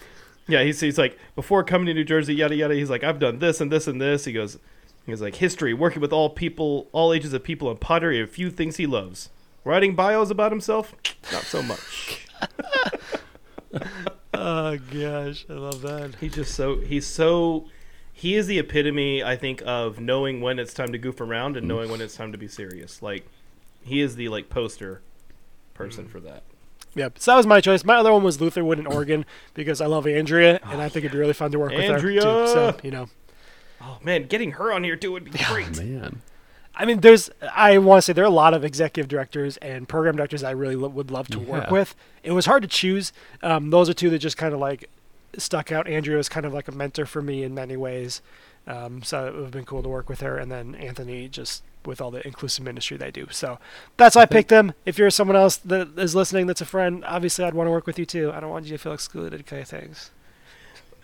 yeah 0.49 0.63
he's, 0.63 0.81
he's 0.81 0.99
like 0.99 1.19
before 1.35 1.65
coming 1.65 1.87
to 1.87 1.95
new 1.95 2.05
jersey 2.05 2.35
yada 2.35 2.55
yada 2.55 2.75
he's 2.75 2.89
like 2.89 3.03
i've 3.03 3.19
done 3.19 3.39
this 3.41 3.61
and 3.61 3.71
this 3.71 3.87
and 3.89 4.01
this 4.01 4.25
he 4.25 4.33
goes 4.33 4.59
he 5.07 5.13
goes 5.13 5.23
like 5.23 5.37
history 5.37 5.73
working 5.73 6.03
with 6.03 6.13
all 6.13 6.29
people 6.29 6.89
all 6.93 7.13
ages 7.13 7.33
of 7.33 7.43
people 7.43 7.71
in 7.71 7.77
pottery 7.79 8.21
a 8.21 8.27
few 8.27 8.51
things 8.51 8.77
he 8.77 8.87
loves 8.87 9.31
writing 9.65 9.95
bios 9.95 10.31
about 10.31 10.53
himself 10.53 10.95
not 11.33 11.43
so 11.43 11.63
much 11.63 12.27
Oh 14.39 14.77
gosh, 14.77 15.47
I 15.49 15.55
love 15.55 15.81
that. 15.83 16.15
he's 16.21 16.35
just 16.35 16.55
so 16.55 16.77
he's 16.81 17.07
so 17.07 17.67
he 18.13 18.35
is 18.35 18.47
the 18.47 18.59
epitome 18.59 19.23
i 19.23 19.35
think 19.37 19.63
of 19.65 19.99
knowing 19.99 20.41
when 20.41 20.59
it's 20.59 20.75
time 20.75 20.93
to 20.93 20.99
goof 20.99 21.21
around 21.21 21.57
and 21.57 21.67
knowing 21.67 21.91
when 21.91 22.01
it's 22.01 22.17
time 22.17 22.33
to 22.33 22.39
be 22.39 22.49
serious 22.49 23.03
like 23.03 23.27
he 23.83 24.01
is 24.01 24.17
the 24.17 24.29
like 24.29 24.49
poster 24.49 25.01
person 25.75 26.05
mm. 26.05 26.11
for 26.11 26.21
that 26.21 26.43
Yep. 26.95 27.19
So 27.19 27.31
that 27.31 27.37
was 27.37 27.47
my 27.47 27.61
choice. 27.61 27.85
My 27.85 27.97
other 27.97 28.11
one 28.11 28.23
was 28.23 28.41
Lutherwood 28.41 28.79
in 28.79 28.87
Oregon 28.87 29.27
because 29.53 29.83
I 29.83 29.87
love 29.87 30.07
Andrea 30.07 30.59
oh, 30.65 30.71
and 30.71 30.81
I 30.81 30.89
think 30.89 31.05
it'd 31.05 31.13
be 31.13 31.19
really 31.19 31.35
fun 31.35 31.53
to 31.53 31.59
work 31.59 31.73
Andrea! 31.73 31.93
with 31.93 32.25
her 32.25 32.47
too. 32.47 32.53
So 32.53 32.77
you 32.83 32.91
know, 32.91 33.11
oh 33.81 33.99
man 34.03 34.27
getting 34.27 34.53
her 34.53 34.73
on 34.73 34.85
here 34.85 34.97
too 34.97 35.13
would 35.13 35.25
be 35.25 35.31
great 35.31 35.79
Oh, 35.79 35.83
man. 35.83 36.23
I 36.79 36.85
mean, 36.85 37.01
there's 37.01 37.31
I 37.55 37.79
want 37.79 37.99
to 37.99 38.03
say 38.03 38.13
there 38.13 38.25
are 38.25 38.27
a 38.27 38.31
lot 38.31 38.53
of 38.53 38.63
executive 38.63 39.09
directors 39.09 39.57
and 39.59 39.89
program 39.89 40.15
directors 40.17 40.45
I 40.45 40.51
really 40.51 40.77
lo- 40.77 40.89
would 40.91 41.11
love 41.11 41.27
to 41.29 41.39
work 41.39 41.71
with. 41.71 41.95
It 42.23 42.33
was 42.33 42.45
hard 42.45 42.63
to 42.65 42.69
choose. 42.69 43.15
Um, 43.43 43.71
those 43.71 43.89
are 43.89 43.95
two 43.95 44.11
that 44.11 44.19
just 44.19 44.37
kind 44.37 44.53
of 44.53 44.61
like 44.61 44.91
stuck 45.39 45.73
out. 45.73 45.89
Andrea 45.89 46.19
was 46.19 46.29
kind 46.29 46.45
of 46.45 46.53
like 46.53 46.69
a 46.69 46.73
mentor 46.73 47.07
for 47.07 47.23
me 47.23 47.45
in 47.45 47.55
many 47.55 47.79
ways, 47.79 48.21
um, 48.67 49.03
so 49.03 49.27
it 49.27 49.35
would 49.35 49.43
have 49.45 49.51
been 49.53 49.65
cool 49.65 49.83
to 49.83 49.89
work 49.89 50.11
with 50.11 50.21
her. 50.21 50.37
And 50.37 50.53
then 50.53 50.75
Anthony 50.75 51.29
just 51.29 51.63
with 51.87 52.03
all 52.03 52.11
the 52.11 52.27
inclusive 52.27 52.63
ministry 52.65 52.99
they 52.99 53.11
do. 53.11 53.27
So 53.31 53.59
that's 53.97 54.15
why 54.15 54.23
I 54.23 54.27
picked 54.27 54.51
them. 54.51 54.75
If 54.85 54.99
you're 54.99 55.09
someone 55.09 55.37
else 55.37 55.57
that 55.57 55.99
is 55.99 56.15
listening 56.15 56.47
that's 56.47 56.61
a 56.61 56.67
friend, 56.67 57.03
obviously 57.07 57.47
I'd 57.47 57.55
want 57.55 57.69
to 57.69 57.71
work 57.71 57.87
with 57.87 57.99
you 57.99 58.05
too. 58.05 58.33
I 58.35 58.41
don't 58.41 58.51
want 58.51 58.67
you 58.67 58.73
to 58.73 58.79
feel 58.79 58.93
excluded. 58.93 59.41
Okay, 59.41 59.65
thanks. 59.65 60.11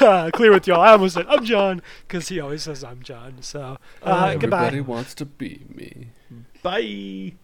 uh, 0.00 0.30
clear 0.34 0.52
with 0.52 0.66
y'all. 0.66 0.80
I 0.80 0.92
almost 0.92 1.14
said 1.14 1.26
I'm 1.28 1.44
John 1.44 1.82
because 2.06 2.28
he 2.28 2.40
always 2.40 2.62
says 2.62 2.84
I'm 2.84 3.02
John. 3.02 3.36
So 3.40 3.78
uh, 4.02 4.34
goodbye. 4.34 4.66
everybody 4.66 4.80
wants 4.80 5.14
to 5.16 5.24
be 5.24 5.62
me. 5.68 6.08
Bye. 6.62 7.34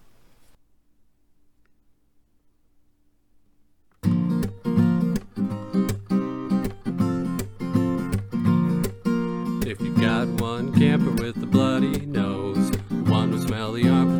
If 9.67 9.81
you 9.83 9.95
got 10.01 10.29
one 10.41 10.75
camper 10.79 11.11
with 11.23 11.43
a 11.43 11.47
bloody 11.47 12.07
nose, 12.07 12.71
one 12.91 13.33
with 13.33 13.47
smelly 13.47 13.89
armpits 13.89 14.18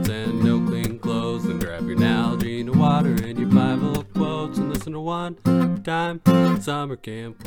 listen 4.89 4.95
to 4.95 5.01
one 5.01 5.83
time 5.83 6.21
summer 6.63 6.97
camp. 6.97 7.45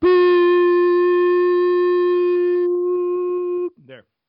Beep. 0.00 0.50